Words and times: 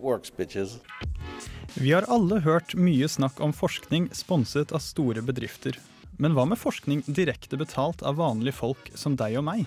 works, 0.00 0.30
bitches. 0.36 0.78
Vi 1.74 1.92
har 1.92 2.04
alle 2.08 2.40
hørt 2.40 2.74
mye 2.74 3.08
snakk 3.08 3.40
om 3.40 3.52
forskning 3.52 4.10
sponset 4.12 4.72
av 4.72 4.82
store 4.84 5.22
bedrifter. 5.24 5.78
Men 6.18 6.36
hva 6.36 6.44
med 6.46 6.60
forskning 6.60 7.02
direkte 7.06 7.56
betalt 7.56 8.02
av 8.02 8.20
vanlige 8.20 8.54
folk 8.58 8.90
som 8.94 9.16
deg 9.16 9.38
og 9.40 9.46
meg? 9.48 9.64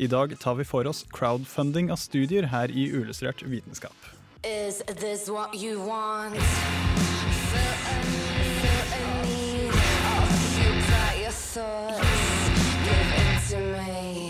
I 0.00 0.08
dag 0.10 0.34
tar 0.40 0.56
vi 0.58 0.64
for 0.64 0.86
oss 0.88 1.04
crowdfunding 1.12 1.90
av 1.92 2.00
studier 2.00 2.48
her 2.50 2.72
i 2.72 2.88
Uillustrert 2.90 3.42
vitenskap. 3.42 3.96
Is 4.44 4.82
this 5.00 5.28
what 5.28 5.54
you 5.54 5.78
want? 5.78 6.36
Feel 7.50 7.62
a 7.62 8.10
feel 13.50 13.74
a 13.74 14.29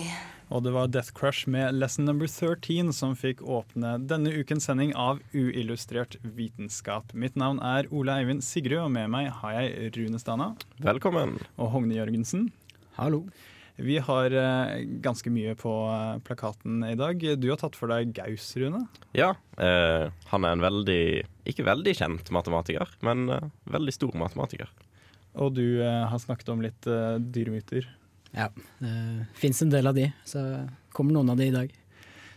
Og 0.50 0.64
det 0.66 0.72
var 0.74 0.88
Death 0.90 1.12
Crush 1.14 1.46
med 1.46 1.76
Lesson 1.78 2.08
Number 2.08 2.26
13 2.26 2.88
som 2.96 3.12
fikk 3.14 3.38
åpne 3.46 3.92
denne 4.10 4.32
ukens 4.34 4.66
sending 4.66 4.90
av 4.98 5.20
Uillustrert 5.30 6.16
vitenskap. 6.26 7.12
Mitt 7.14 7.36
navn 7.38 7.60
er 7.62 7.86
Ole 7.94 8.16
Eivind 8.18 8.42
Sigrud, 8.42 8.80
og 8.88 8.90
med 8.96 9.06
meg 9.14 9.28
har 9.44 9.60
jeg 9.60 9.92
Rune 9.94 10.18
Stana 10.18 10.48
Velkommen. 10.82 11.36
og 11.54 11.70
Hogne 11.76 11.94
Jørgensen. 12.00 12.48
Hallo. 12.98 13.22
Vi 13.80 14.00
har 14.02 14.34
eh, 14.36 14.82
ganske 15.00 15.30
mye 15.32 15.54
på 15.56 15.70
eh, 15.88 16.18
plakaten 16.26 16.82
i 16.84 16.96
dag. 16.98 17.22
Du 17.40 17.46
har 17.48 17.62
tatt 17.62 17.78
for 17.78 17.88
deg 17.94 18.10
Gaus, 18.18 18.50
Rune. 18.60 18.82
Ja, 19.16 19.30
eh, 19.56 20.10
han 20.34 20.44
er 20.44 20.58
en 20.58 20.66
veldig 20.66 21.00
Ikke 21.48 21.64
veldig 21.64 21.94
kjent 22.02 22.34
matematiker, 22.34 22.90
men 23.06 23.30
eh, 23.32 23.46
veldig 23.70 23.94
stor 23.96 24.18
matematiker. 24.20 24.68
Og 25.40 25.54
du 25.56 25.78
eh, 25.78 26.02
har 26.10 26.20
snakket 26.20 26.50
om 26.52 26.60
litt 26.66 26.90
eh, 26.90 27.16
dyremyter. 27.22 27.86
Ja, 28.36 28.48
det 28.78 29.26
fins 29.34 29.62
en 29.62 29.72
del 29.72 29.90
av 29.90 29.96
de, 29.96 30.10
så 30.24 30.42
kommer 30.94 31.16
noen 31.16 31.32
av 31.32 31.40
de 31.40 31.50
i 31.50 31.54
dag. 31.54 31.76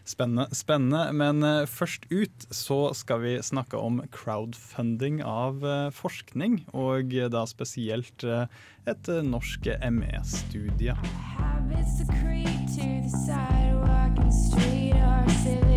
Spennende. 0.05 0.55
spennende. 0.55 1.13
Men 1.13 1.43
eh, 1.43 1.65
først 1.65 2.05
ut 2.11 2.47
så 2.51 2.93
skal 2.93 3.21
vi 3.23 3.37
snakke 3.43 3.79
om 3.79 4.01
crowdfunding 4.11 5.21
av 5.23 5.63
eh, 5.63 5.89
forskning, 5.95 6.65
og 6.75 7.15
eh, 7.15 7.29
da 7.31 7.45
spesielt 7.47 8.25
et 8.27 9.11
norsk 9.23 9.69
ME-studie. 9.95 10.97
Habits 11.37 11.99
secrete 12.01 12.67
to 12.75 12.89
the 13.03 13.13
sidewalk 13.25 14.19
and 14.19 14.33
street 14.33 14.95
are 14.95 15.29
civic 15.43 15.72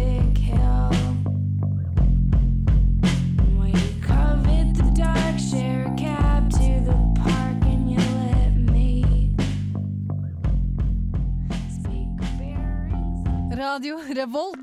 Radio 13.56 13.96
Revolt. 14.08 14.58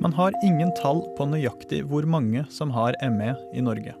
Man 0.00 0.12
har 0.12 0.32
ingen 0.44 0.72
tall 0.74 1.04
på 1.14 1.26
nøyaktig 1.30 1.84
hvor 1.86 2.02
mange 2.10 2.42
som 2.50 2.72
har 2.74 2.96
ME 3.14 3.36
i 3.54 3.62
Norge. 3.62 3.94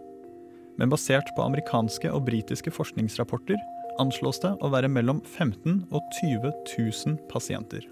Men 0.80 0.90
basert 0.90 1.30
på 1.36 1.44
amerikanske 1.44 2.10
og 2.10 2.24
britiske 2.26 2.72
forskningsrapporter 2.74 3.60
anslås 4.02 4.42
det 4.42 4.50
å 4.58 4.72
være 4.74 4.90
mellom 4.90 5.20
15 5.22 5.84
og 5.94 6.02
20 6.18 6.50
000 6.74 7.20
pasienter. 7.30 7.86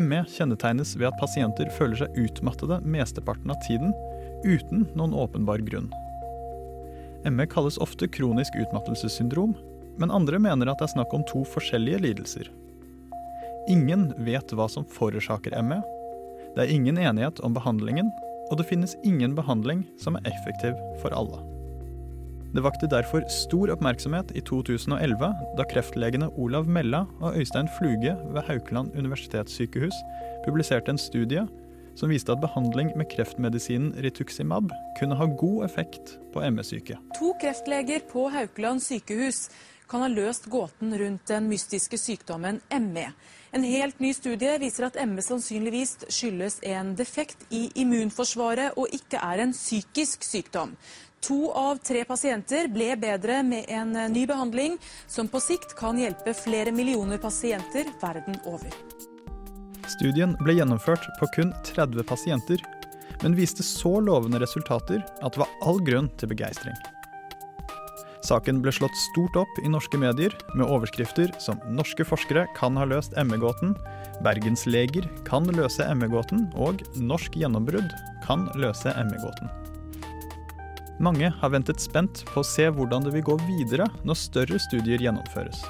ME 0.00 0.22
kjennetegnes 0.32 0.94
ved 0.96 1.10
at 1.10 1.20
pasienter 1.20 1.68
føler 1.76 2.06
seg 2.06 2.16
utmattede 2.24 2.80
mesteparten 2.88 3.52
av 3.52 3.60
tiden 3.68 3.92
uten 4.48 4.88
noen 4.96 5.12
åpenbar 5.12 5.60
grunn. 5.68 5.92
ME 7.28 7.50
kalles 7.52 7.76
ofte 7.84 8.08
kronisk 8.08 8.56
utmattelsessyndrom, 8.64 9.52
men 10.00 10.12
andre 10.14 10.40
mener 10.42 10.70
at 10.70 10.80
det 10.80 10.88
er 10.88 10.94
snakk 10.96 11.14
om 11.16 11.24
to 11.30 11.44
forskjellige 11.48 12.02
lidelser. 12.04 12.50
Ingen 13.70 14.10
vet 14.26 14.52
hva 14.52 14.68
som 14.68 14.86
forårsaker 14.90 15.56
ME, 15.64 15.80
det 16.54 16.64
er 16.64 16.74
ingen 16.74 16.98
enighet 17.00 17.40
om 17.42 17.54
behandlingen, 17.56 18.12
og 18.50 18.60
det 18.60 18.68
finnes 18.68 18.94
ingen 19.02 19.34
behandling 19.34 19.82
som 19.98 20.18
er 20.18 20.30
effektiv 20.30 20.78
for 21.02 21.14
alle. 21.16 21.40
Det 22.54 22.62
vakte 22.62 22.86
derfor 22.86 23.24
stor 23.32 23.72
oppmerksomhet 23.74 24.30
i 24.38 24.42
2011 24.46 25.30
da 25.58 25.64
kreftlegene 25.66 26.28
Olav 26.38 26.68
Mella 26.70 27.00
og 27.18 27.34
Øystein 27.40 27.66
Fluge 27.80 28.14
ved 28.30 28.46
Haukeland 28.46 28.94
universitetssykehus 28.94 29.96
publiserte 30.44 30.94
en 30.94 31.00
studie 31.00 31.42
som 31.98 32.12
viste 32.14 32.30
at 32.30 32.42
behandling 32.42 32.92
med 32.98 33.08
kreftmedisinen 33.10 33.96
Rituximab 34.02 34.70
kunne 35.00 35.18
ha 35.18 35.26
god 35.26 35.64
effekt 35.66 36.14
på 36.34 36.42
ME-syke. 36.54 36.98
To 37.18 37.34
kreftleger 37.42 38.06
på 38.12 38.28
Haukeland 38.30 38.82
sykehus 38.86 39.48
kan 39.88 40.04
ha 40.04 40.08
løst 40.08 40.48
gåten 40.52 40.94
rundt 40.98 41.26
den 41.30 41.48
mystiske 41.48 41.98
sykdommen 41.98 42.60
ME. 42.70 43.06
En 43.54 43.62
helt 43.62 44.00
ny 44.02 44.10
studie 44.14 44.56
viser 44.58 44.88
at 44.88 44.98
ME 45.06 45.22
sannsynligvis 45.22 46.08
skyldes 46.08 46.58
en 46.66 46.94
defekt 46.98 47.44
i 47.54 47.68
immunforsvaret 47.84 48.78
og 48.80 48.90
ikke 48.96 49.20
er 49.22 49.44
en 49.44 49.54
psykisk 49.54 50.26
sykdom. 50.26 50.74
To 51.24 51.52
av 51.56 51.78
tre 51.80 52.02
pasienter 52.04 52.66
ble 52.68 52.90
bedre 53.00 53.38
med 53.46 53.70
en 53.72 53.94
ny 54.12 54.26
behandling 54.28 54.74
som 55.06 55.30
på 55.30 55.40
sikt 55.40 55.72
kan 55.78 56.00
hjelpe 56.00 56.34
flere 56.36 56.74
millioner 56.74 57.22
pasienter 57.22 57.88
verden 58.02 58.36
over. 58.44 58.74
Studien 59.94 60.34
ble 60.40 60.58
gjennomført 60.58 61.06
på 61.20 61.28
kun 61.36 61.54
30 61.70 62.04
pasienter, 62.08 62.60
men 63.22 63.36
viste 63.38 63.64
så 63.64 64.00
lovende 64.04 64.42
resultater 64.42 65.00
at 65.22 65.32
det 65.32 65.44
var 65.44 65.56
all 65.64 65.80
grunn 65.84 66.10
til 66.18 66.32
begeistring. 66.34 66.76
Saken 68.24 68.62
ble 68.64 68.72
slått 68.72 68.96
stort 68.96 69.36
opp 69.36 69.58
i 69.60 69.68
norske 69.68 69.98
medier 70.00 70.32
med 70.56 70.64
overskrifter 70.64 71.28
som 71.42 71.60
'Norske 71.68 72.06
forskere 72.08 72.46
kan 72.56 72.76
ha 72.76 72.86
løst 72.88 73.12
ME-gåten', 73.20 73.76
'Bergensleger 74.24 75.04
kan 75.28 75.44
løse 75.44 75.84
ME-gåten' 75.92 76.48
og 76.56 76.80
'Norsk 76.96 77.36
gjennombrudd 77.36 77.92
kan 78.24 78.48
løse 78.56 78.88
ME-gåten'. 78.96 79.52
Mange 81.00 81.28
har 81.28 81.50
ventet 81.50 81.80
spent 81.80 82.24
på 82.30 82.40
å 82.40 82.46
se 82.46 82.70
hvordan 82.70 83.04
det 83.04 83.12
vil 83.12 83.26
gå 83.28 83.36
videre 83.44 83.90
når 84.04 84.16
større 84.16 84.58
studier 84.58 85.02
gjennomføres. 85.02 85.60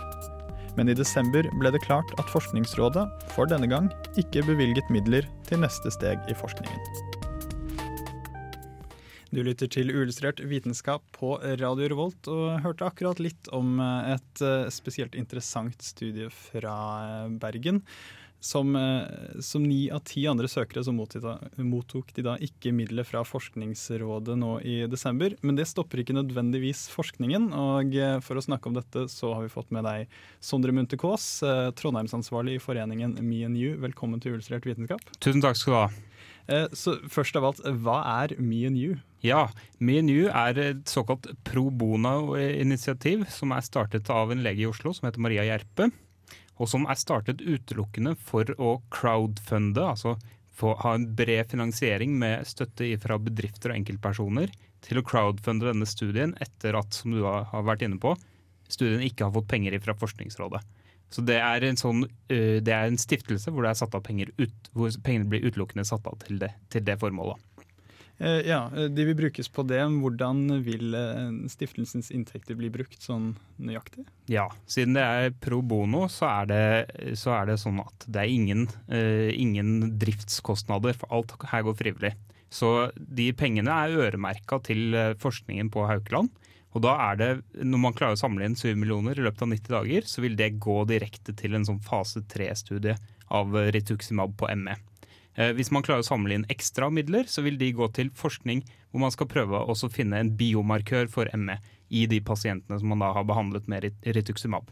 Men 0.76 0.88
i 0.88 0.94
desember 0.94 1.48
ble 1.58 1.72
det 1.74 1.82
klart 1.82 2.10
at 2.18 2.30
Forskningsrådet 2.30 3.06
for 3.34 3.46
denne 3.46 3.66
gang 3.66 3.90
ikke 4.20 4.46
bevilget 4.46 4.90
midler 4.90 5.26
til 5.48 5.58
neste 5.58 5.90
steg 5.90 6.22
i 6.28 6.34
forskningen. 6.34 7.13
Du 9.34 9.40
lytter 9.42 9.66
til 9.66 9.88
Uillustrert 9.90 10.38
vitenskap 10.46 11.02
på 11.16 11.32
Radio 11.58 11.88
Revolt 11.90 12.28
og 12.30 12.60
hørte 12.62 12.86
akkurat 12.86 13.18
litt 13.18 13.48
om 13.56 13.80
eh, 13.82 14.12
et 14.14 14.42
eh, 14.46 14.68
spesielt 14.70 15.16
interessant 15.18 15.82
studie 15.82 16.28
fra 16.30 16.74
eh, 17.02 17.32
Bergen. 17.42 17.82
Som, 18.44 18.74
som 19.40 19.62
ni 19.64 19.86
av 19.88 20.02
ti 20.04 20.26
andre 20.28 20.44
søkere 20.52 20.82
så 20.84 20.92
mottok 20.92 22.10
de, 22.12 22.26
da 22.26 22.34
ikke 22.44 22.74
midler 22.76 23.06
fra 23.08 23.22
Forskningsrådet 23.24 24.36
nå 24.36 24.58
i 24.60 24.74
desember. 24.84 25.32
Men 25.40 25.56
det 25.56 25.64
stopper 25.70 26.02
ikke 26.02 26.18
nødvendigvis 26.18 26.84
forskningen, 26.92 27.48
og 27.56 27.96
for 28.26 28.36
å 28.36 28.44
snakke 28.44 28.68
om 28.68 28.76
dette 28.76 29.06
så 29.08 29.32
har 29.32 29.46
vi 29.46 29.54
fått 29.56 29.72
med 29.72 29.88
deg 29.88 30.12
Sondre 30.44 30.76
Munthe 30.76 31.00
Kaas, 31.00 31.38
Trondheimsansvarlig 31.80 32.58
i 32.58 32.64
foreningen 32.66 33.16
MeNU. 33.24 33.78
Velkommen 33.88 34.20
til 34.20 34.36
Uillustrert 34.36 34.68
vitenskap. 34.68 35.00
Tusen 35.24 35.40
takk 35.40 35.56
skal 35.56 35.72
du 35.72 35.80
ha. 35.80 35.88
Eh, 36.48 36.66
Så 36.72 36.98
først 37.08 37.36
av 37.36 37.44
alt, 37.48 37.60
hva 37.82 38.00
er 38.22 38.36
Me 38.40 38.64
and 38.68 38.76
You? 38.76 38.98
Ja, 39.24 39.48
Me 39.80 39.96
& 40.02 40.10
You 40.12 40.28
er 40.28 40.58
et 40.60 40.84
såkalt 40.84 41.30
pro 41.44 41.70
bono-initiativ 41.70 43.24
som 43.32 43.54
er 43.56 43.64
startet 43.64 44.10
av 44.12 44.30
en 44.32 44.42
lege 44.44 44.66
i 44.66 44.68
Oslo 44.68 44.92
som 44.92 45.08
heter 45.08 45.22
Maria 45.24 45.46
Gjerpe. 45.48 45.88
Og 46.60 46.68
som 46.68 46.84
er 46.86 47.00
startet 47.00 47.40
utelukkende 47.40 48.12
for 48.20 48.44
å 48.60 48.76
crowdfunde, 48.92 49.80
altså 49.80 50.18
få, 50.54 50.74
ha 50.84 50.92
en 50.94 51.08
bred 51.16 51.48
finansiering 51.50 52.12
med 52.20 52.44
støtte 52.46 52.92
fra 53.02 53.16
bedrifter 53.18 53.72
og 53.72 53.80
enkeltpersoner 53.80 54.52
til 54.84 55.00
å 55.00 55.06
crowdfunde 55.06 55.66
denne 55.70 55.88
studien 55.88 56.36
etter 56.44 56.76
at, 56.78 56.92
som 56.94 57.16
du 57.16 57.24
har 57.24 57.64
vært 57.64 57.82
inne 57.88 57.98
på, 57.98 58.12
studien 58.68 59.02
ikke 59.02 59.26
har 59.26 59.34
fått 59.34 59.48
penger 59.50 59.80
fra 59.82 59.96
Forskningsrådet. 59.98 60.60
Så 61.14 61.22
det 61.22 61.38
er 61.38 61.62
en, 61.68 61.78
sånn, 61.78 62.04
øh, 62.04 62.58
det 62.64 62.74
er 62.74 62.90
en 62.90 62.98
stiftelse 62.98 63.52
hvor 63.54 63.62
det 63.62 63.70
er 63.70 63.78
satt 63.84 63.94
av 63.94 64.02
penger 64.06 64.32
ut, 64.40 64.70
hvor 64.74 64.90
pengene 65.06 65.30
blir 65.30 65.46
utelukkende 65.46 65.86
satt 65.86 66.06
av 66.10 66.18
til 66.24 66.40
det, 66.42 66.50
til 66.74 66.82
det 66.86 66.98
formålet. 67.02 67.38
Eh, 68.18 68.42
Ja, 68.46 68.70
eh, 68.74 68.88
De 68.90 69.04
vil 69.04 69.16
brukes 69.18 69.48
på 69.50 69.64
det. 69.66 69.80
Hvordan 70.02 70.62
vil 70.66 70.94
eh, 70.94 71.30
stiftelsens 71.50 72.10
inntekter 72.14 72.54
bli 72.58 72.70
brukt 72.70 73.02
sånn 73.02 73.32
nøyaktig? 73.58 74.04
Ja, 74.30 74.48
siden 74.70 74.94
det 74.98 75.02
er 75.02 75.34
pro 75.42 75.60
bono, 75.62 76.06
så 76.10 76.28
er 76.42 76.46
det, 76.50 77.16
så 77.18 77.34
er 77.40 77.50
det 77.50 77.58
sånn 77.62 77.80
at 77.82 78.06
det 78.06 78.22
er 78.22 78.30
ingen, 78.34 78.68
eh, 78.88 79.30
ingen 79.34 79.98
driftskostnader, 79.98 80.94
for 80.98 81.10
alt 81.14 81.34
her 81.50 81.66
går 81.66 81.78
frivillig. 81.78 82.14
Så 82.54 82.90
de 82.94 83.32
pengene 83.34 83.70
er 83.70 83.96
øremerka 83.98 84.60
til 84.62 84.94
eh, 84.94 85.14
forskningen 85.18 85.70
på 85.74 85.86
Haukeland. 85.90 86.30
Og 86.74 86.82
da 86.82 86.94
er 87.10 87.18
det, 87.20 87.28
når 87.62 87.80
man 87.84 87.94
klarer 87.94 88.16
å 88.16 88.18
samle 88.18 88.46
inn 88.48 88.56
7 88.58 88.74
millioner 88.74 89.18
i 89.18 89.22
løpet 89.22 89.44
av 89.46 89.52
90 89.52 89.74
dager, 89.76 90.08
så 90.10 90.24
vil 90.24 90.34
det 90.38 90.56
gå 90.62 90.80
direkte 90.90 91.34
til 91.38 91.54
en 91.54 91.66
sånn 91.66 91.78
fase 91.84 92.24
3-studie 92.30 92.96
av 93.34 93.54
rituximab 93.74 94.34
på 94.40 94.50
ME. 94.58 94.74
Eh, 95.34 95.52
Hvis 95.54 95.70
man 95.74 95.86
klarer 95.86 96.02
å 96.02 96.06
samle 96.06 96.34
inn 96.34 96.46
ekstra 96.50 96.90
midler, 96.90 97.30
så 97.30 97.42
vil 97.46 97.58
de 97.58 97.72
gå 97.74 97.88
til 97.94 98.10
forskning 98.14 98.64
hvor 98.90 99.02
man 99.06 99.14
skal 99.14 99.30
prøve 99.30 99.62
å 99.62 99.74
finne 99.90 100.18
en 100.18 100.34
biomarkør 100.38 101.10
for 101.10 101.30
ME 101.38 101.60
i 101.94 102.06
de 102.10 102.20
pasientene 102.20 102.78
som 102.80 102.90
man 102.90 103.02
da 103.02 103.12
har 103.14 103.26
behandlet 103.26 103.70
med 103.70 103.90
rituximab. 104.02 104.66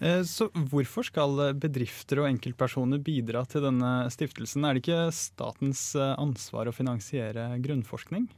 Eh, 0.00 0.22
Så 0.28 0.50
hvorfor 0.52 1.08
skal 1.08 1.54
bedrifter 1.56 2.20
og 2.20 2.28
enkeltpersoner 2.32 3.00
bidra 3.00 3.46
til 3.48 3.64
denne 3.64 4.10
stiftelsen? 4.12 4.64
Er 4.64 4.74
det 4.74 4.84
ikke 4.84 5.12
statens 5.12 5.94
eh, 5.96 6.14
ansvar 6.20 6.68
å 6.68 6.76
finansiere 6.76 7.54
grunnforskning? 7.64 8.28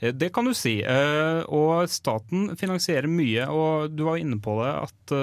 Eh, 0.00 0.12
Det 0.14 0.32
kan 0.32 0.44
du 0.44 0.54
si. 0.54 0.80
eh, 0.82 1.42
Og 1.48 1.88
staten 1.88 2.56
finansierer 2.56 3.08
mye, 3.08 3.46
og 3.48 3.96
du 3.96 4.04
var 4.04 4.16
inne 4.18 4.38
på 4.40 4.58
det 4.62 5.16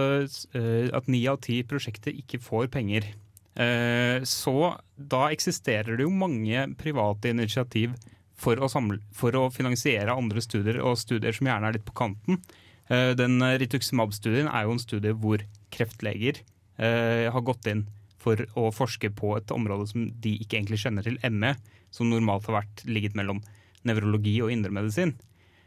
eh, 0.54 0.90
at 0.94 1.08
ni 1.08 1.26
av 1.28 1.40
ti 1.42 1.64
prosjekter 1.64 2.12
ikke 2.16 2.42
får 2.42 2.68
penger. 2.68 3.14
Så 3.56 4.76
da 5.00 5.30
eksisterer 5.32 5.96
det 5.96 6.04
jo 6.04 6.10
mange 6.12 6.76
private 6.76 7.30
initiativ 7.32 7.94
for 8.36 8.60
å, 8.60 8.68
samle, 8.68 9.00
for 9.16 9.32
å 9.32 9.46
finansiere 9.50 10.12
andre 10.12 10.42
studier, 10.44 10.82
og 10.84 10.98
studier 11.00 11.32
som 11.32 11.48
gjerne 11.48 11.70
er 11.70 11.78
litt 11.78 11.86
på 11.88 11.96
kanten. 11.96 12.42
Den 12.90 13.40
Rituximab-studien 13.40 14.50
er 14.52 14.66
jo 14.68 14.76
en 14.76 14.84
studie 14.84 15.16
hvor 15.16 15.40
kreftleger 15.72 16.42
har 16.76 17.48
gått 17.48 17.72
inn 17.72 17.86
for 18.20 18.44
å 18.60 18.74
forske 18.76 19.08
på 19.16 19.38
et 19.38 19.56
område 19.56 19.88
som 19.88 20.10
de 20.20 20.36
ikke 20.36 20.60
egentlig 20.60 20.82
kjenner 20.84 21.08
til, 21.08 21.16
ME, 21.32 21.56
som 21.96 22.12
normalt 22.12 22.52
har 22.52 22.60
vært 22.60 22.84
ligget 22.84 23.16
mellom 23.16 23.40
nevrologi 23.88 24.38
og 24.44 24.52
indremedisin. 24.54 25.16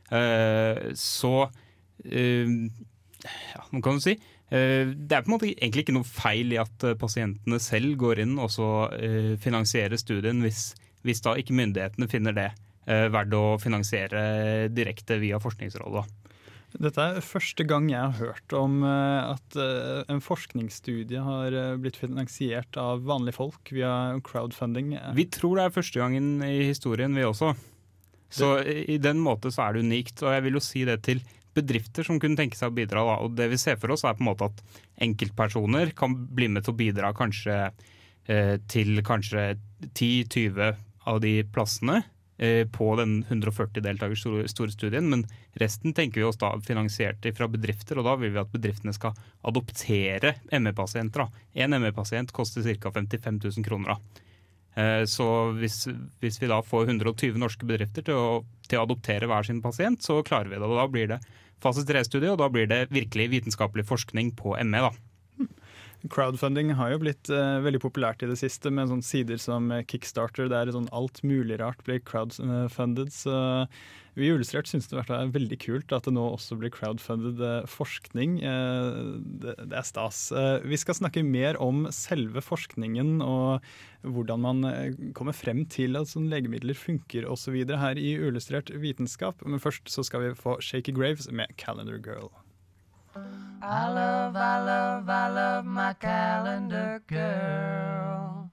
Eh, 0.09 0.93
så 0.97 1.33
eh, 2.05 2.49
ja, 2.49 3.65
hva 3.69 3.81
kan 3.85 3.99
du 3.99 4.01
si 4.01 4.15
eh, 4.15 4.89
Det 4.89 5.13
er 5.13 5.21
på 5.21 5.29
en 5.29 5.35
måte 5.35 5.51
egentlig 5.51 5.83
ikke 5.85 5.97
noe 5.99 6.09
feil 6.09 6.55
i 6.55 6.61
at 6.63 6.87
pasientene 7.01 7.59
selv 7.61 7.99
går 8.01 8.23
inn 8.25 8.39
og 8.41 8.49
så 8.55 8.71
finansierer 9.43 10.01
studien, 10.01 10.41
hvis, 10.45 10.71
hvis 11.05 11.21
da 11.25 11.37
ikke 11.37 11.57
myndighetene 11.59 12.09
finner 12.11 12.37
det 12.37 12.51
verdt 12.89 13.35
å 13.37 13.59
finansiere 13.61 14.71
direkte 14.73 15.19
via 15.21 15.37
Forskningsrådet. 15.45 16.07
Dette 16.81 17.05
er 17.05 17.19
første 17.25 17.67
gang 17.69 17.91
jeg 17.93 18.01
har 18.01 18.17
hørt 18.17 18.55
om 18.57 18.79
at 18.87 19.59
en 19.61 20.23
forskningsstudie 20.25 21.21
har 21.21 21.53
blitt 21.85 22.01
finansiert 22.01 22.81
av 22.81 23.05
vanlige 23.05 23.37
folk 23.43 23.75
via 23.77 23.93
crowdfunding. 24.25 24.95
Vi 25.21 25.29
tror 25.37 25.61
det 25.61 25.67
er 25.67 25.77
første 25.77 26.01
gangen 26.01 26.41
i 26.49 26.63
historien, 26.71 27.13
vi 27.13 27.29
også. 27.29 27.53
Så 28.29 28.59
i 28.63 28.99
den 29.01 29.21
måte 29.25 29.53
så 29.55 29.67
er 29.67 29.77
det 29.77 29.87
unikt. 29.89 30.23
Og 30.25 30.35
jeg 30.35 30.45
vil 30.47 30.59
jo 30.59 30.65
si 30.65 30.85
det 30.89 31.01
til 31.07 31.23
bedrifter 31.59 32.07
som 32.07 32.21
kunne 32.23 32.39
tenke 32.39 32.59
seg 32.59 32.73
å 32.73 32.77
bidra. 32.77 33.05
Da. 33.07 33.17
Og 33.25 33.39
det 33.39 33.49
vi 33.53 33.61
ser 33.61 33.79
for 33.81 33.95
oss 33.95 34.05
er 34.07 34.17
på 34.19 34.25
en 34.25 34.31
måte 34.31 34.51
at 34.51 34.61
enkeltpersoner 35.09 35.95
kan 35.99 36.15
bli 36.15 36.51
med 36.53 36.67
til 36.67 36.75
å 36.75 36.79
bidra 36.79 37.15
kanskje 37.17 37.57
eh, 38.29 38.55
til 38.71 39.03
kanskje 39.07 39.51
10-20 39.89 40.79
av 41.09 41.21
de 41.25 41.35
plassene 41.55 42.03
eh, 42.37 42.65
på 42.71 42.91
den 43.01 43.23
140 43.27 43.83
deltakers 43.85 44.25
store, 44.53 44.71
studien, 44.75 45.09
men 45.11 45.25
resten 45.61 45.95
tenker 45.97 46.21
vi 46.21 46.29
oss 46.29 46.41
da 46.41 46.53
finansiert 46.65 47.27
fra 47.37 47.49
bedrifter, 47.51 47.99
og 47.99 48.09
da 48.09 48.17
vil 48.21 48.35
vi 48.35 48.43
at 48.43 48.53
bedriftene 48.53 48.95
skal 48.97 49.17
adoptere 49.49 50.37
ME-pasienter. 50.53 51.31
En 51.65 51.79
ME-pasient 51.81 52.35
koster 52.37 52.67
ca. 52.77 52.93
55 52.95 53.41
000 53.49 53.67
kroner. 53.67 53.99
Eh, 54.79 55.03
Så 55.11 55.27
hvis, 55.59 55.83
hvis 56.23 56.39
vi 56.43 56.51
da 56.51 56.61
får 56.63 56.87
120 56.93 57.39
norske 57.41 57.67
bedrifter 57.67 58.07
til 58.07 58.15
å, 58.15 58.31
til 58.69 58.79
å 58.79 58.87
adoptere 58.87 59.29
hver 59.31 59.47
sin 59.49 59.63
pasient, 59.65 60.05
så 60.05 60.21
klarer 60.23 60.53
vi 60.53 60.59
det. 60.61 60.69
Og 60.69 60.79
da 60.79 60.87
blir 60.91 61.11
det 61.15 61.21
fase 61.63 61.83
3-studie, 61.89 62.31
og 62.31 62.39
da 62.39 62.49
blir 62.53 62.69
det 62.71 62.85
virkelig 62.95 63.31
vitenskapelig 63.35 63.89
forskning 63.89 64.35
på 64.39 64.55
ME. 64.63 64.85
da. 64.87 64.93
Crowdfunding 66.07 66.71
har 66.79 66.93
jo 66.93 67.01
blitt 67.03 67.31
uh, 67.33 67.59
veldig 67.65 67.81
populært 67.83 68.23
i 68.23 68.29
det 68.31 68.39
siste, 68.39 68.71
med 68.71 68.91
sånne 68.91 69.07
sider 69.07 69.41
som 69.43 69.73
Kickstarter, 69.91 70.47
der 70.51 70.71
sånn 70.71 70.87
alt 70.95 71.25
mulig 71.27 71.59
rart 71.59 71.83
blir 71.89 71.99
crowdfunded. 72.07 73.11
Så 73.11 73.35
vi 74.19 74.29
i 74.29 74.31
Illustrert 74.35 74.71
syns 74.71 74.87
det 74.91 75.03
er 75.03 75.35
veldig 75.35 75.59
kult 75.63 75.95
at 75.95 76.07
det 76.07 76.15
nå 76.15 76.25
også 76.33 76.59
blir 76.59 76.73
crowdfunded 76.75 77.43
eh, 77.45 77.69
forskning. 77.71 78.39
Eh, 78.47 79.03
det, 79.43 79.55
det 79.59 79.79
er 79.79 79.87
stas. 79.87 80.25
Vi 80.67 80.79
skal 80.81 80.99
snakke 80.99 81.23
mer 81.27 81.59
om 81.63 81.87
selve 81.95 82.43
forskningen 82.43 83.19
og 83.23 83.63
hvordan 84.07 84.43
man 84.43 84.67
kommer 85.19 85.35
frem 85.35 85.65
til 85.71 85.99
at 85.99 86.11
sånne 86.11 86.31
legemidler 86.35 86.79
funker 86.79 87.27
osv. 87.31 87.59
her 87.79 87.99
i 87.99 88.15
Illustrert 88.19 88.71
vitenskap. 88.75 89.43
Men 89.47 89.63
først 89.63 89.91
så 89.91 90.07
skal 90.07 90.27
vi 90.27 90.37
få 90.39 90.61
Shaky 90.63 90.95
Graves 90.95 91.31
med 91.31 91.55
'Calendar 91.59 91.99
Girl'. 91.99 92.35
I 93.61 93.89
love, 93.89 94.37
I 94.37 94.61
love, 94.63 95.09
I 95.09 95.29
love 95.29 95.65
my 95.65 95.93
calendar 95.95 97.03
girl. 97.09 98.53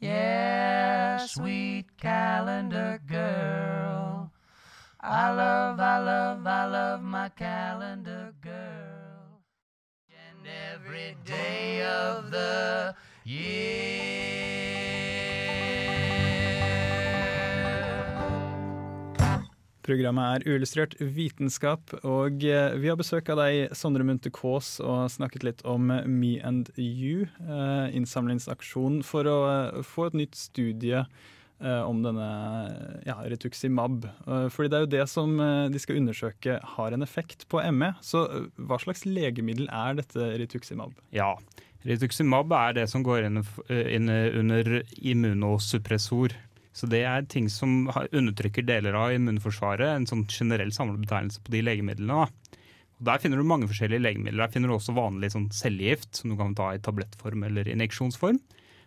Yeah, 0.00 1.26
sweet 1.26 1.96
calendar 1.98 3.00
girl. 3.08 4.30
I 5.00 5.30
love, 5.32 5.80
I 5.80 5.98
love, 5.98 6.46
I 6.46 6.64
love 6.66 7.02
my 7.02 7.28
calendar 7.30 8.32
girl. 8.40 9.42
And 10.08 10.46
every 10.72 11.16
day 11.24 11.82
of 11.82 12.30
the 12.30 12.94
Programmet 19.84 20.40
er 20.40 20.54
Uillustrert 20.54 20.96
vitenskap, 20.98 21.92
og 22.08 22.44
eh, 22.48 22.76
vi 22.80 22.88
har 22.88 22.96
besøk 22.96 23.28
av 23.34 23.42
deg, 23.42 23.74
Sondre 23.76 24.06
Munthe 24.06 24.32
Kaas, 24.32 24.78
og 24.80 25.10
snakket 25.12 25.44
litt 25.44 25.64
om 25.68 25.92
Me 26.08 26.38
and 26.40 26.70
You, 26.80 27.28
innsamlingsaksjonen 27.92 29.02
for 29.04 29.28
å 29.28 29.38
eh, 29.50 29.80
få 29.84 30.08
et 30.08 30.20
nytt 30.22 30.38
studie 30.40 31.04
eh, 31.60 31.82
om 31.84 32.00
denne 32.04 32.28
ja, 33.06 33.18
rituximab. 33.28 34.08
Eh, 34.26 34.46
fordi 34.52 34.70
det 34.70 34.78
er 34.78 34.86
jo 34.86 34.92
det 34.96 35.04
som 35.10 35.36
eh, 35.40 35.66
de 35.72 35.82
skal 35.82 36.00
undersøke 36.00 36.58
har 36.76 36.96
en 36.96 37.06
effekt 37.06 37.46
på 37.52 37.62
ME. 37.76 37.92
Så 38.04 38.24
eh, 38.28 38.48
hva 38.56 38.80
slags 38.82 39.04
legemiddel 39.08 39.68
er 39.68 40.00
dette 40.00 40.32
rituximab? 40.40 40.96
Ja. 41.14 41.34
Rituximab 41.84 42.52
er 42.56 42.78
det 42.78 42.88
som 42.88 43.04
går 43.04 43.26
inn 43.28 43.42
under 44.08 44.70
immunosuppressor. 44.96 46.32
Så 46.74 46.88
det 46.90 47.04
er 47.06 47.26
ting 47.30 47.46
som 47.52 47.86
undertrykker 47.86 48.66
deler 48.66 48.96
av 48.98 49.14
immunforsvaret, 49.14 49.86
en 49.94 50.08
sånn 50.10 50.24
generell 50.26 50.72
samlebetegnelse 50.74 51.44
på 51.44 51.54
de 51.54 51.62
legemidlene. 51.62 52.26
Og 52.98 53.06
der 53.06 53.20
finner 53.22 53.38
du 53.38 53.46
mange 53.46 53.68
forskjellige 53.70 54.02
legemidler. 54.02 54.42
Der 54.42 54.52
finner 54.54 54.70
du 54.70 54.76
også 54.76 54.96
vanlig 54.96 55.30
sånn 55.34 55.50
cellegift, 55.54 56.10
som 56.18 56.32
du 56.32 56.38
kan 56.38 56.54
ta 56.58 56.72
i 56.74 56.82
tablettform 56.82 57.46
eller 57.46 57.70
injeksjonsform. 57.70 58.40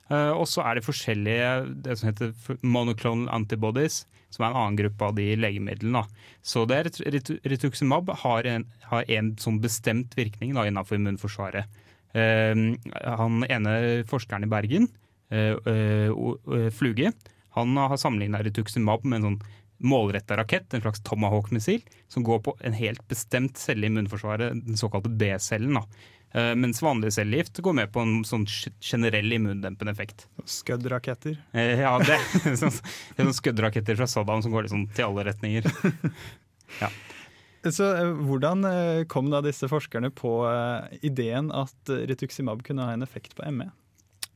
Uh, 0.08 0.32
og 0.32 0.46
så 0.48 0.64
er 0.64 0.78
det 0.78 0.86
forskjellige 0.86 1.48
det 1.84 1.98
som 2.00 2.08
heter 2.08 2.60
monoclonal 2.64 3.28
antibodies, 3.36 4.06
som 4.32 4.46
er 4.46 4.52
en 4.52 4.60
annen 4.62 4.78
gruppe 4.80 5.10
av 5.10 5.16
de 5.18 5.26
legemidlene. 5.40 6.04
Så 6.44 6.64
det 6.68 6.80
ritu- 7.00 7.40
rituximab 7.44 8.12
har 8.24 8.48
en, 8.48 8.68
har 8.92 9.08
en 9.12 9.34
sånn 9.40 9.60
bestemt 9.64 10.16
virkning 10.20 10.56
da, 10.56 10.64
innenfor 10.68 11.00
immunforsvaret. 11.00 11.68
Uh, 12.16 12.76
han 13.04 13.44
ene 13.48 13.76
forskeren 14.08 14.48
i 14.48 14.52
Bergen, 14.52 14.88
uh, 15.32 16.72
Fluge, 16.76 17.12
han 17.58 17.78
har 17.78 17.98
sammenligna 18.00 18.42
rituximab 18.46 19.06
med 19.06 19.20
en 19.22 19.28
sånn 19.32 19.40
målretta 19.78 20.38
rakett, 20.40 20.74
en 20.74 20.82
slags 20.82 21.04
Tomahawk-missil, 21.06 21.84
som 22.10 22.24
går 22.26 22.40
på 22.48 22.56
en 22.66 22.74
helt 22.74 23.04
bestemt 23.10 23.58
celle 23.62 23.86
i 23.86 23.92
immunforsvaret, 23.92 24.56
den 24.66 24.78
såkalte 24.80 25.12
B-cellen. 25.14 25.78
Eh, 26.34 26.54
Mens 26.58 26.82
vanlig 26.82 27.14
cellegift 27.14 27.62
går 27.64 27.76
med 27.78 27.92
på 27.94 28.02
en 28.04 28.24
sånn 28.28 28.48
generell 28.82 29.32
immundempende 29.38 29.94
effekt. 29.94 30.26
Skudd-raketter? 30.46 31.38
Eh, 31.54 31.84
Ja, 31.84 31.94
det 32.02 32.18
sånn, 32.62 32.74
det 32.74 33.22
er 33.22 33.30
sånn 33.30 33.38
skuddраketter 33.38 34.00
fra 34.00 34.10
Saddam 34.10 34.42
som 34.46 34.56
går 34.56 34.68
liksom 34.68 34.88
til 34.98 35.10
alle 35.12 35.28
retninger. 35.32 35.70
Ja. 36.82 36.90
Så 37.64 37.86
eh, 37.96 38.10
Hvordan 38.28 38.66
kom 39.08 39.30
da 39.32 39.40
disse 39.42 39.70
forskerne 39.72 40.10
på 40.12 40.32
ideen 41.00 41.48
at 41.56 41.90
rituximab 42.10 42.60
kunne 42.68 42.84
ha 42.84 42.92
en 42.98 43.06
effekt 43.06 43.38
på 43.38 43.48
ME? 43.56 43.70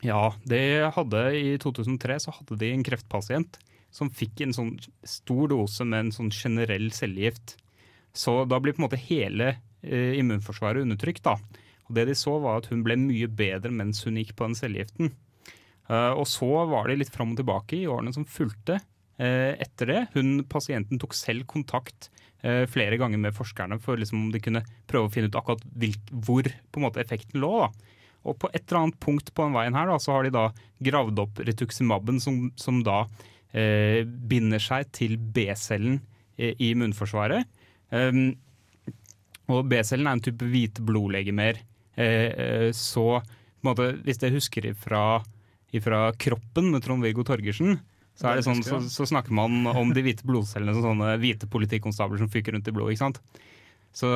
Ja, 0.01 0.31
det 0.50 0.91
hadde 0.96 1.25
i 1.38 1.58
2003 1.62 2.17
så 2.24 2.34
hadde 2.34 2.58
de 2.62 2.72
en 2.74 2.86
kreftpasient 2.86 3.60
som 3.93 4.10
fikk 4.10 4.41
en 4.46 4.55
sånn 4.55 4.72
stor 5.05 5.51
dose 5.51 5.86
med 5.86 6.08
en 6.08 6.13
sånn 6.15 6.31
generell 6.34 6.89
cellegift. 6.96 7.58
Så 8.15 8.41
da 8.50 8.60
blir 8.60 8.74
på 8.75 8.81
en 8.81 8.88
måte 8.88 9.00
hele 9.00 9.53
eh, 9.84 10.17
immunforsvaret 10.20 10.84
undertrykt. 10.84 11.24
da. 11.27 11.38
Og 11.88 11.96
Det 11.96 12.08
de 12.08 12.15
så 12.17 12.38
var 12.41 12.62
at 12.62 12.72
hun 12.72 12.86
ble 12.88 12.98
mye 13.00 13.27
bedre 13.27 13.72
mens 13.72 14.01
hun 14.08 14.17
gikk 14.20 14.34
på 14.39 14.48
den 14.48 14.58
cellegiften. 14.58 15.12
Eh, 15.91 16.13
og 16.15 16.25
så 16.29 16.50
var 16.72 16.88
det 16.88 17.01
litt 17.01 17.13
fram 17.13 17.36
og 17.36 17.41
tilbake 17.41 17.77
i 17.81 17.88
årene 17.91 18.15
som 18.15 18.25
fulgte. 18.25 18.79
eh, 19.22 19.53
etter 19.62 19.86
det. 19.86 20.01
Hun, 20.15 20.43
pasienten 20.50 20.98
tok 20.98 21.13
selv 21.13 21.46
kontakt 21.46 22.10
eh, 22.41 22.63
flere 22.65 22.98
ganger 22.98 23.20
med 23.22 23.36
forskerne 23.38 23.77
for 23.84 24.00
liksom, 24.00 24.24
om 24.25 24.31
de 24.34 24.39
kunne 24.41 24.63
prøve 24.89 25.12
å 25.12 25.13
finne 25.13 25.29
ut 25.29 25.38
akkurat 25.38 25.62
hvor 26.10 26.48
på 26.48 26.79
en 26.79 26.86
måte, 26.88 27.03
effekten 27.03 27.43
lå. 27.43 27.51
da. 27.67 27.70
Og 28.27 28.37
på 28.41 28.51
et 28.53 28.63
eller 28.67 28.83
annet 28.83 29.01
punkt 29.01 29.33
på 29.33 29.47
den 29.47 29.55
veien 29.57 29.77
her 29.77 29.89
da, 29.89 29.97
så 30.01 30.15
har 30.15 30.27
de 30.27 30.33
da 30.35 30.45
gravd 30.83 31.21
opp 31.23 31.41
retuximaben, 31.41 32.19
som, 32.21 32.43
som 32.59 32.81
da 32.85 33.03
eh, 33.53 34.03
binder 34.05 34.61
seg 34.61 34.91
til 34.95 35.17
B-cellen 35.17 35.99
eh, 36.37 36.53
i 36.53 36.71
immunforsvaret. 36.75 37.49
Um, 37.91 38.35
og 39.51 39.67
B-cellen 39.69 40.07
er 40.07 40.17
en 40.17 40.23
type 40.23 40.47
hvite 40.47 40.85
blodlegemer. 40.85 41.59
Eh, 41.97 42.29
eh, 42.29 42.69
så 42.77 43.05
på 43.21 43.65
en 43.65 43.71
måte, 43.71 43.91
hvis 44.05 44.21
jeg 44.21 44.35
husker 44.35 44.69
ifra, 44.71 45.21
ifra 45.75 46.09
Kroppen 46.21 46.71
med 46.73 46.85
Trond-Viggo 46.85 47.25
Torgersen, 47.27 47.79
så, 48.17 48.29
er 48.29 48.37
det 48.37 48.45
sånn, 48.45 48.61
så, 48.65 48.77
så 48.91 49.07
snakker 49.09 49.33
man 49.33 49.65
om 49.71 49.93
de 49.95 50.03
hvite 50.05 50.25
blodcellene 50.27 50.75
som 50.75 50.83
sånne 50.91 51.15
hvite 51.21 51.47
politikonstabler 51.49 52.21
som 52.21 52.29
fyker 52.29 52.53
rundt 52.53 52.67
i 52.69 52.73
blodet. 52.75 52.93
ikke 52.93 53.05
sant? 53.05 53.21
Så, 53.91 54.07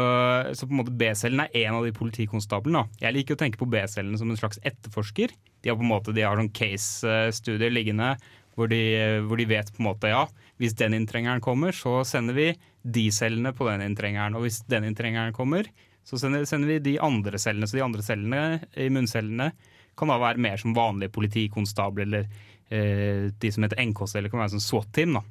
så 0.55 0.67
på 0.67 0.71
en 0.71 0.79
måte 0.79 0.95
B-cellen 0.95 1.43
er 1.43 1.55
en 1.65 1.81
av 1.81 1.85
de 1.85 1.91
politikonstablene. 1.95 2.85
Jeg 3.01 3.15
liker 3.15 3.35
å 3.35 3.41
tenke 3.41 3.59
på 3.59 3.67
B-cellene 3.67 4.19
som 4.19 4.31
en 4.31 4.39
slags 4.39 4.61
etterforsker. 4.63 5.33
De 5.61 5.71
har 5.71 5.77
på 5.79 5.83
en 5.83 5.91
måte, 5.91 6.15
de 6.15 6.23
har 6.23 6.39
sånn 6.39 6.53
case-studier 6.55 7.73
liggende 7.73 8.13
hvor 8.55 8.69
de, 8.71 8.79
hvor 9.27 9.39
de 9.39 9.47
vet 9.49 9.67
på 9.75 9.81
en 9.83 9.89
måte 9.89 10.11
ja, 10.11 10.23
hvis 10.61 10.77
den 10.79 10.95
inntrengeren 10.95 11.43
kommer, 11.43 11.75
så 11.75 11.99
sender 12.07 12.37
vi 12.37 12.47
de 12.87 13.09
cellene 13.11 13.51
på 13.55 13.67
den 13.67 13.83
inntrengeren. 13.83 14.37
Og 14.37 14.45
hvis 14.45 14.61
den 14.71 14.87
inntrengeren 14.87 15.35
kommer, 15.35 15.67
så 16.07 16.19
sender, 16.21 16.45
sender 16.47 16.71
vi 16.71 16.81
de 16.85 16.97
andre 17.03 17.39
cellene. 17.41 17.67
Så 17.67 17.79
de 17.79 17.83
andre 17.83 18.05
cellene, 18.05 18.43
immuncellene, 18.79 19.51
kan 19.95 20.11
da 20.11 20.19
være 20.21 20.43
mer 20.43 20.59
som 20.59 20.75
vanlige 20.75 21.13
politikonstabler 21.15 22.07
eller 22.07 22.27
eh, 22.69 23.31
de 23.31 23.51
som 23.51 23.65
heter 23.65 23.79
NK-celler, 23.89 24.31
kan 24.31 24.43
være 24.43 24.55
som 24.55 24.63
SWAT-team. 24.63 25.17
da. 25.19 25.23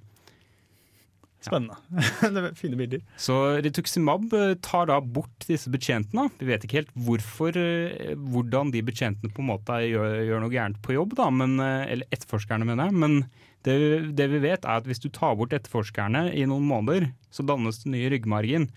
Spennende. 1.44 1.76
er 2.48 2.56
fine 2.58 2.78
bilder. 2.78 3.02
Så 3.20 3.36
Rituximab 3.64 4.32
eh, 4.36 4.54
tar 4.64 4.88
da 4.90 4.98
bort 5.00 5.46
disse 5.48 5.72
betjentene. 5.72 6.28
Vi 6.40 6.48
vet 6.48 6.64
ikke 6.64 6.80
helt 6.80 6.94
hvorfor, 7.06 7.56
eh, 7.60 8.14
hvordan 8.32 8.72
de 8.74 8.84
betjentene 8.86 9.32
på 9.34 9.44
en 9.44 9.50
måte 9.52 9.80
gjør, 9.84 10.20
gjør 10.28 10.44
noe 10.44 10.54
gærent 10.54 10.80
på 10.84 10.96
jobb, 10.96 11.16
da, 11.20 11.28
men, 11.34 11.58
eh, 11.62 11.84
eller 11.94 12.16
etterforskerne 12.16 12.68
mener 12.68 12.88
jeg. 12.88 13.00
Men 13.04 13.18
det, 13.66 13.76
det 14.16 14.30
vi 14.32 14.42
vet 14.44 14.64
er 14.64 14.80
at 14.80 14.88
hvis 14.88 15.02
du 15.04 15.10
tar 15.12 15.36
bort 15.38 15.54
etterforskerne 15.56 16.26
i 16.32 16.46
noen 16.48 16.66
måneder, 16.68 17.10
så 17.34 17.46
dannes 17.46 17.82
det 17.82 17.92
nye 17.92 18.12
ryggmargen. 18.14 18.68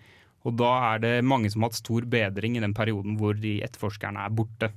Og 0.48 0.56
da 0.60 0.74
er 0.94 1.02
det 1.04 1.16
mange 1.28 1.50
som 1.52 1.64
har 1.64 1.72
hatt 1.72 1.82
stor 1.82 2.06
bedring 2.08 2.56
i 2.56 2.64
den 2.64 2.76
perioden 2.76 3.18
hvor 3.20 3.36
de 3.36 3.58
etterforskerne 3.66 4.24
er 4.24 4.36
borte. 4.36 4.72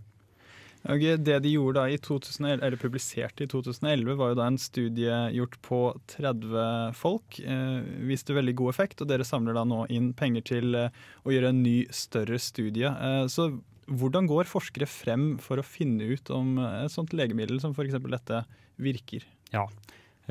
Og 0.88 1.02
det 1.20 1.36
de 1.44 1.52
gjorde 1.52 1.82
da 1.82 1.92
i 1.92 1.98
2011, 2.00 2.62
eller 2.64 2.80
publiserte 2.80 3.44
i 3.44 3.50
2011, 3.50 4.14
var 4.16 4.32
jo 4.32 4.38
da 4.38 4.46
en 4.48 4.60
studie 4.60 5.18
gjort 5.36 5.58
på 5.66 5.80
30 6.14 6.94
folk. 6.96 7.40
Eh, 7.44 7.80
viste 8.08 8.36
veldig 8.36 8.54
god 8.62 8.72
effekt, 8.72 9.02
og 9.02 9.10
dere 9.10 9.26
samler 9.28 9.58
da 9.58 9.66
nå 9.68 9.82
inn 9.92 10.14
penger 10.16 10.46
til 10.54 10.78
eh, 10.78 11.02
å 11.26 11.34
gjøre 11.34 11.52
en 11.52 11.62
ny, 11.66 11.76
større 11.92 12.40
studie. 12.40 12.88
Eh, 12.88 13.26
så 13.28 13.50
hvordan 13.90 14.28
går 14.30 14.48
forskere 14.48 14.88
frem 14.88 15.34
for 15.42 15.60
å 15.60 15.66
finne 15.66 16.06
ut 16.14 16.32
om 16.32 16.56
et 16.62 16.92
sånt 16.94 17.12
legemiddel 17.12 17.60
som 17.60 17.74
f.eks. 17.76 17.98
dette 18.00 18.44
virker? 18.80 19.26
Ja. 19.52 19.66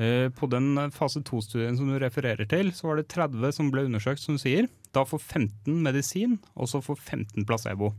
Eh, 0.00 0.28
På 0.32 0.48
den 0.50 0.74
fase 0.96 1.20
2-studien 1.20 1.76
som 1.76 1.90
du 1.90 1.98
refererer 2.00 2.48
til, 2.48 2.72
så 2.74 2.90
var 2.90 2.98
det 2.98 3.10
30 3.12 3.52
som 3.54 3.70
ble 3.70 3.84
undersøkt, 3.86 4.22
som 4.22 4.38
du 4.38 4.42
sier. 4.42 4.66
Da 4.96 5.04
får 5.06 5.20
15 5.20 5.76
medisin, 5.84 6.38
og 6.56 6.72
så 6.72 6.80
får 6.82 6.98
15 6.98 7.46
placebo. 7.46 7.92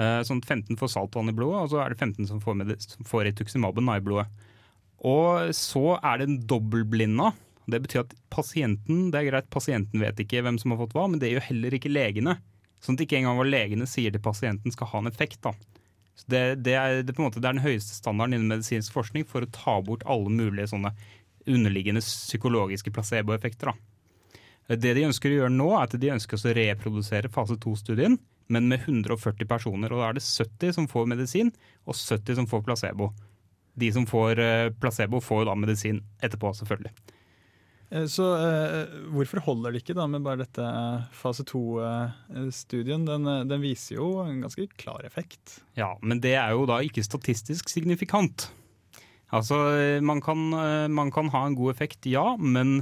Eh, 0.00 0.20
Sånn 0.24 0.40
at 0.40 0.48
15 0.48 0.78
får 0.80 0.94
saltvann 0.94 1.32
i 1.32 1.36
blodet, 1.36 1.66
og 1.66 1.72
så 1.72 1.82
er 1.82 1.92
det 1.92 2.00
15 2.00 2.28
som 2.30 2.40
får, 2.42 2.56
med, 2.60 2.72
som 2.80 3.06
får 3.08 3.26
rituximabben 3.28 3.90
i 3.92 4.02
blodet. 4.04 4.28
Og 5.06 5.52
så 5.56 5.96
er 5.96 6.20
det 6.20 6.28
en 6.28 6.38
dobbeltblinda. 6.48 7.32
Det 7.70 7.80
betyr 7.84 8.02
at 8.02 8.14
pasienten 8.32 9.10
det 9.12 9.20
er 9.20 9.28
greit, 9.30 9.50
pasienten 9.52 10.02
vet 10.02 10.20
ikke 10.20 10.42
hvem 10.44 10.58
som 10.60 10.72
har 10.74 10.80
fått 10.82 10.96
hva, 10.96 11.06
men 11.08 11.20
det 11.22 11.32
gjør 11.32 11.46
heller 11.50 11.76
ikke 11.76 11.92
legene. 11.92 12.38
Sånn 12.80 12.96
at 12.96 13.04
ikke 13.04 13.20
engang 13.20 13.38
hva 13.38 13.46
legene 13.46 13.88
sier 13.88 14.12
til 14.12 14.24
pasienten 14.24 14.72
skal 14.72 14.90
ha 14.92 15.02
en 15.02 15.10
effekt. 15.10 15.40
da. 15.44 15.54
Det, 16.28 16.42
det, 16.64 16.74
er, 16.76 17.02
det, 17.06 17.16
måte, 17.20 17.40
det 17.40 17.48
er 17.48 17.56
den 17.56 17.64
høyeste 17.64 17.96
standarden 17.96 18.36
innen 18.36 18.50
medisinsk 18.50 18.92
forskning 18.92 19.24
for 19.28 19.44
å 19.44 19.52
ta 19.52 19.78
bort 19.84 20.04
alle 20.08 20.32
mulige 20.32 20.68
sånne 20.72 20.92
underliggende 21.48 22.02
psykologiske 22.04 22.92
placeboeffekter. 22.92 23.72
Det 24.70 24.92
de 24.94 25.06
ønsker 25.08 25.32
å 25.32 25.38
gjøre 25.40 25.54
nå, 25.54 25.70
er 25.74 25.88
at 25.88 25.96
de 25.98 26.12
ønsker 26.12 26.36
å 26.36 26.52
reprodusere 26.56 27.32
fase 27.32 27.56
2-studien, 27.60 28.18
men 28.50 28.66
med 28.68 28.82
140 28.82 29.46
personer. 29.48 29.92
og 29.94 30.02
Da 30.02 30.10
er 30.10 30.18
det 30.18 30.26
70 30.26 30.74
som 30.76 30.88
får 30.90 31.06
medisin, 31.12 31.52
og 31.86 31.94
70 31.94 32.40
som 32.42 32.50
får 32.50 32.66
placebo. 32.66 33.12
De 33.78 33.88
som 33.94 34.04
får 34.10 34.42
eh, 34.42 34.68
placebo, 34.82 35.22
får 35.22 35.44
jo 35.44 35.48
da 35.48 35.56
medisin 35.56 36.02
etterpå, 36.20 36.50
selvfølgelig. 36.58 36.92
Eh, 37.90 38.06
Så 38.10 38.26
eh, 38.36 38.92
hvorfor 39.14 39.42
holder 39.46 39.72
det 39.74 39.82
ikke 39.82 39.96
da 39.98 40.06
med 40.10 40.22
bare 40.26 40.42
dette 40.44 40.62
eh, 40.66 41.08
fase 41.16 41.46
2-studien? 41.46 43.06
Den, 43.06 43.26
den 43.50 43.62
viser 43.62 43.98
jo 43.98 44.12
en 44.24 44.42
ganske 44.44 44.66
klar 44.78 45.06
effekt. 45.06 45.60
Ja, 45.78 45.96
men 46.02 46.22
det 46.22 46.36
er 46.38 46.54
jo 46.54 46.66
da 46.70 46.80
ikke 46.86 47.06
statistisk 47.06 47.70
signifikant. 47.70 48.50
Altså, 49.30 49.54
man 50.02 50.18
kan, 50.18 50.40
man 50.90 51.12
kan 51.14 51.28
ha 51.30 51.44
en 51.46 51.54
god 51.54 51.70
effekt, 51.70 52.02
ja, 52.10 52.32
men 52.34 52.80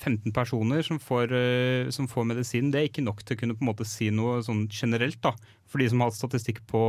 15 0.00 0.32
personer 0.32 0.82
som 0.86 0.98
får, 0.98 1.32
eh, 1.36 1.90
som 1.92 2.08
får 2.08 2.26
medisin, 2.32 2.70
det 2.72 2.80
er 2.80 2.88
ikke 2.88 3.04
nok 3.04 3.22
til 3.22 3.36
å 3.36 3.40
kunne 3.42 3.56
på 3.58 3.64
en 3.64 3.70
måte 3.70 3.86
si 3.88 4.10
noe 4.10 4.40
sånn 4.42 4.66
generelt. 4.68 5.20
da. 5.20 5.34
For 5.68 5.78
de 5.78 5.88
som 5.92 6.00
har 6.00 6.10
statistikk 6.16 6.64
på 6.66 6.80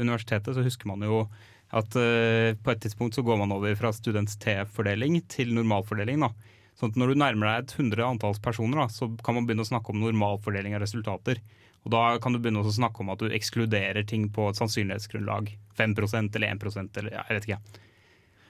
universitetet, 0.00 0.54
så 0.56 0.64
husker 0.64 0.88
man 0.90 1.04
jo 1.06 1.26
at 1.68 1.96
uh, 2.00 2.56
på 2.56 2.72
et 2.72 2.80
tidspunkt 2.80 3.14
så 3.14 3.22
går 3.22 3.36
man 3.42 3.52
over 3.52 3.74
fra 3.76 3.92
students 3.92 4.38
T-fordeling 4.40 5.20
til 5.28 5.52
normalfordeling. 5.52 6.24
da. 6.24 6.30
Sånn 6.78 6.94
at 6.94 6.96
Når 6.96 7.12
du 7.12 7.20
nærmer 7.20 7.50
deg 7.50 7.64
et 7.64 7.76
hundre 7.76 8.06
antalls 8.06 8.40
personer, 8.40 8.80
da, 8.80 8.86
så 8.88 9.10
kan 9.22 9.36
man 9.36 9.46
begynne 9.46 9.66
å 9.66 9.68
snakke 9.68 9.92
om 9.92 10.00
normalfordeling 10.00 10.76
av 10.78 10.84
resultater. 10.86 11.42
Og 11.84 11.92
Da 11.92 12.18
kan 12.22 12.32
du 12.32 12.38
begynne 12.38 12.64
å 12.64 12.72
snakke 12.72 13.02
om 13.02 13.10
at 13.12 13.20
du 13.20 13.28
ekskluderer 13.28 14.06
ting 14.06 14.28
på 14.30 14.48
et 14.48 14.56
sannsynlighetsgrunnlag. 14.56 15.52
5 15.76 15.94
eller 16.34 16.48
1% 16.54 16.98
eller 16.98 17.10
jeg 17.10 17.36
vet 17.36 17.48
ikke. 17.48 17.87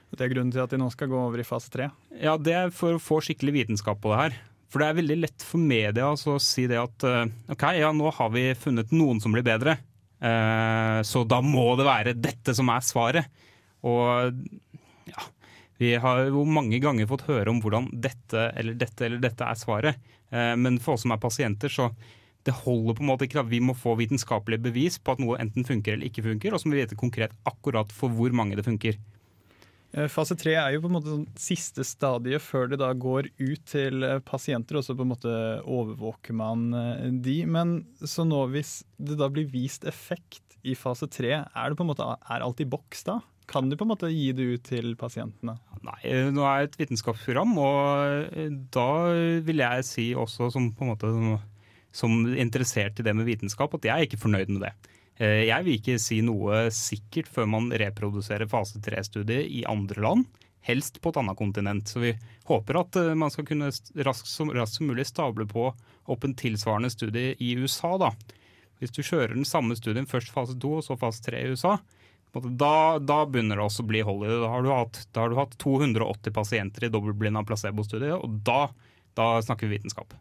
Det 0.09 0.25
er 0.25 0.31
grunnen 0.33 0.53
til 0.53 0.63
at 0.63 0.71
de 0.73 0.79
nå 0.81 0.87
skal 0.93 1.09
gå 1.11 1.17
over 1.17 1.41
i 1.41 1.47
fase 1.47 1.69
3. 1.73 1.89
Ja, 2.19 2.35
det 2.41 2.55
er 2.57 2.71
for 2.75 2.97
å 2.97 3.01
få 3.03 3.19
skikkelig 3.23 3.59
vitenskap 3.61 4.01
på 4.01 4.13
det 4.13 4.21
her. 4.23 4.39
For 4.69 4.81
det 4.81 4.89
er 4.89 4.97
veldig 4.99 5.17
lett 5.23 5.45
for 5.45 5.61
media 5.61 6.09
å 6.13 6.35
si 6.43 6.67
det 6.69 6.77
at 6.77 7.05
eh, 7.07 7.29
OK, 7.53 7.65
ja, 7.79 7.89
nå 7.95 8.11
har 8.13 8.33
vi 8.33 8.49
funnet 8.57 8.93
noen 8.93 9.21
som 9.21 9.33
blir 9.33 9.45
bedre. 9.45 9.79
Eh, 10.19 10.99
så 11.07 11.23
da 11.25 11.39
må 11.45 11.71
det 11.79 11.87
være 11.87 12.17
dette 12.17 12.53
som 12.57 12.69
er 12.73 12.85
svaret. 12.85 13.41
Og 13.87 14.35
ja, 15.09 15.27
vi 15.81 15.93
har 16.03 16.25
jo 16.27 16.45
mange 16.45 16.81
ganger 16.83 17.09
fått 17.09 17.27
høre 17.29 17.53
om 17.53 17.61
hvordan 17.63 17.89
dette 18.03 18.49
eller 18.59 18.77
dette 18.77 19.05
eller 19.07 19.21
dette 19.23 19.45
er 19.47 19.59
svaret. 19.59 20.09
Eh, 20.29 20.53
men 20.59 20.77
for 20.83 20.97
oss 20.97 21.05
som 21.05 21.15
er 21.15 21.21
pasienter, 21.21 21.71
så 21.73 21.89
det 22.47 22.55
holder 22.61 22.97
på 22.97 23.03
en 23.03 23.09
måte 23.09 23.25
ikke. 23.25 23.41
at 23.41 23.51
Vi 23.51 23.61
må 23.63 23.75
få 23.77 23.95
vitenskapelige 23.99 24.69
bevis 24.69 24.99
på 25.01 25.15
at 25.15 25.23
noe 25.23 25.39
enten 25.41 25.65
funker 25.67 25.95
eller 25.95 26.09
ikke 26.09 26.25
funker, 26.25 26.53
og 26.53 26.61
så 26.61 26.69
må 26.69 26.77
vi 26.77 26.83
vite 26.83 26.99
konkret 26.99 27.33
akkurat 27.49 27.93
for 27.95 28.13
hvor 28.13 28.35
mange 28.35 28.59
det 28.59 28.67
funker. 28.67 28.99
Eh, 29.91 30.09
Fase 30.11 30.37
3 30.37 30.53
er 30.53 30.75
jo 30.75 30.83
på 30.83 30.89
en 30.89 30.95
måte 30.99 31.13
sånn 31.13 31.25
siste 31.39 31.85
stadiet 31.87 32.43
før 32.45 32.69
det 32.69 32.79
da 32.81 32.91
går 32.93 33.31
ut 33.39 33.63
til 33.69 34.05
eh, 34.05 34.19
pasienter, 34.25 34.77
og 34.77 34.85
så 34.85 34.95
på 34.97 35.05
en 35.05 35.13
måte 35.15 35.33
overvåker 35.63 36.37
man 36.37 36.69
eh, 36.77 37.07
de. 37.25 37.41
Men 37.49 37.79
så 38.03 38.27
nå 38.27 38.45
hvis 38.53 38.79
det 39.01 39.17
da 39.21 39.31
blir 39.33 39.49
vist 39.49 39.87
effekt 39.89 40.59
i 40.61 40.75
fase 40.77 41.09
3, 41.09 41.33
er 41.41 41.71
det 41.71 41.79
på 41.79 41.87
en 41.87 41.91
måte 41.93 42.05
er 42.05 42.45
alt 42.45 42.61
i 42.61 42.69
boks 42.69 43.05
da? 43.09 43.19
Kan 43.49 43.71
du 43.71 43.73
på 43.79 43.87
en 43.87 43.89
måte 43.95 44.11
gi 44.13 44.29
det 44.37 44.45
ut 44.45 44.67
til 44.67 44.93
pasientene? 44.99 45.55
Nei, 45.81 46.01
nå 46.35 46.43
er 46.45 46.67
det 46.67 46.67
et 46.67 46.81
vitenskapsprogram, 46.83 47.55
og 47.57 48.35
da 48.75 48.89
vil 49.41 49.63
jeg 49.63 49.87
si 49.87 50.05
også 50.13 50.51
som 50.53 50.67
på 50.75 50.85
en 50.85 50.91
måte 50.91 51.09
som 51.95 52.27
interessert 52.37 52.99
i 53.01 53.05
det 53.07 53.15
med 53.17 53.25
vitenskap, 53.25 53.73
at 53.73 53.87
jeg 53.87 53.95
er 53.95 54.05
ikke 54.05 54.21
fornøyd 54.21 54.53
med 54.53 54.67
det. 54.67 54.73
Eh, 55.19 55.45
Jeg 55.49 55.65
vil 55.65 55.77
ikke 55.79 55.97
si 56.01 56.21
noe 56.25 56.67
sikkert 56.73 57.27
før 57.31 57.49
man 57.51 57.69
reproduserer 57.71 58.49
fase 58.49 58.79
3-studiet 58.83 59.49
i 59.51 59.65
andre 59.67 60.01
land. 60.01 60.25
Helst 60.65 60.99
på 61.01 61.11
et 61.11 61.19
annet 61.19 61.39
kontinent. 61.39 61.87
Så 61.91 62.01
vi 62.03 62.13
håper 62.47 62.81
at 62.81 62.99
eh, 62.99 63.13
man 63.19 63.31
skal 63.33 63.47
kunne 63.47 63.71
raskt 64.07 64.31
som, 64.31 64.51
raskt 64.55 64.79
som 64.79 64.89
mulig 64.89 65.07
stable 65.09 65.47
på 65.49 65.69
opp 66.09 66.25
en 66.25 66.35
tilsvarende 66.39 66.91
studie 66.93 67.35
i 67.39 67.53
USA. 67.59 67.97
da. 67.99 68.13
Hvis 68.79 68.95
du 68.95 69.01
kjører 69.03 69.35
den 69.35 69.47
samme 69.47 69.75
studien, 69.75 70.07
først 70.07 70.31
fase 70.31 70.55
2 70.55 70.75
og 70.79 70.85
så 70.87 70.95
fase 70.99 71.23
3 71.25 71.43
i 71.43 71.51
USA, 71.51 71.77
da, 72.31 72.99
da 73.01 73.17
begynner 73.25 73.57
det 73.57 73.65
også 73.65 73.83
å 73.83 73.89
bli 73.89 74.03
hold 74.05 74.23
i 74.23 74.29
det. 74.29 74.37
Da 74.39 74.51
har 74.53 75.31
du 75.33 75.35
hatt 75.39 75.57
280 75.59 76.31
pasienter 76.35 76.85
i 76.85 76.91
dobbeltblinda 76.93 77.41
placebo-studie, 77.43 78.13
og 78.15 78.39
da, 78.45 78.69
da 79.17 79.31
snakker 79.43 79.67
vi 79.67 79.79
vitenskap. 79.79 80.13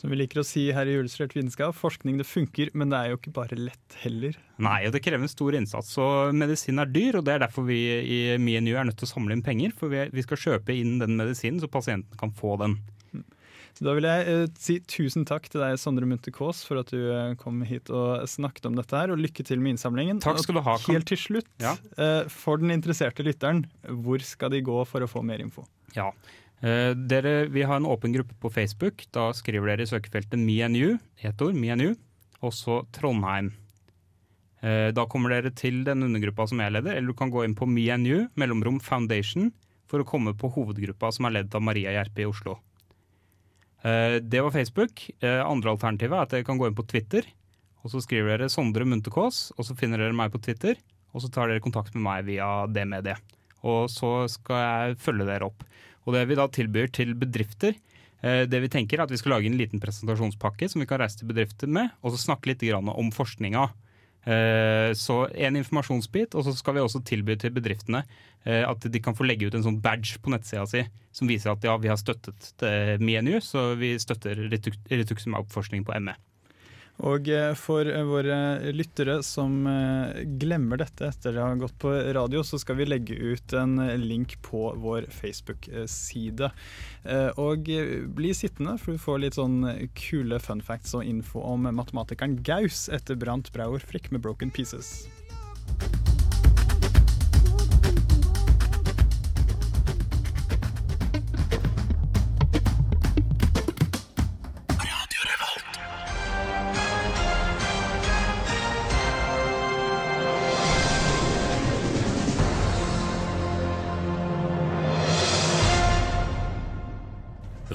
Som 0.00 0.08
vi 0.08 0.16
liker 0.16 0.40
å 0.40 0.46
si 0.48 0.62
her 0.72 0.88
i 0.88 0.94
Illustrert 0.96 1.34
vitenskap, 1.36 1.74
forskning 1.76 2.16
det 2.16 2.24
funker, 2.24 2.70
men 2.72 2.88
det 2.88 2.96
er 2.96 3.10
jo 3.12 3.18
ikke 3.18 3.34
bare 3.36 3.58
lett 3.58 3.96
heller. 4.00 4.38
Nei, 4.56 4.78
og 4.88 4.94
det 4.94 5.02
krever 5.04 5.26
en 5.26 5.32
stor 5.32 5.56
innsats. 5.58 5.90
Så 5.92 6.06
medisin 6.32 6.80
er 6.80 6.88
dyr, 6.88 7.18
og 7.20 7.26
det 7.26 7.34
er 7.34 7.42
derfor 7.44 7.66
vi 7.68 7.76
i 8.00 8.20
MeNU 8.40 8.72
er 8.80 8.88
nødt 8.88 8.96
til 9.02 9.08
å 9.08 9.12
samle 9.12 9.36
inn 9.36 9.44
penger. 9.44 9.74
For 9.76 9.92
vi, 9.92 10.24
skal 10.24 10.40
kjøpe 10.40 10.72
inn 10.72 10.96
den 11.02 11.18
medisinen, 11.20 11.60
så 11.60 11.68
pasienten 11.68 12.16
kan 12.20 12.32
få 12.32 12.56
den. 12.62 12.78
Så 13.76 13.84
da 13.86 13.92
vil 13.96 14.08
jeg 14.08 14.24
eh, 14.28 14.46
si 14.60 14.78
tusen 14.90 15.24
takk 15.28 15.46
til 15.52 15.62
deg, 15.62 15.76
Sondre 15.80 16.08
Munthe 16.08 16.32
Kaas, 16.34 16.64
for 16.66 16.80
at 16.80 16.90
du 16.92 16.98
eh, 17.14 17.36
kom 17.40 17.60
hit 17.68 17.92
og 17.94 18.24
snakket 18.28 18.66
om 18.70 18.80
dette 18.80 18.96
her, 18.96 19.12
og 19.12 19.20
lykke 19.20 19.44
til 19.46 19.60
med 19.62 19.76
innsamlingen. 19.76 20.18
Takk 20.24 20.40
skal 20.42 20.58
du 20.58 20.64
ha, 20.66 20.74
helt 20.88 21.08
til 21.12 21.20
slutt, 21.20 21.48
Ja. 21.62 21.76
eh, 22.00 22.24
for 22.32 22.60
den 22.60 22.72
interesserte 22.74 23.24
lytteren, 23.24 23.66
hvor 24.02 24.20
skal 24.26 24.52
de 24.56 24.64
gå 24.66 24.80
for 24.88 25.04
å 25.04 25.10
få 25.10 25.22
mer 25.24 25.44
info? 25.44 25.68
Ja. 25.96 26.10
Eh, 26.60 26.92
dere, 26.92 27.46
vi 27.48 27.62
har 27.64 27.80
en 27.80 27.88
åpen 27.88 28.12
gruppe 28.12 28.34
på 28.40 28.50
Facebook. 28.52 29.06
Da 29.14 29.30
skriver 29.36 29.72
dere 29.72 29.86
i 29.86 29.90
søkefeltet 29.90 30.38
me 30.38 30.58
and 30.64 30.76
you, 30.76 30.98
ett 31.16 31.40
ord, 31.40 31.56
MeNU, 31.56 31.94
og 32.44 32.52
så 32.52 32.82
Trondheim. 32.92 33.52
Eh, 34.60 34.90
da 34.92 35.06
kommer 35.08 35.32
dere 35.32 35.54
til 35.56 35.80
den 35.86 36.04
undergruppa 36.04 36.44
som 36.50 36.60
jeg 36.60 36.74
leder, 36.74 36.96
eller 36.96 37.14
du 37.14 37.16
kan 37.16 37.32
gå 37.32 37.46
inn 37.46 37.56
på 37.56 37.68
me 37.68 37.86
and 37.92 38.08
you, 38.08 38.26
mellomrom 38.36 38.80
foundation, 38.84 39.54
for 39.88 40.02
å 40.02 40.06
komme 40.06 40.36
på 40.36 40.52
hovedgruppa 40.52 41.08
som 41.16 41.26
er 41.26 41.38
ledet 41.38 41.56
av 41.56 41.64
Maria 41.64 41.96
Gjerpe 41.96 42.26
i 42.26 42.28
Oslo. 42.28 42.58
Eh, 43.80 44.20
det 44.20 44.44
var 44.44 44.52
Facebook. 44.52 45.08
Eh, 45.24 45.40
andre 45.40 45.72
alternativet 45.72 46.12
er 46.12 46.28
at 46.28 46.36
dere 46.36 46.46
kan 46.46 46.60
gå 46.60 46.68
inn 46.68 46.76
på 46.76 46.86
Twitter, 46.86 47.24
og 47.80 47.94
så 47.94 48.04
skriver 48.04 48.36
dere 48.36 48.52
Sondre 48.52 48.84
Munterkås, 48.84 49.48
og 49.56 49.64
så 49.64 49.76
finner 49.78 50.02
dere 50.02 50.16
meg 50.16 50.28
på 50.34 50.42
Twitter, 50.44 50.76
og 51.16 51.24
så 51.24 51.32
tar 51.32 51.48
dere 51.48 51.64
kontakt 51.64 51.96
med 51.96 52.04
meg 52.04 52.28
via 52.28 52.66
det 52.68 52.84
mediet. 52.84 53.36
Og 53.64 53.88
så 53.92 54.28
skal 54.28 54.60
jeg 54.60 55.00
følge 55.00 55.26
dere 55.28 55.48
opp. 55.48 55.64
Og 56.06 56.16
det 56.16 56.24
vi 56.30 56.38
da 56.38 56.48
tilbyr 56.48 56.90
til 56.94 57.14
bedrifter, 57.18 57.76
eh, 58.22 58.46
det 58.48 58.62
vi 58.64 58.72
tenker 58.72 58.98
er 58.98 59.04
at 59.04 59.12
vi 59.12 59.20
skal 59.20 59.36
lage 59.36 59.50
en 59.50 59.58
liten 59.60 59.82
presentasjonspakke 59.82 60.68
som 60.70 60.82
vi 60.82 60.88
kan 60.88 61.00
reise 61.02 61.20
til 61.20 61.30
bedrifter 61.30 61.68
med, 61.68 61.92
og 62.02 62.14
så 62.14 62.24
snakke 62.24 62.52
litt 62.52 62.64
om 62.72 63.12
forskninga. 63.12 63.70
Eh, 64.24 64.92
Så 64.92 65.28
en 65.32 65.56
informasjonsbit, 65.56 66.34
og 66.34 66.44
så 66.44 66.52
skal 66.56 66.74
vi 66.74 66.80
også 66.80 67.04
tilby 67.04 67.38
til 67.40 67.50
bedriftene 67.50 68.04
eh, 68.44 68.68
at 68.68 68.80
de 68.80 69.00
kan 69.00 69.14
få 69.14 69.24
legge 69.24 69.46
ut 69.46 69.54
en 69.54 69.64
sånn 69.64 69.80
badge 69.80 70.20
på 70.20 70.30
nettsida 70.30 70.66
si 70.68 70.84
som 71.12 71.26
viser 71.26 71.52
at 71.52 71.64
ja, 71.64 71.76
vi 71.76 71.88
har 71.88 71.96
støttet 71.96 72.52
MeNU, 73.00 73.40
så 73.40 73.74
vi 73.74 73.96
støtter 73.98 74.36
rituximab-forskning 74.46 75.84
på 75.84 75.96
ME. 76.00 76.14
Og 77.06 77.28
eh, 77.32 77.52
for 77.56 77.88
eh, 77.88 78.02
våre 78.04 78.36
lyttere 78.76 79.20
som 79.24 79.64
eh, 79.70 80.20
glemmer 80.40 80.80
dette 80.82 81.08
etter 81.08 81.38
å 81.38 81.46
ha 81.48 81.58
gått 81.60 81.78
på 81.80 81.92
radio, 82.16 82.42
så 82.44 82.60
skal 82.60 82.76
vi 82.80 82.88
legge 82.88 83.16
ut 83.16 83.54
en 83.56 83.78
eh, 83.80 83.96
link 84.00 84.36
på 84.44 84.66
vår 84.80 85.08
Facebook-side. 85.14 86.50
Eh, 87.04 87.30
Og 87.40 87.70
eh, 87.72 87.94
bli 88.04 88.34
sittende, 88.36 88.76
for 88.80 88.96
du 88.96 89.02
får 89.02 89.24
litt 89.24 89.38
sånn 89.40 89.62
kule 89.96 90.40
fun 90.44 90.60
facts 90.64 90.96
og 90.98 91.06
info 91.08 91.40
om 91.40 91.70
matematikeren 91.70 92.40
Gaus 92.44 92.88
etter 92.92 93.16
Brant 93.16 93.52
Brauer 93.54 93.80
Frikk 93.80 94.12
med 94.12 94.22
'Broken 94.24 94.52
Pieces'. 94.52 95.08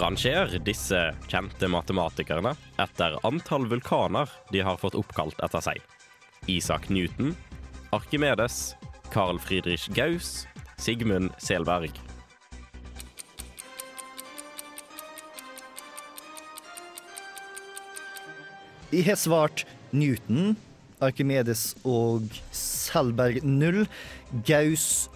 Ranger 0.05 0.59
disse 0.61 0.99
kjente 1.25 1.65
matematikerne 1.65 2.51
etter 2.77 3.15
antall 3.25 3.63
vulkaner 3.65 4.29
de 4.53 4.61
har 4.61 4.77
fått 4.77 4.93
oppkalt 4.99 5.39
etter 5.41 5.63
seg. 5.65 5.79
Isak 6.45 6.91
Newton, 6.93 7.31
Arkimedes, 7.89 8.75
Carl 9.09 9.39
Friedrich 9.41 9.87
Gauss, 9.97 10.45
Sigmund 10.77 11.33
Selberg. 11.41 11.97
Jeg 18.93 19.07
har 19.09 19.17
svart 19.17 19.65
Newton, 19.89 20.53
Arkimedes 21.01 21.71
og 21.81 22.29
Selberg 22.53 23.41
0, 23.41 23.87
Gaus 24.45 25.07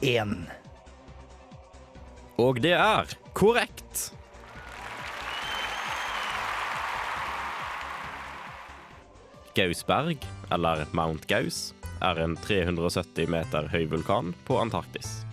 1. 0.00 0.38
Og 2.40 2.62
det 2.64 2.78
er 2.80 3.18
korrekt! 3.36 4.08
Gausberg, 9.58 10.18
eller 10.50 10.84
Mount 10.92 11.26
Gaus, 11.26 11.74
er 12.00 12.20
en 12.22 12.36
370 12.36 13.26
meter 13.26 13.66
høy 13.72 13.88
vulkan 13.90 14.30
på 14.46 14.54
Antarktis. 14.60 15.24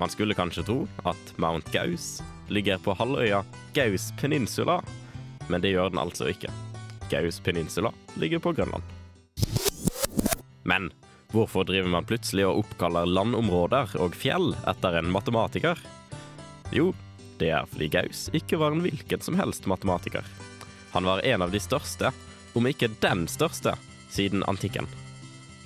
Man 0.00 0.08
skulle 0.08 0.32
kanskje 0.34 0.64
tro 0.64 0.76
at 1.04 1.34
Mount 1.36 1.68
Gaus 1.74 2.22
ligger 2.48 2.80
på 2.80 2.94
halvøya 2.96 3.42
Gaus 3.76 4.08
Peninsula, 4.20 4.78
men 5.52 5.60
det 5.60 5.74
gjør 5.74 5.92
den 5.92 6.00
altså 6.00 6.30
ikke. 6.32 6.48
Gaus 7.12 7.42
Peninsula 7.44 7.92
ligger 8.16 8.40
på 8.40 8.54
Grønland. 8.56 8.88
Men 10.64 10.88
hvorfor 11.36 11.68
driver 11.68 11.92
man 11.92 12.08
plutselig 12.08 12.48
og 12.48 12.64
oppkaller 12.64 13.04
landområder 13.04 13.98
og 14.00 14.16
fjell 14.16 14.54
etter 14.64 14.96
en 15.02 15.12
matematiker? 15.12 15.76
Jo, 16.72 16.94
det 17.36 17.52
er 17.52 17.68
fordi 17.68 17.92
Gaus 18.00 18.30
ikke 18.32 18.64
var 18.64 18.72
en 18.72 18.80
hvilken 18.88 19.20
som 19.20 19.36
helst 19.36 19.68
matematiker. 19.68 20.24
Han 20.96 21.04
var 21.04 21.20
en 21.20 21.44
av 21.44 21.52
de 21.52 21.60
største, 21.60 22.16
om 22.58 22.66
ikke 22.68 22.90
den 23.02 23.26
største, 23.30 23.74
siden 24.12 24.44
antikken. 24.48 24.88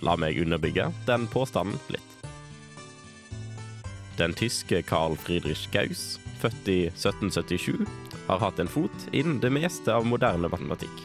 La 0.04 0.16
meg 0.20 0.38
underbygge 0.40 0.90
den 1.06 1.26
påstanden 1.32 1.78
litt. 1.92 2.02
Den 4.16 4.32
tyske 4.36 4.82
Carl 4.82 5.16
Friedrich 5.20 5.66
Gauss, 5.72 6.18
født 6.40 6.68
i 6.72 6.80
1777, 6.88 7.84
har 8.26 8.40
hatt 8.40 8.58
en 8.58 8.70
fot 8.70 9.08
innen 9.12 9.40
det 9.40 9.52
meste 9.52 9.92
av 9.92 10.06
moderne 10.08 10.48
matematikk. 10.48 11.02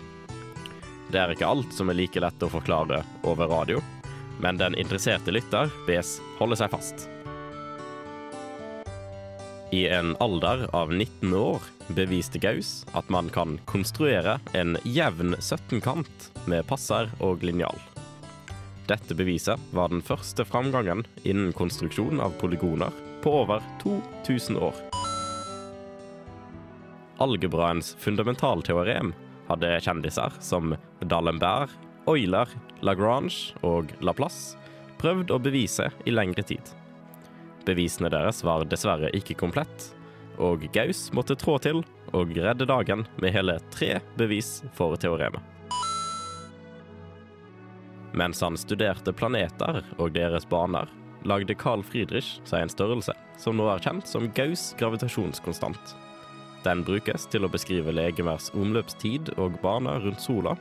Det 1.12 1.20
er 1.20 1.34
ikke 1.34 1.50
alt 1.50 1.74
som 1.76 1.92
er 1.92 2.00
like 2.00 2.22
lett 2.24 2.44
å 2.44 2.52
forklare 2.52 3.02
over 3.28 3.52
radio, 3.52 3.82
men 4.40 4.58
den 4.62 4.78
interesserte 4.80 5.34
lytter 5.36 5.72
bes 5.88 6.20
holde 6.40 6.56
seg 6.60 6.72
fast. 6.72 7.10
I 9.72 9.88
en 9.88 10.16
alder 10.20 10.76
av 10.76 10.94
19 10.94 11.34
år 11.34 11.62
beviste 11.96 12.40
Gauss 12.40 12.86
at 12.92 13.08
man 13.10 13.30
kan 13.32 13.56
konstruere 13.66 14.34
en 14.52 14.76
jevn 14.84 15.32
17-kant 15.40 16.26
med 16.52 16.66
passer 16.68 17.08
og 17.24 17.46
linjal. 17.48 17.80
Dette 18.92 19.16
beviset 19.16 19.62
var 19.72 19.94
den 19.94 20.04
første 20.04 20.44
framgangen 20.44 21.06
innen 21.24 21.54
konstruksjon 21.56 22.20
av 22.20 22.36
polygoner 22.42 22.92
på 23.24 23.32
over 23.46 23.64
2000 23.86 24.60
år. 24.60 24.76
Algebraens 27.24 27.94
fundamentalteorem 28.04 29.14
hadde 29.48 29.72
kjendiser 29.88 30.36
som 30.44 30.76
D'Alembert, 31.00 31.72
Euler, 32.12 32.52
Lagrange 32.84 33.56
og 33.64 33.96
Laplace 34.04 34.60
prøvd 35.00 35.32
å 35.32 35.40
bevise 35.40 35.88
i 36.04 36.12
lengre 36.12 36.44
tid. 36.44 36.76
Bevisene 37.66 38.10
deres 38.10 38.42
var 38.46 38.66
dessverre 38.66 39.12
ikke 39.18 39.38
komplett, 39.38 39.92
og 40.42 40.64
Gauss 40.74 41.10
måtte 41.14 41.38
trå 41.38 41.58
til 41.62 41.84
og 42.18 42.34
redde 42.36 42.66
dagen 42.68 43.06
med 43.22 43.36
hele 43.36 43.60
tre 43.74 44.00
bevis 44.18 44.60
for 44.78 44.98
teoremet. 45.00 45.42
Mens 48.18 48.42
han 48.44 48.58
studerte 48.60 49.14
planeter 49.16 49.84
og 49.98 50.12
deres 50.18 50.48
baner, 50.50 50.90
lagde 51.24 51.56
Carl 51.56 51.84
Friedrich 51.86 52.40
seg 52.50 52.66
en 52.66 52.74
størrelse 52.74 53.14
som 53.40 53.56
nå 53.58 53.68
er 53.72 53.84
kjent 53.84 54.10
som 54.10 54.28
Gauss 54.36 54.72
gravitasjonskonstant. 54.80 55.94
Den 56.66 56.84
brukes 56.86 57.26
til 57.32 57.46
å 57.46 57.50
beskrive 57.50 57.94
legemers 57.94 58.52
omløpstid 58.58 59.32
og 59.42 59.58
bane 59.64 59.96
rundt 60.04 60.22
sola, 60.22 60.58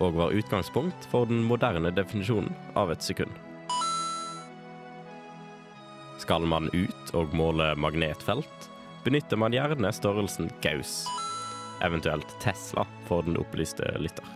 og 0.00 0.16
var 0.16 0.36
utgangspunkt 0.36 1.08
for 1.12 1.28
den 1.28 1.42
moderne 1.44 1.92
definisjonen 1.92 2.54
av 2.78 2.94
et 2.94 3.04
sekund. 3.04 3.32
Skal 6.22 6.44
man 6.46 6.68
ut 6.70 7.08
og 7.18 7.32
måle 7.34 7.72
magnetfelt, 7.82 8.66
benytter 9.02 9.40
man 9.40 9.54
gjerne 9.56 9.90
størrelsen 9.90 10.52
Gauss, 10.62 11.00
eventuelt 11.82 12.30
Tesla 12.44 12.84
for 13.08 13.26
den 13.26 13.40
opplyste 13.40 13.88
lytter. 13.98 14.28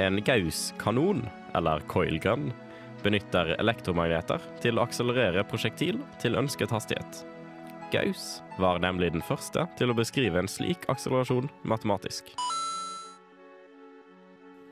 En 0.00 0.16
Gauss-kanon, 0.24 1.26
eller 1.58 1.84
coil-gun, 1.92 2.48
benytter 3.04 3.52
elektromagneter 3.58 4.40
til 4.64 4.78
å 4.78 4.86
akselerere 4.86 5.44
prosjektil 5.50 6.00
til 6.22 6.38
ønsket 6.40 6.72
hastighet. 6.72 7.20
Gauss 7.92 8.40
var 8.56 8.80
nemlig 8.80 9.12
den 9.12 9.24
første 9.26 9.66
til 9.76 9.92
å 9.92 9.98
beskrive 9.98 10.40
en 10.40 10.48
slik 10.48 10.88
akselerasjon 10.92 11.50
matematisk. 11.68 12.32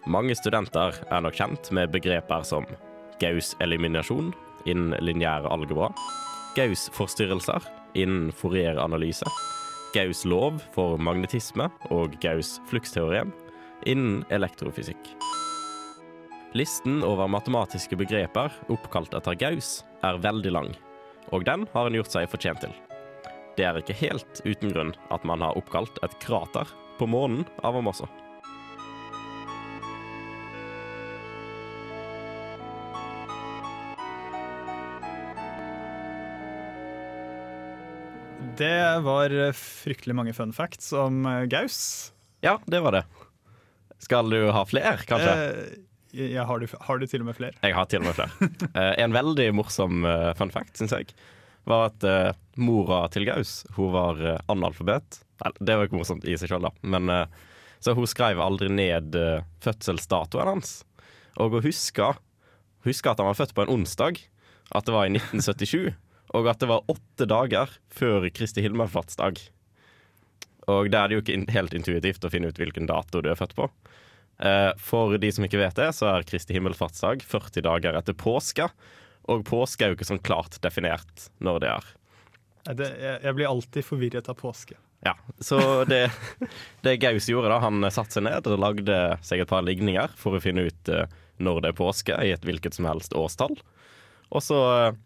Mange 0.09 0.33
studenter 0.41 0.97
er 1.05 1.21
nok 1.25 1.37
kjent 1.37 1.69
med 1.77 1.93
begreper 1.93 2.49
som 2.49 2.65
Gauss-eliminasjon 3.21 4.33
innen 4.65 4.97
lineær 5.05 5.47
algebra, 5.51 5.91
Gauss-forstyrrelser 6.57 7.67
innen 7.99 8.33
Fourier-analyse, 8.35 9.29
Gauss-lov 9.95 10.61
for 10.75 10.99
magnetisme 10.99 11.69
og 11.95 12.17
Gauss-fluksteorem 12.23 13.33
innen 13.87 14.25
elektrofysikk. 14.35 15.13
Listen 16.55 17.03
over 17.03 17.27
matematiske 17.31 17.99
begreper 17.99 18.53
oppkalt 18.71 19.15
etter 19.19 19.39
Gauss 19.39 19.81
er 20.07 20.21
veldig 20.23 20.53
lang, 20.55 20.75
og 21.35 21.47
den 21.49 21.67
har 21.73 21.89
en 21.89 21.99
gjort 21.99 22.15
seg 22.15 22.31
fortjent 22.31 22.63
til. 22.63 22.75
Det 23.59 23.67
er 23.67 23.79
ikke 23.79 23.99
helt 24.01 24.43
uten 24.47 24.71
grunn 24.75 24.93
at 25.15 25.27
man 25.27 25.43
har 25.43 25.59
oppkalt 25.59 25.99
et 26.07 26.15
krater 26.23 26.71
på 26.99 27.11
månen 27.11 27.43
av 27.67 27.75
ham 27.79 27.91
Det 38.55 38.99
var 39.03 39.33
fryktelig 39.59 40.15
mange 40.15 40.33
fun 40.33 40.53
facts 40.55 40.93
om 40.95 41.25
eh, 41.27 41.43
Gaus. 41.51 42.13
Ja, 42.41 42.61
det 42.71 42.81
var 42.85 42.95
det. 42.95 43.01
Skal 43.99 44.31
du 44.31 44.51
ha 44.55 44.61
flere, 44.69 45.01
kanskje? 45.09 45.33
Eh, 46.15 46.29
ja, 46.37 46.45
har, 46.47 46.63
du, 46.63 46.69
har 46.87 47.01
du 47.01 47.07
til 47.11 47.25
og 47.25 47.27
med 47.33 47.35
flere? 47.35 47.59
Jeg 47.65 47.75
har 47.75 47.89
til 47.91 48.05
og 48.05 48.07
med 48.07 48.15
flere. 48.21 48.51
Eh, 48.79 48.93
en 49.03 49.15
veldig 49.15 49.49
morsom 49.59 50.07
eh, 50.07 50.31
fun 50.39 50.55
fact, 50.55 50.77
syns 50.79 50.95
jeg, 50.95 51.11
var 51.67 51.89
at 51.89 52.07
eh, 52.07 52.31
mora 52.63 53.01
til 53.11 53.27
Gaus 53.27 53.65
hun 53.75 53.91
var 53.97 54.23
eh, 54.23 54.39
analfabet. 54.55 55.19
Nei, 55.43 55.53
det 55.59 55.75
var 55.75 55.91
ikke 55.91 55.99
morsomt 55.99 56.27
i 56.29 56.39
seg 56.39 56.53
sjøl, 56.53 56.69
da. 56.69 56.71
Men, 56.87 57.11
så 57.83 57.97
hun 57.99 58.07
skrev 58.07 58.39
aldri 58.39 58.71
ned 58.71 59.19
fødselsdatoen 59.67 60.53
hans. 60.53 60.77
Og 61.43 61.57
hun 61.57 61.67
huska, 61.67 62.13
huska 62.87 63.17
at 63.17 63.19
han 63.19 63.33
var 63.33 63.41
født 63.41 63.57
på 63.57 63.67
en 63.67 63.75
onsdag, 63.81 64.23
at 64.71 64.87
det 64.87 64.95
var 64.95 65.11
i 65.11 65.17
1977. 65.19 65.91
Og 66.33 66.49
at 66.51 66.63
det 66.63 66.71
var 66.71 66.87
åtte 66.91 67.29
dager 67.29 67.73
før 67.93 68.27
Kristi 68.35 68.65
himmelfartsdag. 68.65 69.43
Og 70.73 70.89
det 70.91 70.99
er 70.99 71.11
det 71.11 71.19
jo 71.19 71.23
ikke 71.25 71.53
helt 71.53 71.77
intuitivt 71.77 72.25
å 72.25 72.33
finne 72.33 72.49
ut 72.49 72.59
hvilken 72.59 72.89
dato 72.89 73.21
du 73.21 73.29
er 73.31 73.39
født 73.39 73.57
på. 73.59 73.69
Eh, 74.41 74.71
For 74.81 75.19
de 75.21 75.31
som 75.33 75.45
ikke 75.47 75.61
vet 75.61 75.77
det, 75.79 75.91
så 75.97 76.09
er 76.15 76.29
Kristi 76.29 76.57
himmelfartsdag 76.57 77.23
40 77.29 77.67
dager 77.67 77.99
etter 77.99 78.17
påske. 78.17 78.71
Og 79.31 79.45
påske 79.49 79.85
er 79.85 79.93
jo 79.93 79.99
ikke 79.99 80.09
sånn 80.09 80.25
klart 80.25 80.59
definert 80.65 81.29
når 81.45 81.61
det 81.63 81.71
er. 81.75 81.93
Det, 82.65 82.89
jeg, 82.97 83.37
blir 83.37 83.51
alltid 83.51 83.85
forvirret 83.85 84.29
av 84.33 84.39
påske. 84.41 84.77
Ja, 85.05 85.13
Så 85.37 85.59
det, 85.85 86.09
det 86.85 86.97
Gaus 87.03 87.29
gjorde, 87.29 87.51
da, 87.53 87.61
han 87.61 87.85
satte 87.93 88.17
seg 88.17 88.25
ned 88.25 88.49
og 88.49 88.61
lagde 88.61 89.01
seg 89.25 89.43
et 89.43 89.51
par 89.51 89.65
ligninger 89.67 90.13
for 90.17 90.37
å 90.37 90.41
finne 90.41 90.65
ut 90.71 90.89
eh, 90.89 91.05
når 91.45 91.61
det 91.61 91.73
er 91.73 91.77
påske, 91.77 92.17
i 92.25 92.33
et 92.33 92.45
hvilket 92.47 92.77
som 92.77 92.89
helst 92.89 93.13
årstall. 93.17 93.59
Og 94.35 94.43
så 94.43 94.61
uh, 94.89 94.97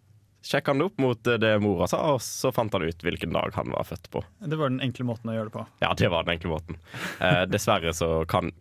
sjekka 0.44 0.70
han 0.72 0.79
det 0.83 0.87
opp 0.90 1.01
mot 1.03 1.27
eh, 1.27 1.38
det 1.42 1.53
mora 1.62 1.88
sa, 1.90 2.01
og 2.14 2.22
så 2.24 2.53
fant 2.55 2.72
han 2.74 2.87
ut 2.87 3.05
hvilken 3.05 3.35
dag 3.35 3.55
han 3.57 3.72
var 3.74 3.87
født 3.88 4.11
på. 4.14 4.22
Det 4.38 4.59
var 4.59 4.72
den 4.72 4.83
enkle 4.85 5.07
måten 5.09 5.31
å 5.33 5.37
gjøre 5.37 5.51
det 5.51 5.57
på. 5.59 5.66
Ja, 5.85 5.92
det 5.98 6.11
var 6.12 6.27
den 6.27 6.37
enkle 6.37 6.53
måten. 6.55 6.81
Eh, 7.20 7.44
dessverre 7.51 7.94
så 7.96 8.24
kan 8.31 8.53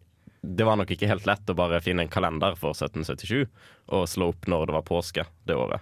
Det 0.42 0.64
var 0.64 0.78
nok 0.78 0.92
ikke 0.94 1.10
helt 1.10 1.26
lett 1.26 1.50
å 1.50 1.56
bare 1.58 1.82
finne 1.84 2.06
en 2.06 2.12
kalender 2.14 2.56
for 2.56 2.72
1777 2.78 3.48
og 3.90 4.06
slå 4.08 4.30
opp 4.32 4.46
når 4.48 4.68
det 4.70 4.76
var 4.78 4.86
påske 4.86 5.26
det 5.50 5.56
året. 5.58 5.82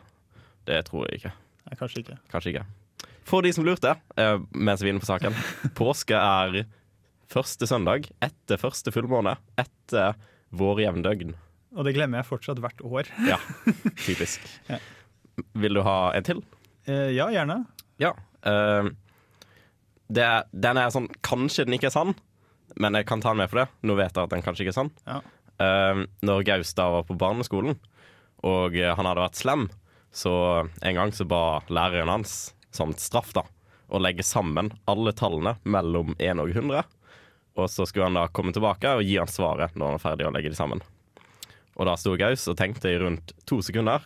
Det 0.65 0.79
tror 0.87 1.05
jeg 1.05 1.19
ikke. 1.19 1.33
Nei, 1.67 1.77
kanskje 1.77 2.01
ikke. 2.01 2.17
Kanskje 2.31 2.53
ikke. 2.53 2.65
For 3.25 3.45
de 3.45 3.51
som 3.53 3.65
lurte, 3.65 3.95
eh, 4.17 4.37
mens 4.53 4.81
vi 4.81 4.89
er 4.89 4.95
inne 4.95 5.03
på 5.03 5.09
saken. 5.09 5.35
Påske 5.79 6.17
er 6.17 6.63
første 7.29 7.67
søndag 7.69 8.07
etter 8.23 8.61
første 8.61 8.93
fullmåne 8.95 9.35
etter 9.59 10.15
vårjevndøgn. 10.55 11.33
Og 11.75 11.87
det 11.87 11.95
glemmer 11.97 12.21
jeg 12.21 12.29
fortsatt 12.29 12.61
hvert 12.63 12.81
år. 12.85 13.09
Ja, 13.27 13.39
typisk. 14.07 14.45
Ja. 14.69 14.79
Vil 15.53 15.77
du 15.77 15.81
ha 15.85 15.97
en 16.15 16.25
til? 16.27 16.43
Eh, 16.87 17.11
ja, 17.15 17.27
gjerne. 17.33 17.61
Ja. 18.01 18.13
eh, 18.45 18.91
det 20.07 20.21
er, 20.21 20.43
den 20.53 20.77
er 20.77 20.91
sånn 20.93 21.07
Kanskje 21.25 21.65
den 21.65 21.77
ikke 21.79 21.89
er 21.89 21.95
sann, 21.95 22.13
men 22.77 22.93
jeg 22.97 23.07
kan 23.09 23.23
ta 23.23 23.31
den 23.33 23.41
med 23.41 23.49
for 23.51 23.63
det. 23.63 23.69
Nå 23.87 23.95
vet 23.97 24.13
jeg 24.13 24.27
at 24.27 24.33
den 24.35 24.45
kanskje 24.45 24.65
ikke 24.65 24.75
er 24.75 24.79
sann. 24.81 24.93
Ja. 25.07 25.21
Eh, 25.65 26.03
når 26.27 26.45
Gaustad 26.47 26.93
var 26.93 27.07
på 27.07 27.17
barneskolen, 27.19 27.77
og 28.45 28.75
eh, 28.77 28.93
han 28.93 29.09
hadde 29.09 29.23
vært 29.23 29.39
slem, 29.39 29.67
så 30.15 30.33
en 30.63 30.95
gang 30.99 31.11
så 31.15 31.25
ba 31.27 31.61
læreren 31.67 32.11
hans, 32.11 32.53
som 32.75 32.93
straff, 32.99 33.33
da, 33.35 33.43
å 33.87 33.99
legge 34.01 34.23
sammen 34.25 34.71
alle 34.89 35.13
tallene 35.15 35.55
mellom 35.63 36.13
1 36.19 36.43
og 36.43 36.51
100. 36.53 36.83
Og 37.55 37.69
så 37.71 37.85
skulle 37.87 38.09
han 38.09 38.17
da 38.19 38.27
komme 38.35 38.51
tilbake 38.55 38.97
og 38.97 39.05
gi 39.07 39.15
han 39.19 39.31
svaret 39.31 39.75
når 39.75 39.87
han 39.87 39.97
var 39.97 40.03
ferdig 40.03 40.27
å 40.27 40.33
legge 40.35 40.51
de 40.51 40.59
sammen. 40.59 40.81
Og 41.75 41.87
da 41.87 41.95
sto 41.99 42.15
Gaus 42.19 42.43
og 42.51 42.57
tenkte 42.59 42.91
i 42.91 42.99
rundt 42.99 43.31
to 43.47 43.61
sekunder, 43.63 44.03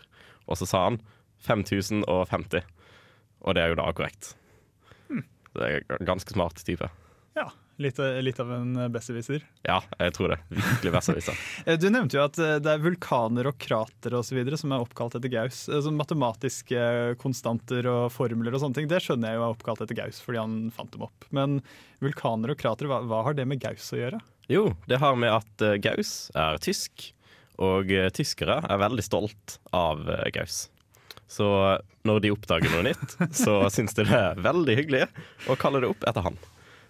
og 0.49 0.57
så 0.57 0.67
sa 0.69 0.83
han 0.87 0.99
5050. 1.45 2.63
Og 3.39 3.55
det 3.55 3.63
er 3.63 3.71
jo 3.73 3.79
da 3.79 3.89
korrekt. 3.95 4.33
Det 5.55 5.65
er 5.65 5.81
en 5.97 6.05
ganske 6.05 6.31
smart 6.35 6.59
type. 6.67 6.85
Ja, 7.37 7.47
litt, 7.81 7.97
litt 8.21 8.39
av 8.43 8.51
en 8.53 8.75
besserwisser. 8.93 9.41
Ja, 9.65 9.79
jeg 9.97 10.13
tror 10.13 10.33
det. 10.33 10.37
Virkelig 10.53 10.91
besserwisser. 10.93 11.39
Eh, 11.65 11.77
Du 11.81 11.87
nevnte 11.89 12.19
jo 12.19 12.23
at 12.25 12.37
eh, 12.43 12.57
det 12.61 12.73
er 12.75 12.83
vulkaner 12.83 13.49
og 13.49 13.57
krater 13.61 14.13
og 14.19 14.25
så 14.27 14.35
videre 14.37 14.59
som 14.59 14.73
er 14.75 14.83
oppkalt 14.83 15.15
etter 15.17 15.31
Gaus. 15.33 15.63
Så 15.71 15.93
matematiske 15.95 16.83
konstanter 17.21 17.87
og 17.89 18.11
formler 18.13 18.53
og 18.53 18.61
sånne 18.61 18.77
ting, 18.81 18.89
det 18.91 19.01
skjønner 19.05 19.31
jeg 19.33 19.39
jo 19.39 19.45
er 19.47 19.55
oppkalt 19.55 19.83
etter 19.85 19.97
Gaus 20.03 20.21
fordi 20.25 20.41
han 20.43 20.57
fant 20.75 20.91
dem 20.93 21.07
opp. 21.07 21.25
Men 21.35 21.61
vulkaner 22.03 22.53
og 22.53 22.59
krater, 22.61 22.89
hva, 22.91 23.01
hva 23.09 23.23
har 23.25 23.37
det 23.39 23.47
med 23.49 23.63
Gaus 23.63 23.89
å 23.95 24.01
gjøre? 24.03 24.19
Jo, 24.49 24.67
det 24.89 24.97
har 25.01 25.17
med 25.19 25.33
at 25.39 25.65
eh, 25.65 25.77
Gaus 25.81 26.13
er 26.37 26.61
tysk, 26.61 27.09
og 27.61 27.89
eh, 27.93 28.11
tyskere 28.15 28.61
er 28.65 28.83
veldig 28.85 29.03
stolt 29.05 29.57
av 29.75 30.05
eh, 30.09 30.27
Gaus. 30.37 30.67
Så 31.29 31.47
når 32.07 32.23
de 32.23 32.31
oppdager 32.33 32.71
noe 32.73 32.87
nytt, 32.89 33.15
så 33.37 33.61
syns 33.73 33.93
de 33.97 34.07
det 34.09 34.17
er 34.17 34.39
veldig 34.41 34.75
hyggelig 34.79 35.05
å 35.49 35.57
kalle 35.59 35.83
det 35.83 35.91
opp 35.91 36.05
etter 36.09 36.25
han. 36.25 36.39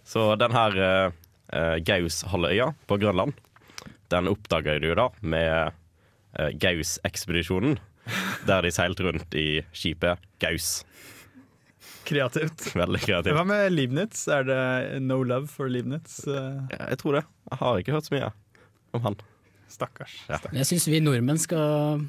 Så 0.07 0.31
den 0.39 0.55
her 0.55 0.77
eh, 0.79 1.17
eh, 1.53 1.75
Gaus-halvøya 1.85 2.71
på 2.89 2.97
Grønland, 3.01 3.35
den 4.09 4.29
oppdaga 4.31 4.79
de 4.79 4.89
jo 4.89 4.97
da 4.97 5.09
med 5.21 5.75
eh, 6.39 6.53
Gaus-ekspedisjonen, 6.55 7.77
der 8.47 8.63
de 8.65 8.71
seilte 8.73 9.05
rundt 9.05 9.35
i 9.37 9.61
skipet 9.75 10.23
Gaus. 10.41 10.79
Kreativt. 12.07 12.71
Veldig 12.73 13.01
kreativt. 13.03 13.35
Hva 13.35 13.43
med 13.45 13.67
Leibniz? 13.75 14.23
Er 14.31 14.47
det 14.47 14.61
no 15.03 15.19
love 15.21 15.51
for 15.51 15.69
Leibniz? 15.69 16.23
Jeg 16.25 16.97
tror 17.03 17.19
det. 17.19 17.25
Jeg 17.51 17.59
har 17.59 17.81
ikke 17.83 17.93
hørt 17.93 18.07
så 18.07 18.15
mye 18.15 18.31
om 18.97 19.03
han. 19.03 19.19
Stakkars. 19.69 20.15
Ja. 20.31 20.39
Jeg 20.55 20.65
syns 20.71 20.87
vi 20.89 21.03
nordmenn 21.03 21.37
skal 21.37 22.07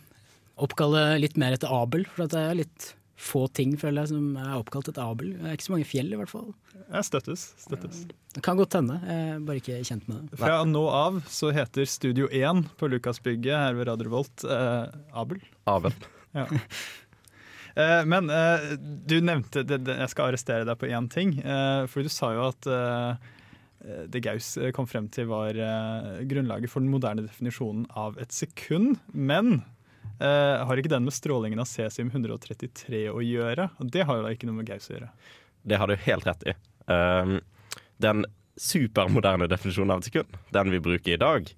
oppkalle 0.64 1.05
litt 1.23 1.38
mer 1.40 1.57
etter 1.57 1.73
Abel, 1.73 2.07
for 2.09 2.31
det 2.31 2.40
er 2.40 2.59
litt 2.62 2.92
få 3.20 3.44
ting 3.53 3.75
føler 3.81 4.05
jeg, 4.05 4.14
som 4.14 4.37
er 4.40 4.55
oppkalt 4.57 4.88
etter 4.90 5.05
Abel. 5.05 5.35
Det 5.37 5.49
er 5.49 5.59
ikke 5.59 5.66
så 5.66 5.75
mange 5.75 5.88
fjell, 5.88 6.09
i 6.12 6.18
hvert 6.18 6.33
fall. 6.33 6.49
Jeg 6.81 7.07
støttes. 7.07 7.42
støttes. 7.61 8.05
Det 8.35 8.42
kan 8.46 8.59
godt 8.59 8.77
hende, 8.79 8.96
jeg 9.05 9.27
er 9.35 9.42
bare 9.46 9.61
ikke 9.61 9.81
kjent 9.87 10.09
med 10.09 10.23
det. 10.31 10.38
Fra 10.40 10.62
nå 10.68 10.85
av 10.94 11.20
så 11.31 11.51
heter 11.55 11.88
Studio 11.88 12.31
1 12.31 12.64
på 12.81 12.88
Lukasbygget 12.90 13.53
her 13.57 13.77
ved 13.77 13.90
Radio 13.90 14.09
Revolt 14.09 14.46
eh, 14.46 14.88
Abel. 15.12 15.42
Abel. 15.70 15.96
Ja. 16.37 16.46
Eh, 17.81 18.01
men 18.07 18.31
eh, 18.35 18.73
du 18.79 19.20
nevnte 19.23 19.62
det, 19.62 19.77
det, 19.87 19.94
Jeg 20.01 20.11
skal 20.11 20.33
arrestere 20.33 20.66
deg 20.66 20.79
på 20.81 20.88
én 20.90 21.07
ting. 21.11 21.37
Eh, 21.38 21.85
for 21.90 22.03
du 22.03 22.11
sa 22.11 22.33
jo 22.35 22.49
at 22.49 22.66
eh, 22.66 23.29
det 24.11 24.23
Gaus 24.27 24.57
kom 24.77 24.88
frem 24.90 25.07
til 25.14 25.29
var 25.31 25.55
eh, 25.55 26.25
grunnlaget 26.29 26.73
for 26.73 26.83
den 26.83 26.90
moderne 26.90 27.23
definisjonen 27.25 27.87
av 27.94 28.18
et 28.23 28.35
sekund. 28.35 28.99
Men 29.14 29.62
eh, 30.21 30.65
har 30.67 30.81
ikke 30.81 30.93
den 30.93 31.07
med 31.07 31.17
strålingen 31.17 31.63
av 31.63 31.69
cesium 31.71 32.11
133 32.13 33.07
å 33.13 33.23
gjøre? 33.25 33.71
Og 33.81 33.93
det 33.93 34.05
har 34.09 34.19
jo 34.19 34.27
da 34.27 34.35
ikke 34.35 34.49
noe 34.49 34.61
med 34.61 34.69
Gaus 34.71 34.91
å 34.91 34.97
gjøre. 34.97 35.11
Det 35.63 35.81
har 35.81 35.91
du 35.91 35.97
helt 36.07 36.29
rett 36.29 36.47
i. 36.49 36.55
Um, 36.91 37.39
den 38.01 38.25
supermoderne 38.61 39.49
definisjonen 39.49 39.95
av 39.95 40.03
et 40.03 40.11
sekund, 40.11 40.37
den 40.53 40.73
vi 40.73 40.83
bruker 40.83 41.15
i 41.15 41.21
dag, 41.21 41.49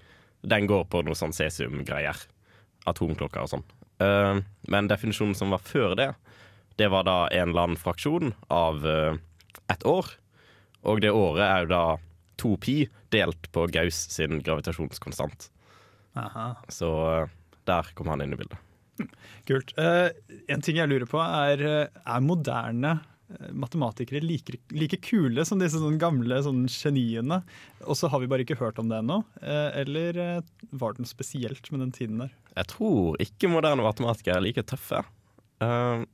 den 0.43 0.69
går 0.71 0.87
på 0.91 1.03
noe 1.07 1.19
sånn 1.19 1.35
cesium-greier. 1.35 2.19
Atomklokker 2.91 3.45
og 3.45 3.53
sånn. 3.53 3.67
Uh, 4.03 4.43
men 4.71 4.91
definisjonen 4.91 5.37
som 5.39 5.55
var 5.55 5.63
før 5.63 5.95
det, 5.99 6.11
det 6.81 6.89
var 6.91 7.07
da 7.07 7.19
en 7.31 7.53
eller 7.53 7.69
annen 7.69 7.81
fraksjon 7.81 8.33
av 8.51 8.83
uh, 8.87 9.15
ett 9.71 9.87
år. 9.87 10.09
Og 10.89 11.03
det 11.05 11.13
året 11.15 11.45
er 11.47 11.65
jo 11.65 11.71
da 11.71 11.85
2 12.43 12.57
pi 12.63 12.77
delt 13.15 13.51
på 13.55 13.69
Gaus 13.71 13.99
sin 14.15 14.41
gravitasjonskonstant. 14.43 15.51
Aha. 16.19 16.49
Så 16.73 16.91
uh, 16.91 17.31
der 17.69 17.89
kom 17.97 18.11
han 18.13 18.25
inn 18.25 18.35
i 18.35 18.39
bildet. 18.41 18.61
Kult. 19.49 19.73
Uh, 19.79 20.11
en 20.53 20.63
ting 20.63 20.79
jeg 20.79 20.91
lurer 20.91 21.09
på, 21.09 21.21
er 21.23 21.63
eh, 21.67 22.03
er 22.05 22.23
moderne 22.25 22.93
eh, 23.33 23.49
matematikere 23.57 24.23
like, 24.23 24.59
like 24.75 25.01
kule 25.03 25.45
som 25.49 25.63
disse 25.63 25.81
sånn 25.81 25.99
gamle 26.01 26.39
sånn 26.45 26.65
geniene? 26.71 27.41
Og 27.87 27.99
så 27.99 28.11
har 28.13 28.23
vi 28.23 28.31
bare 28.31 28.47
ikke 28.47 28.61
hørt 28.61 28.79
om 28.83 28.93
det 28.93 29.01
ennå. 29.03 29.23
Uh, 29.41 29.71
eller 29.83 30.21
var 30.71 30.95
det 30.95 31.05
noe 31.05 31.11
spesielt 31.11 31.73
med 31.73 31.83
den 31.87 31.95
tiden 31.97 32.23
der? 32.23 32.35
Jeg 32.53 32.71
tror 32.75 33.19
ikke 33.23 33.51
moderne 33.51 33.85
matematikere 33.87 34.39
er 34.39 34.47
like 34.47 34.67
tøffe. 34.69 35.03
Uh, 35.63 36.05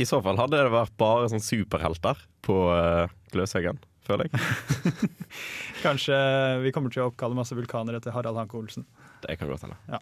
I 0.00 0.08
så 0.08 0.22
fall 0.24 0.38
hadde 0.40 0.62
det 0.62 0.72
vært 0.72 0.96
bare 1.00 1.28
sånn 1.32 1.44
superhelter 1.44 2.22
på 2.46 2.60
uh, 2.70 3.12
Gløshaugen, 3.34 3.80
føler 4.06 4.30
jeg. 4.30 5.10
Kanskje 5.84 6.16
vi 6.62 6.72
kommer 6.72 6.92
til 6.94 7.04
å 7.04 7.10
oppkalle 7.10 7.36
masse 7.36 7.56
vulkaner 7.58 7.98
etter 7.98 8.14
Harald 8.14 8.38
Hanke 8.40 8.58
Olsen. 8.60 8.86
Det 9.22 9.36
kan 9.40 9.50
godt 9.50 9.66
hende. 9.66 9.78
Ja. 9.90 10.00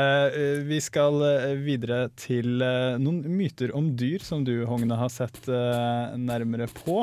Eh, 0.00 0.60
vi 0.68 0.80
skal 0.84 1.18
eh, 1.26 1.54
videre 1.64 2.06
til 2.20 2.62
eh, 2.64 3.00
noen 3.00 3.24
myter 3.38 3.74
om 3.76 3.92
dyr 3.98 4.22
som 4.24 4.44
du, 4.46 4.54
Hogne, 4.68 4.98
har 4.98 5.12
sett 5.12 5.42
eh, 5.48 6.14
nærmere 6.20 6.70
på. 6.84 7.02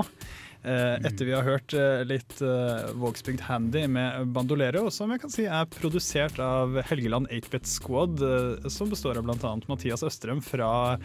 Eh, 0.62 0.96
etter 1.08 1.26
vi 1.26 1.34
har 1.34 1.46
hørt 1.46 1.74
eh, 1.74 2.04
litt 2.06 2.36
eh, 2.46 2.92
Vågsbygd 3.02 3.42
Handy 3.48 3.88
med 3.90 4.28
Bandolero, 4.36 4.84
som 4.94 5.10
jeg 5.10 5.24
kan 5.24 5.34
si 5.34 5.48
er 5.50 5.70
produsert 5.74 6.38
av 6.44 6.78
Helgeland 6.86 7.32
8-Bit 7.34 7.66
Squad, 7.70 8.22
eh, 8.22 8.70
som 8.70 8.92
består 8.92 9.18
av 9.18 9.26
bl.a. 9.26 9.56
Mathias 9.72 10.06
Østrøm 10.06 10.44
fra 10.46 11.00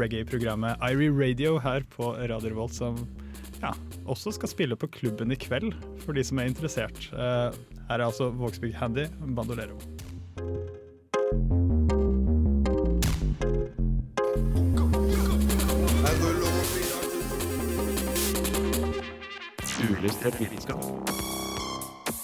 reggae-programmet 0.00 0.80
Irie 0.88 1.12
Radio 1.12 1.58
her 1.60 1.84
på 1.92 2.14
Radio 2.22 2.54
Revolt, 2.54 2.78
som 2.78 2.96
ja, 3.60 3.74
også 4.08 4.32
skal 4.38 4.50
spille 4.54 4.80
på 4.80 4.88
klubben 4.96 5.34
i 5.34 5.38
kveld, 5.38 5.76
for 6.06 6.16
de 6.16 6.24
som 6.24 6.40
er 6.40 6.48
interessert. 6.48 7.10
Her 7.92 7.98
er 7.98 8.04
altså 8.04 8.30
Vågsbygd 8.30 8.74
Handy, 8.74 9.06
Bandolero. 9.36 9.74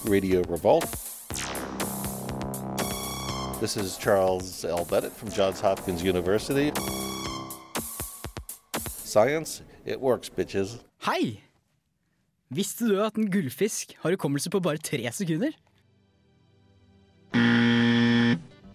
Radio 0.07 0.42
Revolt. 0.50 0.88
This 3.61 3.76
is 3.76 3.98
Charles 3.98 4.64
L. 4.64 4.87
Bennett 4.90 5.12
from 5.12 5.28
Johns 5.28 5.61
Hopkins 5.61 6.02
University. 6.02 6.72
Science, 9.04 9.62
it 9.85 10.00
works, 10.00 10.31
bitches. 10.31 10.83
Hei! 11.02 11.47
Visste 12.48 12.87
du 12.88 12.96
at 13.04 13.18
en 13.20 13.28
gullfisk 13.28 13.92
har 14.00 14.14
hukommelse 14.14 14.48
på 14.48 14.61
bare 14.64 14.80
tre 14.80 15.04
sekunder? 15.12 15.52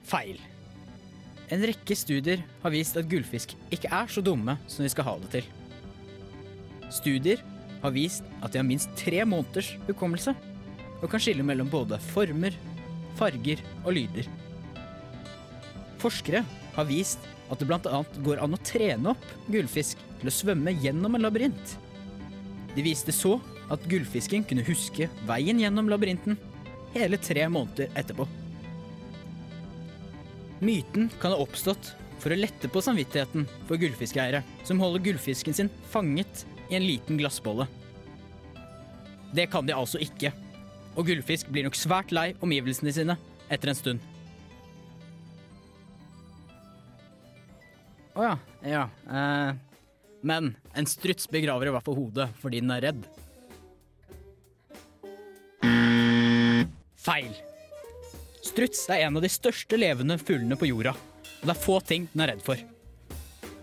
Feil. 0.06 0.38
En 1.50 1.64
rekke 1.66 1.96
studier 1.98 2.44
har 2.62 2.74
vist 2.74 3.00
at 3.00 3.10
gullfisk 3.10 3.56
ikke 3.74 3.90
er 3.90 4.12
så 4.14 4.22
dumme 4.22 4.60
som 4.70 4.86
de 4.86 4.92
skal 4.94 5.08
ha 5.08 5.16
det 5.24 5.32
til. 5.34 5.48
Studier 6.94 7.42
har 7.82 7.96
vist 7.96 8.28
at 8.44 8.54
de 8.54 8.62
har 8.62 8.68
minst 8.68 8.94
tre 9.00 9.24
måneders 9.26 9.72
hukommelse, 9.88 10.36
og 11.02 11.10
kan 11.10 11.24
skille 11.24 11.44
mellom 11.44 11.68
både 11.72 11.98
former, 12.14 12.54
farger 13.18 13.60
og 13.84 13.98
lyder. 13.98 14.30
Forskere 16.00 16.44
har 16.78 16.88
vist 16.88 17.26
at 17.50 17.58
det 17.60 17.68
bl.a. 17.68 18.04
går 18.24 18.44
an 18.44 18.54
å 18.54 18.62
trene 18.62 19.16
opp 19.16 19.26
gullfisk 19.50 19.98
til 20.22 20.30
å 20.30 20.36
svømme 20.36 20.76
gjennom 20.78 21.18
en 21.18 21.26
labyrint. 21.26 21.76
De 22.78 22.86
viste 22.86 23.14
så 23.14 23.36
at 23.74 23.86
gullfisken 23.90 24.46
kunne 24.48 24.66
huske 24.68 25.10
veien 25.28 25.60
gjennom 25.62 25.90
labyrinten 25.92 26.38
hele 26.94 27.18
tre 27.18 27.48
måneder 27.50 27.92
etterpå. 27.98 28.28
Myten 30.64 31.10
kan 31.20 31.34
ha 31.34 31.42
oppstått 31.44 31.94
for 32.24 32.32
å 32.32 32.40
lette 32.40 32.70
på 32.72 32.82
samvittigheten 32.84 33.48
for 33.68 33.82
gullfiskeeiere 33.82 34.44
som 34.64 34.80
holder 34.80 35.04
gullfisken 35.04 35.58
sin 35.58 35.72
fanget 35.92 36.46
i 36.70 36.78
en 36.78 36.86
liten 36.88 37.20
glassbolle. 37.20 37.68
Det 39.34 39.50
kan 39.52 39.66
de 39.66 39.76
altså 39.76 40.00
ikke, 40.02 40.32
og 40.94 41.08
gullfisk 41.10 41.50
blir 41.50 41.66
nok 41.66 41.78
svært 41.78 42.14
lei 42.14 42.32
omgivelsene 42.46 42.94
sine 42.94 43.18
etter 43.52 43.72
en 43.72 43.78
stund. 43.78 44.10
Å 48.14 48.28
ja. 48.28 48.34
Ja. 48.62 48.84
eh, 49.10 49.56
men 50.22 50.54
en 50.78 50.88
struts 50.88 51.26
begraver 51.28 51.68
i 51.68 51.74
hvert 51.74 51.86
fall 51.86 51.98
hodet 51.98 52.30
fordi 52.40 52.62
den 52.62 52.72
er 52.76 52.86
redd. 52.86 53.02
Feil. 57.04 57.34
Struts 58.44 58.86
er 58.92 59.04
en 59.04 59.18
av 59.20 59.24
de 59.24 59.32
største 59.32 59.76
levende 59.80 60.16
fuglene 60.22 60.56
på 60.60 60.70
jorda, 60.70 60.94
og 60.96 61.44
det 61.44 61.52
er 61.52 61.64
få 61.66 61.80
ting 61.84 62.08
den 62.14 62.24
er 62.24 62.34
redd 62.34 62.44
for. 62.46 62.60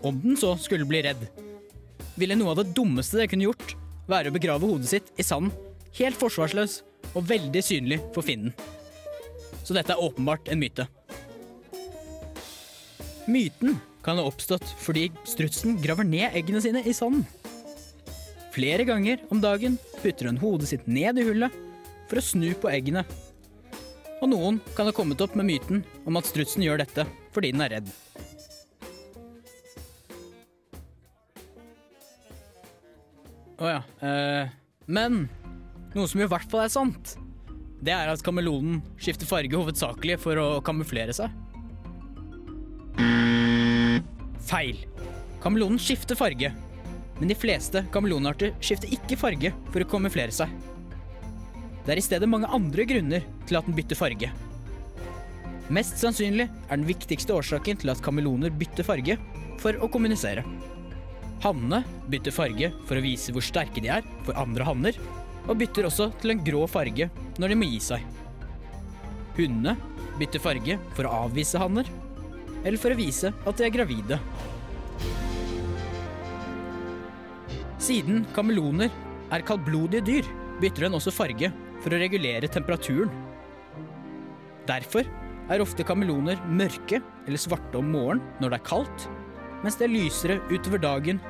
Om 0.05 0.19
den 0.21 0.37
så 0.37 0.53
skulle 0.61 0.85
bli 0.89 1.01
redd, 1.05 1.23
ville 2.17 2.37
noe 2.37 2.53
av 2.53 2.61
det 2.61 2.73
dummeste 2.77 3.17
det 3.17 3.29
kunne 3.31 3.47
gjort, 3.47 3.75
være 4.09 4.29
å 4.29 4.35
begrave 4.35 4.69
hodet 4.69 4.91
sitt 4.91 5.09
i 5.17 5.25
sanden, 5.25 5.53
helt 5.97 6.17
forsvarsløs 6.21 6.81
og 7.11 7.25
veldig 7.29 7.63
synlig 7.65 7.99
for 8.13 8.25
finnen. 8.25 8.53
Så 9.65 9.73
dette 9.77 9.93
er 9.93 10.01
åpenbart 10.01 10.49
en 10.51 10.61
myte. 10.61 10.85
Myten 13.29 13.77
kan 14.05 14.17
ha 14.17 14.25
oppstått 14.25 14.65
fordi 14.81 15.09
strutsen 15.29 15.77
graver 15.81 16.05
ned 16.07 16.37
eggene 16.37 16.61
sine 16.63 16.81
i 16.85 16.93
sanden. 16.97 17.25
Flere 18.51 18.85
ganger 18.85 19.21
om 19.31 19.41
dagen 19.41 19.77
putter 20.01 20.27
hun 20.27 20.41
hodet 20.41 20.71
sitt 20.73 20.87
ned 20.89 21.21
i 21.21 21.25
hullet 21.25 21.53
for 22.09 22.19
å 22.19 22.25
snu 22.25 22.49
på 22.59 22.69
eggene. 22.73 23.05
Og 24.21 24.29
noen 24.29 24.59
kan 24.77 24.85
ha 24.85 24.93
kommet 24.93 25.21
opp 25.23 25.33
med 25.37 25.47
myten 25.49 25.81
om 26.05 26.19
at 26.19 26.29
strutsen 26.29 26.63
gjør 26.65 26.83
dette 26.83 27.07
fordi 27.33 27.53
den 27.55 27.63
er 27.65 27.77
redd. 27.77 27.89
Å 33.61 33.69
ja. 33.69 33.81
Eh, 34.01 34.53
men 34.89 35.25
noe 35.93 36.07
som 36.09 36.21
i 36.21 36.29
hvert 36.29 36.49
fall 36.49 36.65
er 36.65 36.73
sant, 36.73 37.15
det 37.81 37.93
er 37.93 38.09
at 38.09 38.21
kameleonen 38.25 38.81
skifter 39.01 39.29
farge 39.29 39.57
hovedsakelig 39.57 40.17
for 40.21 40.37
å 40.37 40.47
kamuflere 40.65 41.13
seg. 41.17 41.33
Feil. 44.51 44.81
Kameleonen 45.41 45.81
skifter 45.81 46.17
farge, 46.17 46.51
men 47.17 47.29
de 47.29 47.37
fleste 47.37 47.83
kameleonarter 47.93 48.53
skifter 48.61 48.91
ikke 48.93 49.17
farge 49.17 49.53
for 49.71 49.81
å 49.81 49.89
kamuflere 49.89 50.33
seg. 50.35 50.53
Det 51.81 51.95
er 51.95 51.97
i 51.97 52.05
stedet 52.05 52.29
mange 52.29 52.49
andre 52.53 52.85
grunner 52.85 53.23
til 53.49 53.57
at 53.57 53.65
den 53.65 53.75
bytter 53.77 53.97
farge. 53.97 54.29
Mest 55.71 55.97
sannsynlig 56.01 56.45
er 56.45 56.75
den 56.75 56.85
viktigste 56.85 57.33
årsaken 57.33 57.79
til 57.81 57.93
at 57.93 58.01
kameleoner 58.03 58.53
bytter 58.53 58.85
farge, 58.85 59.17
for 59.61 59.77
å 59.77 59.89
kommunisere. 59.93 60.41
Hannene 61.41 61.83
bytter 62.09 62.33
farge 62.33 62.71
for 62.89 62.97
å 62.97 63.03
vise 63.03 63.33
hvor 63.33 63.45
sterke 63.45 63.81
de 63.81 63.91
er 63.93 64.05
for 64.25 64.37
andre 64.41 64.65
hanner, 64.65 64.97
og 65.47 65.57
bytter 65.57 65.87
også 65.89 66.09
til 66.21 66.33
en 66.33 66.43
grå 66.45 66.65
farge 66.69 67.07
når 67.41 67.53
de 67.53 67.57
må 67.57 67.69
gi 67.69 67.79
seg. 67.81 68.05
Hundene 69.37 69.77
bytter 70.19 70.43
farge 70.43 70.77
for 70.97 71.07
å 71.07 71.15
avvise 71.25 71.61
hanner, 71.61 71.87
eller 72.61 72.77
for 72.81 72.93
å 72.93 72.99
vise 72.99 73.31
at 73.33 73.57
de 73.57 73.65
er 73.65 73.73
gravide. 73.73 74.19
Siden 77.81 78.25
kameleoner 78.35 78.93
er 79.33 79.45
kaldblodige 79.47 80.05
dyr, 80.05 80.31
bytter 80.61 80.85
den 80.85 80.97
også 80.99 81.13
farge 81.15 81.49
for 81.81 81.93
å 81.93 81.99
regulere 82.01 82.49
temperaturen. 82.51 83.11
Derfor 84.69 85.07
er 85.51 85.63
ofte 85.63 85.85
kameleoner 85.85 86.39
mørke 86.47 87.01
eller 87.25 87.41
svarte 87.41 87.81
om 87.81 87.91
morgenen 87.91 88.23
når 88.41 88.53
det 88.53 88.61
er 88.61 88.69
kaldt, 88.69 89.07
mens 89.65 89.77
det 89.77 89.87
er 89.87 89.95
lysere 89.95 90.41
utover 90.51 90.81
dagen 90.81 91.21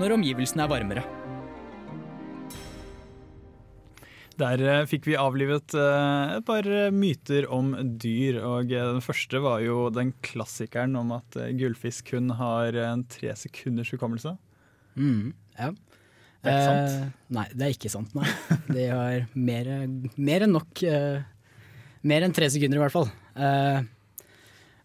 når 0.00 0.18
omgivelsene 0.18 0.66
er 0.66 0.72
varmere. 0.72 1.06
Der 4.36 4.60
eh, 4.60 4.82
fikk 4.84 5.06
vi 5.08 5.16
avlivet 5.16 5.72
eh, 5.80 6.34
et 6.36 6.44
par 6.44 6.66
eh, 6.68 6.92
myter 6.92 7.46
om 7.52 7.72
dyr. 7.96 8.42
og 8.44 8.68
Den 8.68 9.00
første 9.04 9.40
var 9.40 9.62
jo 9.64 9.86
den 9.88 10.12
klassikeren 10.24 10.96
om 11.00 11.14
at 11.16 11.38
gullfisk 11.56 12.12
kun 12.12 12.34
har 12.36 12.76
en 12.84 13.06
tre 13.08 13.32
sekunders 13.40 13.94
hukommelse. 13.94 14.34
Mm, 14.96 15.32
ja. 15.56 15.72
Det 16.44 16.52
er 16.52 16.56
ikke 16.60 16.66
sant? 16.68 16.92
Eh, 16.92 17.28
nei, 17.36 17.46
det 17.52 17.66
er 17.66 17.74
ikke 17.74 17.92
sant, 17.92 18.14
nei. 18.16 18.28
De 18.76 18.86
har 18.90 19.26
mer, 19.34 19.70
mer 20.16 20.46
enn 20.46 20.54
nok 20.56 20.82
eh, 20.86 21.24
Mer 22.06 22.22
enn 22.22 22.34
tre 22.36 22.46
sekunder, 22.52 22.78
i 22.78 22.82
hvert 22.84 22.94
fall. 22.94 23.08
Eh, 23.34 23.80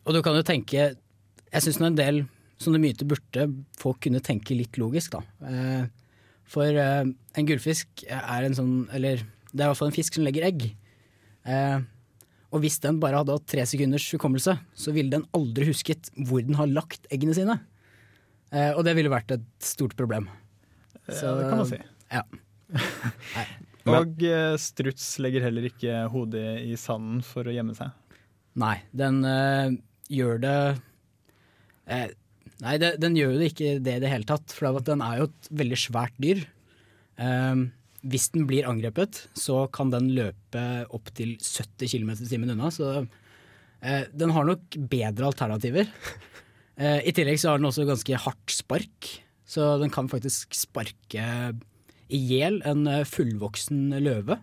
og 0.08 0.16
du 0.16 0.22
kan 0.26 0.34
jo 0.34 0.46
tenke 0.48 0.88
Jeg 1.52 1.62
syns 1.66 1.82
en 1.84 1.98
del 2.00 2.24
sånne 2.62 2.82
myter 2.82 3.08
burde 3.10 3.46
folk 3.82 4.00
kunne 4.06 4.22
tenke 4.24 4.54
litt 4.58 4.78
logisk, 4.82 5.16
da. 5.18 5.22
Eh, 5.50 5.86
for 6.52 6.68
eh, 6.68 7.06
en 7.08 7.48
gullfisk 7.48 8.04
er 8.10 8.46
en 8.48 8.58
sånn 8.58 8.74
Eller 8.94 9.24
det 9.52 9.64
er 9.64 9.68
i 9.68 9.72
hvert 9.72 9.80
fall 9.82 9.92
en 9.92 9.96
fisk 9.98 10.16
som 10.16 10.24
legger 10.24 10.46
egg. 10.48 10.70
Eh, 11.44 11.80
og 12.52 12.64
hvis 12.64 12.80
den 12.84 13.00
bare 13.00 13.20
hadde 13.20 13.36
hatt 13.36 13.48
tre 13.52 13.64
sekunders 13.68 14.06
hukommelse, 14.16 14.58
så 14.76 14.94
ville 14.96 15.12
den 15.12 15.26
aldri 15.36 15.68
husket 15.70 16.10
hvor 16.28 16.44
den 16.44 16.56
har 16.60 16.72
lagt 16.72 17.08
eggene 17.12 17.36
sine. 17.36 17.58
Eh, 18.52 18.72
og 18.76 18.84
det 18.88 18.96
ville 18.98 19.12
vært 19.12 19.32
et 19.36 19.44
stort 19.64 19.96
problem. 20.00 20.30
Ja, 21.12 21.34
det 21.38 21.50
kan 21.50 21.62
man 21.62 21.70
si. 21.70 21.82
Ja. 22.12 22.24
Og 23.92 24.24
eh, 24.28 24.56
struts 24.62 25.08
legger 25.24 25.48
heller 25.48 25.66
ikke 25.72 26.06
hodet 26.14 26.62
i 26.64 26.78
sanden 26.80 27.24
for 27.26 27.50
å 27.50 27.56
gjemme 27.56 27.76
seg. 27.78 27.92
Nei, 28.62 28.78
den 28.96 29.22
eh, 29.26 29.78
gjør 30.12 30.42
det 30.44 30.58
eh, 31.88 32.10
Nei, 32.62 32.76
det, 32.78 32.92
den 33.02 33.16
gjør 33.18 33.32
jo 33.34 33.40
det 33.42 33.52
ikke 33.56 33.70
det 33.82 33.94
i 33.98 34.02
det 34.04 34.10
hele 34.12 34.28
tatt, 34.30 34.54
for 34.54 34.84
den 34.86 35.02
er 35.02 35.22
jo 35.22 35.30
et 35.32 35.48
veldig 35.64 35.78
svært 35.82 36.18
dyr. 36.22 36.44
Eh, 37.18 37.64
hvis 38.02 38.32
den 38.34 38.48
blir 38.50 38.68
angrepet, 38.70 39.24
så 39.38 39.66
kan 39.74 39.92
den 39.94 40.12
løpe 40.16 40.62
opptil 40.94 41.36
70 41.38 41.92
km 41.92 42.14
i 42.16 42.30
timen 42.30 42.54
unna, 42.54 42.72
så 42.74 43.04
uh, 43.04 44.04
den 44.10 44.34
har 44.34 44.48
nok 44.48 44.78
bedre 44.90 45.28
alternativer. 45.30 45.90
Uh, 46.80 46.98
I 47.08 47.14
tillegg 47.14 47.38
så 47.42 47.52
har 47.52 47.62
den 47.62 47.70
også 47.70 47.86
ganske 47.90 48.24
hardt 48.26 48.56
spark, 48.56 49.12
så 49.52 49.74
den 49.82 49.92
kan 49.92 50.08
faktisk 50.12 50.56
sparke 50.56 51.26
i 52.12 52.20
hjel 52.30 52.62
en 52.68 52.86
eh, 52.88 53.04
fullvoksen 53.08 53.92
løve. 54.04 54.38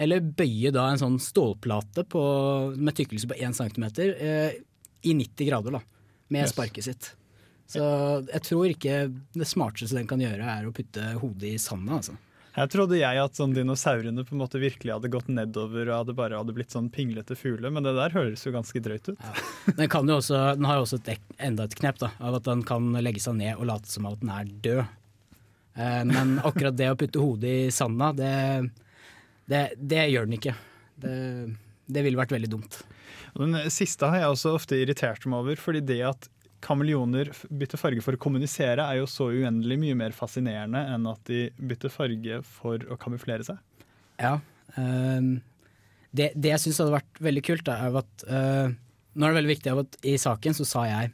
Eller 0.00 0.20
bøye 0.20 0.72
da 0.76 0.86
en 0.92 1.00
sånn 1.00 1.18
stålplate 1.22 2.04
på, 2.12 2.22
med 2.76 2.96
tykkelse 2.96 3.28
på 3.30 3.36
1 3.40 3.56
cm 3.56 3.86
eh, 4.04 4.56
i 5.08 5.14
90 5.16 5.48
grader 5.48 5.78
da, 5.78 5.82
med 6.32 6.44
Yes. 6.44 6.52
sparket 6.52 6.84
sitt. 6.88 7.10
Så 7.66 7.82
jeg 8.28 8.42
tror 8.46 8.68
ikke 8.70 8.96
det 9.34 9.48
smarteste 9.48 9.96
den 9.96 10.06
kan 10.10 10.20
gjøre 10.22 10.44
er 10.52 10.68
å 10.68 10.74
putte 10.74 11.02
hodet 11.20 11.54
i 11.54 11.58
sanda. 11.58 11.96
Altså. 11.98 12.14
Her 12.56 12.68
trodde 12.72 12.96
jeg 12.96 13.20
at 13.20 13.36
sånn 13.36 13.52
dinosaurene 13.52 14.24
på 14.24 14.32
en 14.32 14.40
måte 14.40 14.60
virkelig 14.62 14.94
hadde 14.94 15.10
gått 15.12 15.26
nedover 15.28 15.90
og 15.90 15.98
hadde 15.98 16.14
bare 16.16 16.38
hadde 16.40 16.54
blitt 16.56 16.72
sånn 16.72 16.88
pinglete 16.92 17.36
fugler, 17.36 17.68
men 17.74 17.84
det 17.84 17.92
der 17.98 18.14
høres 18.16 18.46
jo 18.46 18.52
ganske 18.54 18.80
drøyt 18.80 19.10
ut. 19.10 19.26
Den, 19.76 19.90
kan 19.92 20.08
jo 20.08 20.16
også, 20.22 20.38
den 20.56 20.64
har 20.68 20.78
jo 20.78 20.86
også 20.86 21.00
et, 21.02 21.26
enda 21.36 21.66
et 21.68 21.76
knep 21.76 22.00
da, 22.00 22.14
av 22.16 22.38
at 22.38 22.46
den 22.48 22.64
kan 22.64 22.88
legge 23.04 23.20
seg 23.20 23.36
ned 23.42 23.60
og 23.60 23.68
late 23.68 23.92
som 23.92 24.08
at 24.08 24.22
den 24.22 24.32
er 24.32 24.48
død. 24.64 24.82
Eh, 25.76 26.02
men 26.08 26.38
akkurat 26.48 26.78
det 26.78 26.88
å 26.94 26.96
putte 26.96 27.20
hodet 27.20 27.52
i 27.66 27.70
sanda, 27.74 28.12
det, 28.16 28.32
det, 29.52 29.62
det 29.76 30.06
gjør 30.14 30.30
den 30.30 30.38
ikke. 30.38 30.56
Det, 31.04 31.16
det 31.92 32.06
ville 32.06 32.22
vært 32.22 32.32
veldig 32.38 32.52
dumt. 32.56 32.80
Den 33.36 33.58
siste 33.68 34.08
har 34.08 34.22
jeg 34.22 34.32
også 34.32 34.54
ofte 34.56 34.80
irritert 34.80 35.28
meg 35.28 35.44
over, 35.44 35.60
fordi 35.60 35.84
det 35.84 36.00
at 36.08 36.30
kameleoner 36.66 37.30
bytter 37.46 37.80
farge 37.80 38.02
for 38.04 38.16
å 38.16 38.20
kommunisere, 38.20 38.82
er 38.82 39.00
jo 39.00 39.10
så 39.10 39.28
uendelig 39.30 39.78
mye 39.82 39.98
mer 39.98 40.14
fascinerende 40.16 40.82
enn 40.94 41.06
at 41.10 41.22
de 41.30 41.46
bytter 41.56 41.92
farge 41.92 42.40
for 42.46 42.82
å 42.90 42.98
kamuflere 43.00 43.46
seg. 43.46 43.60
Ja. 44.20 44.38
ehm, 44.80 45.36
det, 46.16 46.32
det 46.34 46.54
jeg 46.54 46.64
syns 46.64 46.80
hadde 46.82 46.96
vært 46.96 47.22
veldig 47.22 47.44
kult, 47.46 47.70
er 47.70 48.00
at 48.02 48.26
uh, 48.30 48.74
Nå 49.16 49.24
er 49.24 49.32
det 49.32 49.38
veldig 49.38 49.54
viktig 49.54 49.72
at 49.72 49.94
i 50.04 50.18
saken 50.20 50.56
så 50.58 50.64
sa 50.68 50.82
jeg 50.84 51.08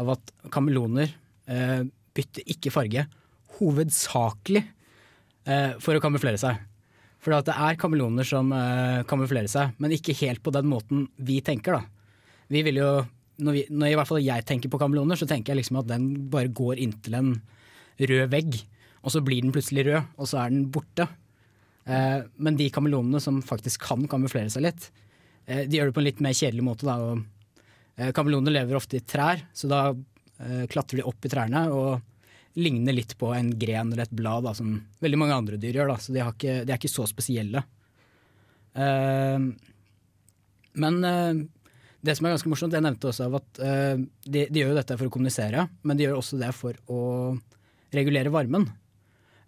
av 0.00 0.14
at 0.14 0.30
kameleoner 0.52 1.10
uh, 1.52 1.82
bytter 2.16 2.46
ikke 2.54 2.72
farge 2.72 3.02
hovedsakelig 3.58 4.62
uh, 4.64 5.74
for 5.76 5.92
å 5.92 6.00
kamuflere 6.00 6.40
seg. 6.40 6.62
For 7.20 7.36
det 7.44 7.52
er 7.52 7.76
kameleoner 7.80 8.26
som 8.28 8.50
kamuflerer 9.08 9.48
seg, 9.48 9.70
men 9.80 9.94
ikke 9.96 10.12
helt 10.18 10.42
på 10.44 10.52
den 10.52 10.66
måten 10.68 11.06
vi 11.16 11.38
tenker. 11.40 11.78
da. 11.78 11.94
Vi 12.52 12.60
vil 12.66 12.82
jo, 12.82 12.88
når, 13.42 13.56
vi, 13.56 13.64
når 13.70 13.90
i 13.90 13.96
hvert 13.98 14.10
fall 14.10 14.22
jeg 14.22 14.46
tenker 14.46 14.70
på 14.72 14.80
kameleoner, 14.80 15.18
så 15.18 15.28
tenker 15.28 15.52
jeg 15.52 15.62
liksom 15.62 15.80
at 15.80 15.90
den 15.90 16.08
bare 16.32 16.52
går 16.54 16.80
inntil 16.82 17.18
en 17.18 17.34
rød 17.98 18.30
vegg, 18.32 18.58
og 19.04 19.14
så 19.14 19.22
blir 19.24 19.44
den 19.44 19.54
plutselig 19.54 19.86
rød, 19.88 20.14
og 20.16 20.30
så 20.30 20.40
er 20.42 20.54
den 20.54 20.68
borte. 20.74 21.08
Eh, 21.84 22.22
men 22.40 22.58
de 22.58 22.70
kameleonene 22.72 23.20
som 23.22 23.42
faktisk 23.44 23.84
kan 23.88 24.06
kamuflere 24.10 24.52
seg 24.52 24.64
litt, 24.66 24.88
eh, 25.46 25.66
de 25.68 25.78
gjør 25.78 25.90
det 25.90 25.96
på 25.96 26.02
en 26.02 26.08
litt 26.08 26.22
mer 26.24 26.36
kjedelig 26.36 26.64
måte. 26.66 26.88
Da, 26.88 26.96
og, 26.96 27.60
eh, 27.98 28.12
kameleoner 28.16 28.54
lever 28.54 28.78
ofte 28.78 28.98
i 28.98 29.04
trær, 29.04 29.44
så 29.52 29.70
da 29.70 29.82
eh, 29.90 30.64
klatrer 30.70 31.02
de 31.02 31.08
opp 31.10 31.26
i 31.26 31.32
trærne 31.32 31.66
og 31.74 32.00
ligner 32.54 32.94
litt 32.94 33.16
på 33.18 33.32
en 33.34 33.50
gren 33.58 33.92
eller 33.92 34.06
et 34.06 34.14
blad, 34.14 34.46
da, 34.46 34.54
som 34.54 34.76
veldig 35.02 35.18
mange 35.18 35.36
andre 35.36 35.58
dyr 35.60 35.80
gjør. 35.80 35.90
Da, 35.90 35.98
så 36.00 36.14
de, 36.14 36.22
ikke, 36.22 36.56
de 36.64 36.72
er 36.72 36.78
ikke 36.78 36.92
så 36.92 37.06
spesielle. 37.10 37.64
Eh, 38.74 39.38
men 40.84 41.04
eh, 41.04 41.44
det 42.04 42.14
som 42.18 42.26
er 42.26 42.34
ganske 42.34 42.50
morsomt, 42.52 42.74
jeg 42.76 42.84
nevnte 42.84 43.08
også 43.08 43.26
av 43.28 43.38
at 43.40 43.60
uh, 43.64 43.96
de, 44.28 44.44
de 44.52 44.60
gjør 44.60 44.74
jo 44.74 44.78
dette 44.78 44.96
for 45.00 45.08
å 45.08 45.12
kommunisere, 45.14 45.66
men 45.82 45.96
de 45.96 46.04
gjør 46.06 46.18
også 46.20 46.40
det 46.40 46.50
for 46.56 46.76
å 46.92 47.00
regulere 47.94 48.32
varmen. 48.34 48.66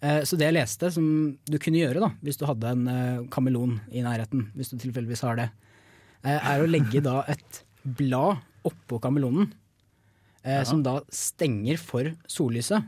Eh, 0.01 0.21
Så 0.29 0.38
det 0.38 0.47
jeg 0.47 0.55
leste 0.55 0.90
som 0.95 1.05
du 1.49 1.57
kunne 1.59 1.81
gjøre 1.81 2.03
da, 2.05 2.11
hvis 2.23 2.38
du 2.38 2.45
hadde 2.49 2.73
en 2.73 2.85
uh, 2.88 3.27
kameleon 3.33 3.79
i 3.90 4.05
nærheten, 4.05 4.47
hvis 4.55 4.71
du 4.73 4.77
tilfeldigvis 4.81 5.25
har 5.27 5.40
det, 5.40 5.49
er 6.27 6.62
å 6.62 6.69
legge 6.69 7.03
da 7.05 7.21
et 7.31 7.61
blad 7.85 8.40
oppå 8.66 8.99
kameleonen, 9.03 9.53
Ja. 10.47 10.62
som 10.62 10.79
da 10.83 11.01
stenger 11.11 11.79
for 11.83 12.07
sollyset. 12.31 12.85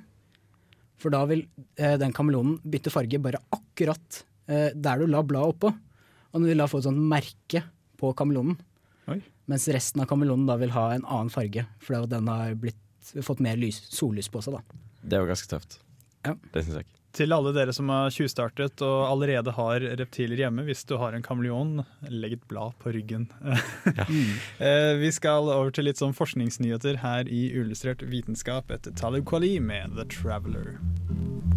For 0.98 1.11
da 1.11 1.24
vil 1.26 1.44
den 1.76 2.12
kameleonen 2.14 2.61
bytte 2.62 2.90
farge 2.94 3.18
bare 3.22 3.40
akkurat 3.54 4.20
der 4.46 5.02
du 5.02 5.07
la 5.11 5.24
bladet 5.26 5.57
oppå. 5.57 5.72
Og 6.31 6.38
den 6.38 6.48
vil 6.52 6.62
da 6.62 6.68
få 6.70 6.78
et 6.78 6.87
sånt 6.87 7.02
merke 7.02 7.64
på 7.98 8.12
kameleonen. 8.18 8.59
Oi. 9.08 9.20
Mens 9.48 9.64
resten 9.72 10.02
av 10.04 10.06
kameleonen 10.10 10.46
da 10.48 10.56
vil 10.60 10.74
ha 10.76 10.90
en 10.94 11.04
annen 11.08 11.30
farge, 11.32 11.64
fordi 11.80 12.10
den 12.12 12.28
har 12.28 12.54
blitt, 12.60 12.76
fått 13.24 13.40
mer 13.40 13.56
lys, 13.56 13.80
sollys 13.94 14.28
på 14.28 14.42
seg. 14.44 14.58
da. 14.58 14.84
Det 15.02 15.16
er 15.16 15.24
jo 15.24 15.30
ganske 15.32 15.48
tøft. 15.54 15.78
Ja. 16.26 16.34
Det 16.52 16.64
syns 16.66 16.82
jeg. 16.82 16.88
Til 17.18 17.32
alle 17.32 17.54
dere 17.56 17.72
som 17.72 17.88
har 17.88 18.10
tjuvstartet 18.12 18.82
og 18.84 19.06
allerede 19.08 19.50
har 19.56 19.80
reptiler 19.96 20.42
hjemme, 20.42 20.62
hvis 20.68 20.84
du 20.86 20.92
har 21.00 21.16
en 21.16 21.24
kameleon, 21.24 21.80
legg 22.12 22.34
et 22.36 22.44
blad 22.50 22.76
på 22.82 22.92
ryggen. 22.94 23.24
Eh, 24.60 24.92
Vi 25.00 25.08
skal 25.16 25.48
over 25.48 25.70
til 25.74 25.88
litt 25.88 25.98
sånn 25.98 26.12
forskningsnyheter 26.14 27.00
her 27.00 27.28
i 27.32 27.46
Uillustrert 27.56 28.02
vitenskap 28.04 28.70
etter 28.74 28.92
Talib 28.98 29.24
Kwali 29.30 29.56
med 29.62 29.96
The 29.96 30.04
Traveler. 30.12 30.76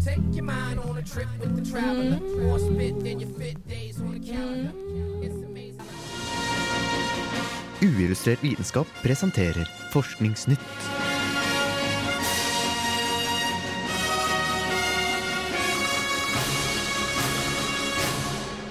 Take 0.02 0.24
your 0.34 0.48
mind 0.48 0.80
on 0.80 0.96
a 0.98 1.02
trip 1.02 1.28
with 1.38 1.54
the 1.54 1.62
traveler. 1.70 2.18
More 2.40 2.58
spit 2.58 2.98
than 3.04 3.20
your 3.20 3.30
fit 3.38 3.60
days 3.68 4.00
on 4.00 4.16
the 4.18 4.32
calendar. 4.32 4.72
It's. 5.22 5.41
Uillustrert 7.82 8.44
vitenskap 8.44 8.86
presenterer 9.02 9.68
Forskningsnytt. 9.90 10.58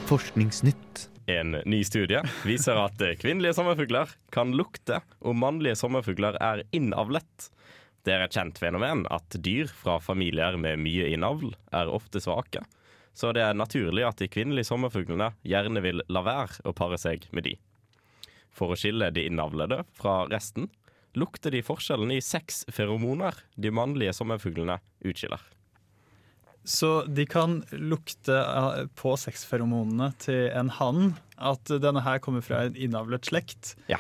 Forskningsnytt. 0.08 1.10
En 1.26 1.58
ny 1.65 1.84
studie 1.84 2.21
viser 2.47 2.80
at 2.80 3.04
kvinnelige 3.19 3.58
sommerfugler 3.58 4.13
kan 4.32 4.54
lukte 4.56 5.02
om 5.19 5.43
mannlige 5.43 5.76
sommerfugler 5.82 6.38
er 6.39 6.63
innavlet. 6.71 7.50
Det 8.08 8.15
er 8.15 8.24
et 8.24 8.38
kjent 8.38 8.62
fenomen 8.63 9.04
at 9.12 9.36
dyr 9.43 9.67
fra 9.67 9.97
familier 10.00 10.56
med 10.56 10.80
mye 10.86 11.10
innavl 11.12 11.52
er 11.76 11.91
ofte 11.91 12.24
svake. 12.24 12.63
Så 13.12 13.34
det 13.36 13.43
er 13.43 13.60
naturlig 13.60 14.08
at 14.08 14.24
de 14.24 14.32
kvinnelige 14.32 14.71
sommerfuglene 14.71 15.34
gjerne 15.43 15.84
vil 15.84 16.00
la 16.08 16.24
være 16.24 16.63
å 16.63 16.71
pare 16.80 16.95
seg 17.02 17.28
med 17.36 17.50
de. 17.50 17.58
For 18.55 18.73
å 18.73 18.79
skille 18.79 19.09
de 19.15 19.25
innavlede 19.29 19.81
fra 19.97 20.25
resten 20.31 20.69
lukter 21.17 21.51
de 21.51 21.63
forskjellen 21.63 22.11
i 22.15 22.21
seks 22.23 22.63
feromoner 22.71 23.35
de 23.59 23.71
mannlige 23.73 24.13
sommerfuglene 24.15 24.77
utskiller. 25.07 25.41
Så 26.63 27.03
de 27.09 27.25
kan 27.25 27.61
lukte 27.71 28.37
eh, 28.37 28.83
på 28.95 29.15
sexferomonene 29.17 30.11
til 30.21 30.51
en 30.53 30.69
hann 30.77 31.15
at 31.41 31.71
denne 31.81 32.03
her 32.05 32.21
kommer 32.21 32.45
fra 32.45 32.67
en 32.67 32.77
innavlet 32.77 33.31
slekt. 33.31 33.73
Ja. 33.89 33.97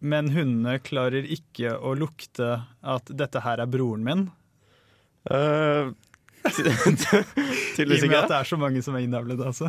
Men 0.00 0.32
hundene 0.34 0.80
klarer 0.82 1.28
ikke 1.28 1.76
å 1.76 1.94
lukte 1.94 2.62
at 2.80 3.12
dette 3.14 3.44
her 3.44 3.62
er 3.62 3.70
broren 3.70 4.04
min. 4.06 4.28
Uh, 5.30 5.92
I 6.48 7.84
og 7.84 8.06
med 8.08 8.16
at 8.16 8.30
det 8.32 8.38
er 8.38 8.48
så 8.48 8.56
mange 8.58 8.80
som 8.82 8.96
er 8.96 9.04
innavlet, 9.04 9.42
altså. 9.44 9.68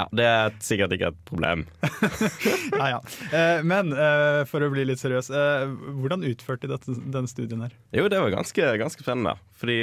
Ja, 0.00 0.06
det 0.16 0.24
er 0.26 0.54
sikkert 0.64 0.94
ikke 0.96 1.10
et 1.12 1.18
problem. 1.28 1.66
Ja, 2.80 2.86
ja. 2.94 3.00
Eh, 3.36 3.60
Men 3.66 3.92
eh, 3.92 4.40
for 4.48 4.64
å 4.64 4.70
bli 4.72 4.86
litt 4.88 5.00
seriøs, 5.02 5.28
eh, 5.34 5.66
hvordan 6.00 6.24
utførte 6.30 6.70
de 6.70 6.78
denne 7.12 7.28
studien 7.28 7.60
her? 7.66 7.74
Jo, 7.96 8.06
det 8.08 8.20
var 8.22 8.32
ganske, 8.32 8.70
ganske 8.80 9.04
spennende. 9.04 9.34
Fordi 9.60 9.76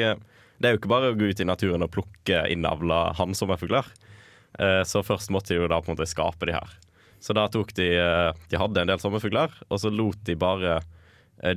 det 0.58 0.65
er 0.69 0.73
jo 0.73 0.80
ikke 0.82 0.89
bare 0.89 1.12
å 1.13 1.17
gå 1.19 1.30
ut 1.30 1.43
i 1.43 1.47
naturen 1.47 1.86
og 1.86 1.91
plukke 1.93 2.41
innavla 2.53 3.12
hannsommerfugler. 3.19 3.86
Eh, 4.58 4.82
Så 4.89 5.03
først 5.06 5.30
måtte 5.34 5.53
de 5.53 5.62
jo 5.62 5.69
da 5.69 5.77
på 5.84 5.91
en 5.91 5.97
måte 5.97 6.10
skape 6.10 6.49
de 6.49 6.56
her. 6.58 6.73
Så 7.21 7.34
da 7.38 7.47
tok 7.49 7.71
de 7.77 7.88
De 8.49 8.58
hadde 8.62 8.82
en 8.82 8.89
del 8.91 8.99
sommerfugler, 9.01 9.53
og 9.69 9.80
så 9.82 9.89
lot 9.93 10.19
de 10.25 10.36
bare 10.38 10.80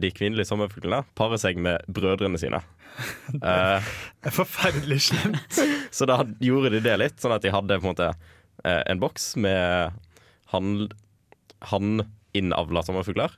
de 0.00 0.10
kvinnelige 0.12 0.44
sommerfuglene 0.50 1.06
pare 1.16 1.38
seg 1.40 1.56
med 1.56 1.80
brødrene 1.88 2.36
sine. 2.40 2.58
Det 3.32 3.48
er 3.48 4.34
Forferdelig 4.36 4.98
slemt. 5.06 5.60
så 5.96 6.04
da 6.08 6.18
gjorde 6.44 6.74
de 6.74 6.80
det 6.84 6.96
litt, 7.00 7.16
sånn 7.22 7.32
at 7.32 7.40
de 7.46 7.52
hadde 7.54 7.78
på 7.80 7.86
en 7.88 7.94
måte 7.94 8.10
eh, 8.64 8.82
en 8.86 9.00
boks 9.02 9.34
med 9.40 9.96
han 10.50 12.02
innavla 12.36 12.82
sommerfugler. 12.86 13.34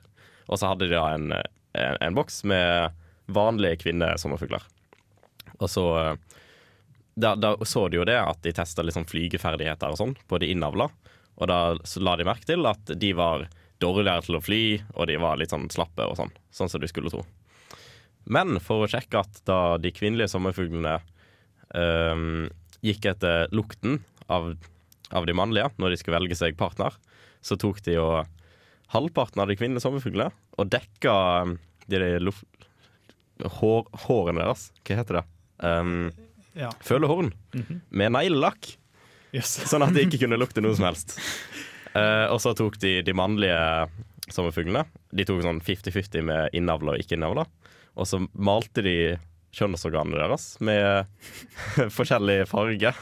Og 0.49 0.59
så 0.59 0.71
hadde 0.71 0.89
de 0.89 0.97
da 0.97 1.07
en, 1.15 1.33
en, 1.33 1.97
en 2.01 2.17
boks 2.17 2.43
med 2.49 2.95
vanlige 3.33 3.83
kvinnesommerfugler. 3.85 4.65
Og 5.59 5.69
så 5.71 5.85
eh, 6.01 6.39
da, 7.15 7.35
da 7.37 7.55
så 7.65 7.87
de 7.89 7.99
jo 7.99 8.07
det 8.09 8.17
at 8.17 8.41
de 8.45 8.53
testa 8.55 8.85
liksom 8.85 9.05
flygeferdigheter 9.09 9.93
og 9.93 9.99
sånn 9.99 10.15
på 10.27 10.39
de 10.41 10.49
innavla. 10.53 10.89
Og 11.37 11.49
da 11.49 11.59
la 12.01 12.15
de 12.17 12.25
merke 12.27 12.47
til 12.49 12.65
at 12.69 12.93
de 12.99 13.13
var 13.17 13.47
dårligere 13.83 14.23
til 14.25 14.37
å 14.37 14.43
fly, 14.43 14.63
og 14.95 15.07
de 15.09 15.17
var 15.21 15.39
litt 15.39 15.53
sånn 15.53 15.69
slappe 15.73 16.05
og 16.07 16.17
sånn. 16.17 16.33
Sånn 16.53 16.71
som 16.71 16.81
du 16.81 16.87
skulle 16.89 17.11
tro. 17.13 17.23
Men 18.23 18.59
for 18.63 18.85
å 18.85 18.89
sjekke 18.89 19.23
at 19.23 19.41
da 19.47 19.77
de 19.81 19.91
kvinnelige 19.93 20.31
sommerfuglene 20.31 20.99
øh, 21.75 22.47
gikk 22.85 23.09
etter 23.11 23.51
lukten 23.55 23.99
av, 24.31 24.53
av 25.13 25.27
de 25.29 25.35
mannlige 25.37 25.69
når 25.81 25.93
de 25.93 25.99
skulle 26.01 26.17
velge 26.19 26.37
seg 26.39 26.57
partner, 26.59 26.95
så 27.43 27.57
tok 27.59 27.81
de 27.85 27.97
jo 27.97 28.07
halvparten 28.93 29.41
av 29.41 29.49
de 29.49 29.57
kvinnelige 29.57 29.85
sommerfuglene 29.85 30.29
og 30.59 30.69
dekka 30.73 31.13
de, 31.89 31.97
de 31.99 32.11
luft, 32.21 32.45
hår, 33.59 33.87
hårene 34.05 34.43
deres. 34.43 34.67
Hva 34.85 34.99
heter 35.01 35.21
det? 35.21 35.25
Um, 35.63 36.11
Ja. 36.53 36.69
Følehorn. 36.85 37.31
Mhm. 37.57 37.79
Med 37.89 38.11
neglelakk. 38.13 38.75
Yes. 39.33 39.55
Sånn 39.71 39.81
at 39.81 39.95
de 39.95 40.03
ikke 40.05 40.19
kunne 40.21 40.37
lukte 40.37 40.61
noe 40.61 40.75
som 40.77 40.85
helst. 40.85 41.15
Uh, 41.95 42.29
og 42.33 42.37
så 42.43 42.53
tok 42.57 42.77
de 42.83 42.99
de 43.01 43.15
mannlige 43.17 43.57
sommerfuglene. 44.29 44.85
De 45.11 45.25
tok 45.27 45.41
sånn 45.43 45.61
50-50 45.65 46.23
med 46.29 46.53
innavla 46.55 46.93
og 46.93 47.01
ikke 47.01 47.17
innavla. 47.17 47.47
Og 47.97 48.07
så 48.09 48.21
malte 48.33 48.85
de 48.85 48.95
kjønnsorganene 49.53 50.17
deres 50.17 50.47
med 50.63 51.05
forskjellig 51.97 52.43
farge. 52.49 52.93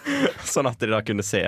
sånn 0.54 0.68
at 0.70 0.80
de 0.80 0.90
da 0.92 1.02
kunne 1.04 1.26
se 1.26 1.42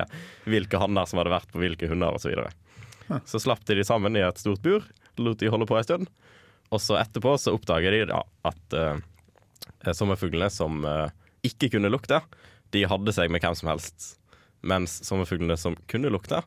hvilke 0.49 0.81
hanner 0.83 1.09
som 1.09 1.21
hadde 1.21 1.35
vært 1.35 1.53
på 1.53 1.63
hvilke 1.63 1.91
hunder 1.91 2.17
osv. 2.17 2.29
Så, 2.29 2.33
videre. 2.33 3.23
så 3.29 3.43
slapp 3.43 3.65
de 3.69 3.79
de 3.79 3.87
sammen 3.87 4.19
i 4.19 4.25
et 4.27 4.41
stort 4.43 4.65
bur, 4.65 4.87
lot 5.19 5.39
de 5.41 5.53
holde 5.53 5.69
på 5.69 5.79
en 5.79 5.87
stund. 5.87 6.11
Og 6.75 6.83
så 6.85 6.99
etterpå 7.01 7.37
så 7.41 7.55
oppdager 7.57 7.95
de 7.95 8.05
da 8.11 8.21
at 8.49 8.77
uh, 8.77 8.99
sommerfuglene 9.97 10.51
som 10.53 10.83
uh, 10.85 11.09
ikke 11.47 11.71
kunne 11.73 11.91
lukte, 11.93 12.21
de 12.75 12.85
hadde 12.89 13.15
seg 13.17 13.33
med 13.33 13.43
hvem 13.45 13.57
som 13.57 13.71
helst. 13.73 14.11
Mens 14.67 14.99
sommerfuglene 15.07 15.57
som 15.57 15.79
kunne 15.89 16.11
lukte, 16.13 16.43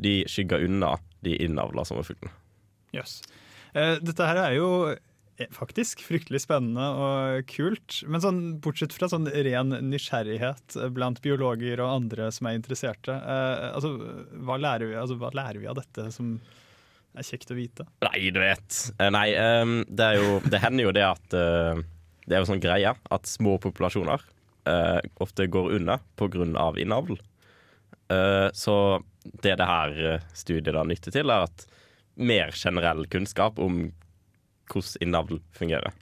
de 0.00 0.22
skygga 0.30 0.62
unna 0.64 0.94
de 1.24 1.36
innavla 1.44 1.84
sommerfuglene. 1.88 2.32
Jøss. 2.96 3.20
Uh, 3.74 3.98
Dette 4.00 4.28
her 4.28 4.40
er 4.46 4.56
jo 4.56 4.70
eh, 4.92 5.00
faktisk 5.52 6.02
fryktelig 6.04 6.42
spennende 6.44 6.84
og 6.96 7.48
kult. 7.50 8.00
Men 8.08 8.22
sånn, 8.24 8.42
bortsett 8.64 8.94
fra 8.96 9.08
sånn 9.12 9.28
ren 9.28 9.74
nysgjerrighet 9.90 10.78
blant 10.96 11.20
biologer 11.24 11.82
og 11.84 11.92
andre 12.02 12.30
som 12.34 12.48
er 12.48 12.58
interesserte, 12.58 13.14
eh, 13.14 13.66
altså, 13.72 13.94
hva, 14.46 14.58
lærer 14.60 14.92
vi, 14.92 14.96
altså, 15.00 15.18
hva 15.20 15.32
lærer 15.36 15.60
vi 15.62 15.68
av 15.70 15.78
dette 15.80 16.08
som 16.14 16.36
er 17.16 17.26
kjekt 17.26 17.52
å 17.52 17.58
vite? 17.58 17.86
Nei, 18.06 18.30
du 18.32 18.40
vet. 18.42 18.80
Eh, 18.96 19.12
Nei, 19.12 19.28
um, 19.62 19.78
det 19.88 20.10
jo 20.20 20.40
Det 20.44 20.62
hender 20.62 20.88
jo 20.88 20.96
det 20.96 21.04
at 21.06 21.36
uh, 21.36 21.84
Det 22.26 22.34
er 22.34 22.42
jo 22.42 22.50
sånn 22.50 22.62
greie 22.62 22.92
at 22.92 23.30
små 23.30 23.56
populasjoner 23.62 24.24
uh, 24.68 25.00
ofte 25.22 25.48
går 25.48 25.76
unna 25.78 26.00
pga. 26.16 26.72
innavl. 26.80 27.20
Uh, 28.12 28.48
så 28.52 29.02
det 29.42 29.56
det 29.58 29.66
her 29.66 29.96
eh, 30.12 30.26
studiet 30.34 30.74
da 30.74 30.84
nytter 30.86 31.14
til, 31.14 31.30
er 31.30 31.46
at 31.46 31.66
mer 32.16 32.52
generell 32.54 33.06
kunnskap 33.10 33.58
om 33.62 33.90
hvordan 34.72 35.06
innavl 35.06 35.40
fungerer. 35.56 35.94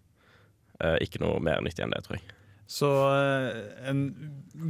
Eh, 0.80 0.96
ikke 1.06 1.22
noe 1.22 1.38
mer 1.42 1.62
nyttig 1.64 1.84
enn 1.86 1.94
det, 1.94 2.02
tror 2.06 2.18
jeg. 2.18 2.34
Så 2.66 2.88
eh, 3.12 3.88
en 3.90 4.04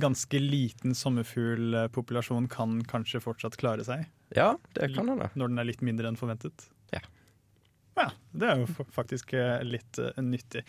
ganske 0.03 0.39
liten 0.39 0.95
sommerfuglpopulasjon 0.95 2.49
kan 2.51 2.81
kanskje 2.91 3.23
fortsatt 3.23 3.59
klare 3.61 3.87
seg? 3.87 4.07
Ja, 4.35 4.55
det 4.75 4.95
kan 4.97 5.07
den. 5.11 5.23
Når 5.35 5.53
den 5.53 5.63
er 5.63 5.69
litt 5.69 5.85
mindre 5.85 6.11
enn 6.11 6.19
forventet? 6.19 6.67
Ja. 6.93 7.05
Ja, 7.95 8.09
Det 8.35 8.49
er 8.51 8.65
jo 8.65 8.87
faktisk 8.91 9.37
eh, 9.39 9.63
litt 9.63 10.01
eh, 10.03 10.19
nyttig. 10.19 10.65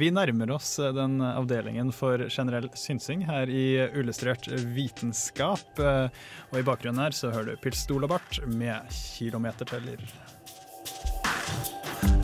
Vi 0.00 0.08
nærmer 0.16 0.54
oss 0.56 0.78
den 0.96 1.20
avdelingen 1.20 1.92
for 1.92 2.24
generell 2.32 2.70
synsing 2.72 3.26
her 3.28 3.52
i 3.52 3.66
Illustrert 4.00 4.48
vitenskap. 4.72 5.68
Og 5.76 6.56
i 6.56 6.64
bakgrunnen 6.64 7.04
her 7.04 7.16
så 7.16 7.34
hører 7.34 7.52
du 7.52 7.62
Pistol 7.62 8.08
og 8.08 8.16
bart 8.16 8.40
med 8.48 8.88
kilometerteller. 8.88 10.08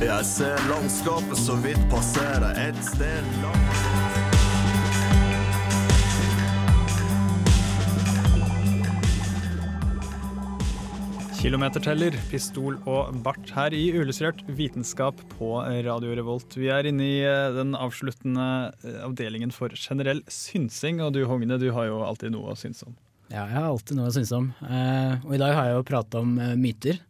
Jeg 0.04 0.24
ser 0.28 0.58
landskapet 0.68 1.38
så 1.40 1.54
vidt 1.64 1.80
passere 1.88 2.50
et 2.60 2.76
sted 2.84 3.28
langt 3.40 3.76
Kilometerteller, 11.38 12.18
pistol 12.28 12.76
og 12.84 13.14
bart 13.24 13.48
her 13.56 13.72
i 13.72 13.80
Illustrert 13.96 14.42
vitenskap 14.58 15.22
på 15.38 15.54
Radio 15.86 16.12
Revolt. 16.18 16.52
Vi 16.60 16.68
er 16.72 16.90
inne 16.90 17.06
i 17.06 17.22
eh, 17.24 17.52
den 17.56 17.72
avsluttende 17.72 18.48
eh, 18.84 18.98
avdelingen 19.06 19.54
for 19.56 19.72
generell 19.72 20.20
synsing, 20.28 21.00
og 21.00 21.14
du 21.16 21.22
Hogne, 21.30 21.56
du 21.60 21.70
har 21.72 21.88
jo 21.88 22.02
alltid 22.04 22.34
noe 22.34 22.52
å 22.52 22.58
synes 22.60 22.84
om. 22.84 22.92
Ja, 23.30 23.46
jeg 23.46 23.56
har 23.56 23.70
alltid 23.70 23.96
noe 23.96 24.12
å 24.12 24.16
synes 24.18 24.34
om. 24.36 24.50
Eh, 24.68 25.16
og 25.24 25.32
i 25.32 25.40
dag 25.40 25.56
har 25.56 25.70
jeg 25.70 25.78
jo 25.78 25.88
prata 25.94 26.20
om 26.20 26.36
myter, 26.60 27.00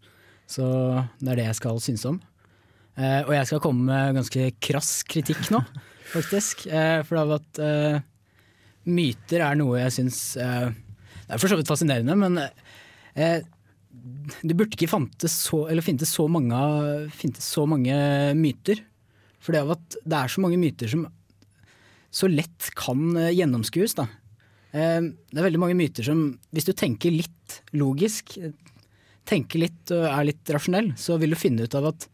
så 0.47 0.69
det 1.19 1.35
er 1.35 1.43
det 1.43 1.49
jeg 1.49 1.59
skal 1.59 1.83
synes 1.83 2.07
om. 2.13 2.23
Eh, 2.95 3.21
og 3.27 3.33
jeg 3.35 3.49
skal 3.49 3.63
komme 3.63 3.89
med 3.89 4.21
ganske 4.21 4.51
krass 4.63 4.91
kritikk 5.11 5.49
nå, 5.55 5.61
faktisk. 6.15 6.67
Eh, 6.69 7.01
for 7.07 7.19
det 7.19 7.25
er 7.25 7.35
at 7.41 7.61
eh, 7.65 7.97
myter 8.95 9.43
er 9.43 9.59
noe 9.59 9.81
jeg 9.81 9.97
syns 9.97 10.21
Det 10.37 11.33
er 11.33 11.41
for 11.41 11.51
så 11.51 11.57
vidt 11.59 11.71
fascinerende, 11.71 12.15
men 12.21 12.37
det 14.45 14.53
burde 14.53 14.75
ikke 14.77 14.91
fantes 14.91 15.33
så, 15.47 15.63
eller 15.73 15.85
finnes 15.87 16.11
så 16.11 16.27
mange, 16.29 16.59
finnes 17.17 17.47
så 17.49 17.65
mange 17.71 17.95
myter. 18.37 18.83
For 19.41 19.55
det 19.55 19.63
er, 19.63 19.73
at 19.73 19.97
det 20.05 20.19
er 20.19 20.33
så 20.35 20.43
mange 20.45 20.59
myter 20.61 20.91
som 20.93 21.07
så 22.15 22.29
lett 22.29 22.69
kan 22.77 23.17
gjennomskues. 23.17 23.97
Da. 23.97 24.05
Det 24.75 25.39
er 25.39 25.47
veldig 25.47 25.63
mange 25.63 25.79
myter 25.79 26.05
som, 26.05 26.27
hvis 26.53 26.69
du 26.69 26.75
tenker 26.77 27.17
litt 27.17 27.57
logisk, 27.73 28.37
tenker 29.25 29.65
litt 29.65 29.95
og 29.97 30.05
er 30.11 30.29
litt 30.29 30.53
rasjonell, 30.53 30.93
så 31.01 31.17
vil 31.23 31.33
du 31.33 31.41
finne 31.41 31.65
ut 31.65 31.79
av 31.79 31.89
at 31.95 32.09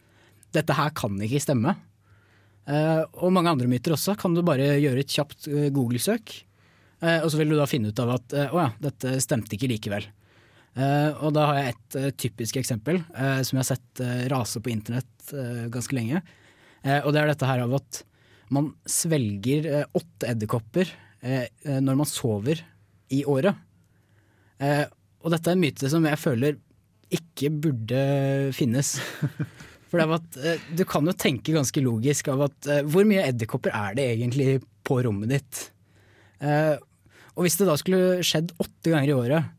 dette 0.55 0.75
her 0.75 0.93
kan 0.97 1.17
ikke 1.23 1.41
stemme. 1.43 1.75
Eh, 2.69 3.03
Og 3.23 3.33
mange 3.33 3.49
andre 3.51 3.69
myter 3.69 3.95
også 3.95 4.15
kan 4.19 4.35
du 4.35 4.43
bare 4.45 4.75
gjøre 4.81 5.01
et 5.03 5.13
kjapt 5.13 5.47
eh, 5.49 5.69
Google-søk. 5.73 6.33
Eh, 7.01 7.19
Og 7.23 7.31
så 7.31 7.39
vil 7.39 7.53
du 7.53 7.57
da 7.59 7.67
finne 7.69 7.89
ut 7.91 8.01
av 8.03 8.15
at 8.17 8.35
å 8.51 8.59
ja, 8.59 8.67
dette 8.81 9.15
stemte 9.23 9.57
ikke 9.57 9.71
likevel. 9.71 10.07
Og 10.71 11.33
da 11.35 11.49
har 11.49 11.57
jeg 11.59 11.71
et 11.73 11.95
typisk 12.15 12.55
eksempel 12.61 13.01
som 13.11 13.57
jeg 13.57 13.59
har 13.59 13.67
sett 13.67 14.01
rase 14.31 14.61
på 14.63 14.71
internett 14.71 15.33
ganske 15.67 15.97
lenge. 15.97 16.21
Og 17.03 17.09
det 17.11 17.19
er 17.19 17.27
dette 17.27 17.49
her 17.49 17.65
av 17.65 17.73
at 17.75 17.99
man 18.55 18.69
svelger 18.87 19.67
åtte 19.91 20.29
edderkopper 20.31 20.93
når 21.83 21.99
man 21.99 22.07
sover 22.07 22.63
i 23.11 23.19
året. 23.27 23.51
Og 24.63 25.27
dette 25.35 25.51
er 25.51 25.57
en 25.59 25.65
myte 25.65 25.91
som 25.91 26.07
jeg 26.07 26.21
føler 26.23 26.55
ikke 27.19 27.51
burde 27.51 28.05
finnes. 28.55 28.93
For 29.91 30.15
at 30.15 30.37
eh, 30.39 30.61
Du 30.75 30.85
kan 30.87 31.07
jo 31.07 31.15
tenke 31.17 31.55
ganske 31.55 31.83
logisk 31.83 32.31
av 32.31 32.45
at 32.47 32.69
eh, 32.69 32.83
hvor 32.87 33.07
mye 33.07 33.25
edderkopper 33.27 33.73
er 33.75 33.97
det 33.97 34.07
egentlig 34.13 34.61
på 34.87 35.01
rommet 35.05 35.33
ditt? 35.33 35.63
Eh, 36.39 36.77
og 37.35 37.45
hvis 37.45 37.57
det 37.59 37.67
da 37.67 37.75
skulle 37.79 38.23
skjedd 38.25 38.53
åtte 38.59 38.91
ganger 38.91 39.11
i 39.11 39.17
året, 39.17 39.51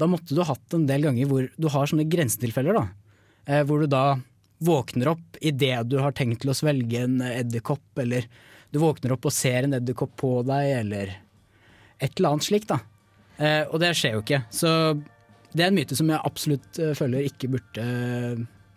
da 0.00 0.08
måtte 0.10 0.34
du 0.34 0.42
hatt 0.46 0.76
en 0.76 0.86
del 0.88 1.06
ganger 1.06 1.30
hvor 1.30 1.46
du 1.54 1.68
har 1.72 1.90
sånne 1.90 2.08
grensetilfeller. 2.08 2.76
da. 2.76 3.64
Hvor 3.66 3.82
du 3.82 3.88
da 3.90 4.14
våkner 4.62 5.10
opp 5.10 5.40
idet 5.42 5.88
du 5.90 5.98
har 6.00 6.14
tenkt 6.16 6.44
til 6.44 6.52
å 6.52 6.56
svelge 6.56 7.02
en 7.02 7.18
edderkopp, 7.24 7.98
eller 8.00 8.28
du 8.70 8.78
våkner 8.80 9.16
opp 9.16 9.26
og 9.26 9.34
ser 9.34 9.66
en 9.66 9.74
edderkopp 9.80 10.14
på 10.22 10.30
deg, 10.46 10.70
eller 10.78 11.12
et 11.98 12.14
eller 12.14 12.30
annet 12.30 12.46
slikt. 12.46 12.70
da. 12.70 12.78
Og 13.74 13.76
det 13.82 13.90
skjer 13.98 14.16
jo 14.16 14.22
ikke. 14.22 14.40
Så 14.54 14.72
det 15.50 15.66
er 15.66 15.68
en 15.68 15.76
myte 15.76 15.98
som 15.98 16.14
jeg 16.14 16.24
absolutt 16.30 16.80
føler 16.96 17.28
ikke 17.28 17.50
burde 17.58 17.90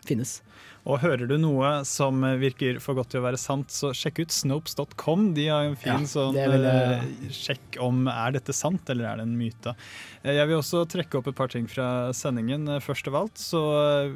finnes. 0.08 0.42
Og 0.86 1.00
hører 1.00 1.28
du 1.30 1.38
noe 1.40 1.86
som 1.88 2.20
virker 2.42 2.80
for 2.84 2.96
godt 2.98 3.14
til 3.14 3.22
å 3.22 3.26
være 3.26 3.40
sant, 3.40 3.72
så 3.72 3.94
sjekk 3.96 4.20
ut 4.26 4.34
snopes.com. 4.36 5.30
De 5.34 5.46
har 5.48 5.64
en 5.70 5.76
fin 5.80 5.94
Ja, 6.04 6.10
sånn 6.12 6.34
vil 6.36 6.64
jeg- 6.64 7.00
eh, 7.00 7.30
sjekk 7.32 7.80
om 7.82 8.08
er 8.08 8.32
dette 8.36 8.54
sant 8.54 8.90
eller 8.90 9.06
er 9.06 9.16
det 9.18 9.24
en 9.24 9.38
myte. 9.38 9.76
Eh, 10.26 10.34
Jeg 10.34 10.48
vil 10.48 10.58
også 10.58 10.86
trekke 10.88 11.18
opp 11.20 11.28
et 11.28 11.36
par 11.36 11.48
ting 11.48 11.68
fra 11.68 12.12
sendingen. 12.12 12.68
Eh, 12.68 12.80
Først 12.80 13.08
av 13.08 13.16
alt 13.16 13.36
så 13.36 14.12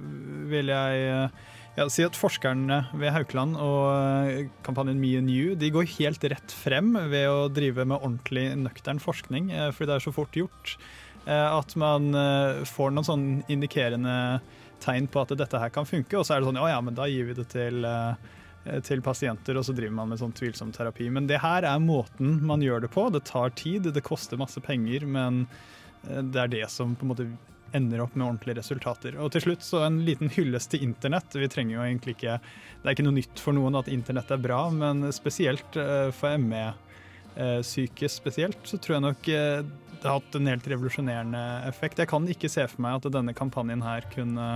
vil 0.50 0.68
jeg 0.68 1.32
ja, 1.78 1.88
si 1.88 2.04
at 2.04 2.14
forskerne 2.18 2.88
ved 2.98 3.14
Haukeland 3.14 3.56
og 3.56 4.50
kampanjen 4.64 4.98
Me 5.00 5.16
and 5.18 5.30
You 5.30 5.56
de 5.56 5.70
går 5.72 5.86
helt 6.00 6.20
rett 6.28 6.52
frem 6.52 6.94
ved 7.10 7.28
å 7.30 7.48
drive 7.54 7.86
med 7.86 8.02
ordentlig 8.02 8.56
nøktern 8.58 9.00
forskning, 9.00 9.52
fordi 9.74 9.86
det 9.86 9.96
er 10.02 10.10
så 10.10 10.14
fort 10.14 10.32
gjort 10.34 10.76
at 11.28 11.76
man 11.76 12.12
får 12.66 12.92
noen 12.96 13.06
sånn 13.06 13.44
indikerende 13.48 14.42
tegn 14.84 15.08
på 15.12 15.24
at 15.24 15.34
dette 15.40 15.62
her 15.62 15.74
kan 15.74 15.88
funke, 15.88 16.18
og 16.18 16.26
så 16.28 16.36
er 16.36 16.42
det 16.42 16.50
sånn 16.50 16.60
ja 16.60 16.70
ja, 16.74 16.82
men 16.84 16.98
da 16.98 17.08
gir 17.10 17.30
vi 17.30 17.36
det 17.38 17.48
til, 17.54 17.86
eh, 17.88 18.80
til 18.86 19.02
pasienter, 19.06 19.58
og 19.58 19.66
så 19.68 19.76
driver 19.76 19.96
man 20.00 20.12
med 20.12 20.22
sånn 20.22 20.36
tvilsom 20.38 20.74
terapi. 20.76 21.10
Men 21.14 21.30
det 21.30 21.42
her 21.44 21.68
er 21.68 21.84
måten 21.84 22.40
man 22.48 22.64
gjør 22.64 22.86
det 22.86 22.94
på. 22.94 23.08
Det 23.14 23.26
tar 23.30 23.54
tid, 23.58 23.90
det 23.94 24.06
koster 24.06 24.40
masse 24.40 24.62
penger, 24.64 25.08
men 25.08 25.46
eh, 26.08 26.22
det 26.22 26.44
er 26.44 26.54
det 26.60 26.66
som 26.74 26.96
på 26.96 27.08
en 27.08 27.14
måte 27.14 27.30
ender 27.76 28.00
opp 28.00 28.14
med 28.16 28.28
ordentlige 28.30 28.62
resultater. 28.62 29.18
Og 29.20 29.34
til 29.34 29.44
slutt 29.44 29.66
så 29.66 29.82
en 29.84 30.00
liten 30.08 30.32
hyllest 30.32 30.72
til 30.72 30.86
internett. 30.86 31.36
Vi 31.36 31.50
trenger 31.52 31.76
jo 31.76 31.84
egentlig 31.84 32.16
ikke 32.16 32.38
Det 32.40 32.86
er 32.88 32.96
ikke 32.96 33.04
noe 33.10 33.18
nytt 33.18 33.42
for 33.44 33.58
noen 33.58 33.76
at 33.76 33.90
internett 33.92 34.32
er 34.32 34.40
bra, 34.40 34.62
men 34.72 35.10
spesielt 35.16 35.76
eh, 35.82 36.08
for 36.16 36.40
ME-syke 36.40 38.08
spesielt, 38.10 38.62
så 38.64 38.80
tror 38.80 38.98
jeg 38.98 39.06
nok 39.10 39.30
det 40.02 40.10
har 40.10 40.20
hatt 40.20 40.36
en 40.38 40.50
helt 40.50 40.68
revolusjonerende 40.70 41.44
effekt. 41.68 42.00
Jeg 42.00 42.10
kan 42.12 42.28
ikke 42.30 42.52
se 42.52 42.68
for 42.70 42.84
meg 42.86 43.00
at 43.00 43.10
denne 43.14 43.34
kampanjen 43.38 43.82
her 43.86 44.06
kunne 44.14 44.50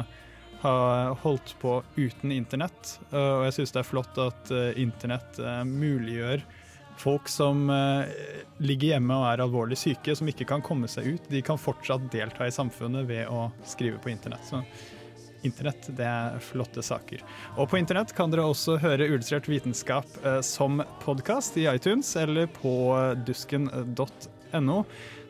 ha 0.61 1.13
holdt 1.21 1.55
på 1.61 1.83
uten 1.95 2.31
internett. 2.31 2.99
Eh, 3.11 3.17
Og 3.17 3.45
jeg 3.47 3.57
syns 3.59 3.73
det 3.73 3.81
er 3.81 3.89
flott 3.89 4.19
at 4.21 4.51
eh, 4.53 4.81
internett 4.81 5.39
eh, 5.41 5.63
muliggjør 5.67 6.43
folk 7.01 7.29
som 7.31 7.63
ligger 8.61 8.91
hjemme 8.91 9.15
og 9.17 9.23
er 9.25 9.41
alvorlig 9.41 9.77
syke, 9.79 10.13
som 10.13 10.27
ikke 10.29 10.45
kan 10.45 10.61
komme 10.61 10.85
seg 10.91 11.07
ut, 11.15 11.29
de 11.31 11.39
kan 11.41 11.57
fortsatt 11.57 12.03
delta 12.13 12.45
i 12.45 12.53
samfunnet 12.53 13.07
ved 13.09 13.31
å 13.31 13.47
skrive 13.65 13.97
på 14.03 14.11
internett. 14.11 14.43
Så 14.45 14.59
internett, 15.41 15.87
det 15.97 16.05
er 16.05 16.37
flotte 16.45 16.83
saker. 16.85 17.23
Og 17.55 17.71
på 17.71 17.79
internett 17.79 18.13
kan 18.13 18.29
dere 18.29 18.45
også 18.45 18.75
høre 18.83 19.07
Illustrert 19.07 19.49
vitenskap 19.49 20.19
som 20.45 20.83
podkast 21.01 21.57
i 21.57 21.65
iTunes 21.71 22.11
eller 22.21 22.51
på 22.59 22.75
dusken.no. 23.25 24.77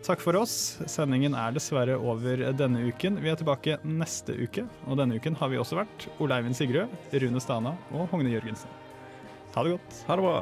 Takk 0.01 0.21
for 0.23 0.33
oss. 0.39 0.79
Sendingen 0.89 1.35
er 1.37 1.53
dessverre 1.53 1.93
over 1.95 2.41
denne 2.57 2.81
uken. 2.89 3.19
Vi 3.21 3.29
er 3.29 3.37
tilbake 3.37 3.77
neste 3.85 4.33
uke, 4.33 4.65
og 4.89 4.97
denne 4.97 5.19
uken 5.21 5.37
har 5.37 5.51
vi 5.53 5.61
også 5.61 5.77
vært 5.77 6.07
Ole 6.17 6.41
Eivind 6.41 6.57
Sigrød, 6.57 6.97
Rune 7.21 7.43
Stana 7.43 7.75
og 7.93 8.09
Hogne 8.09 8.33
Jørgensen. 8.33 8.69
Ha 9.53 9.63
det 9.63 9.77
godt. 9.77 10.03
Ha 10.07 10.17
det 10.17 10.25
bra. 10.25 10.37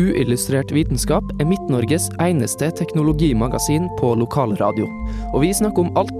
Uillustrert 0.00 0.72
vitenskap 0.72 1.24
er 1.40 1.48
Midt-Norges 1.48 2.06
eneste 2.24 2.70
teknologimagasin 2.78 3.88
på 3.98 4.14
lokalradio. 4.16 4.86
Og 5.34 5.42
vi 5.44 5.50
snakker 5.54 5.84
om 5.84 5.92
alt 6.00 6.19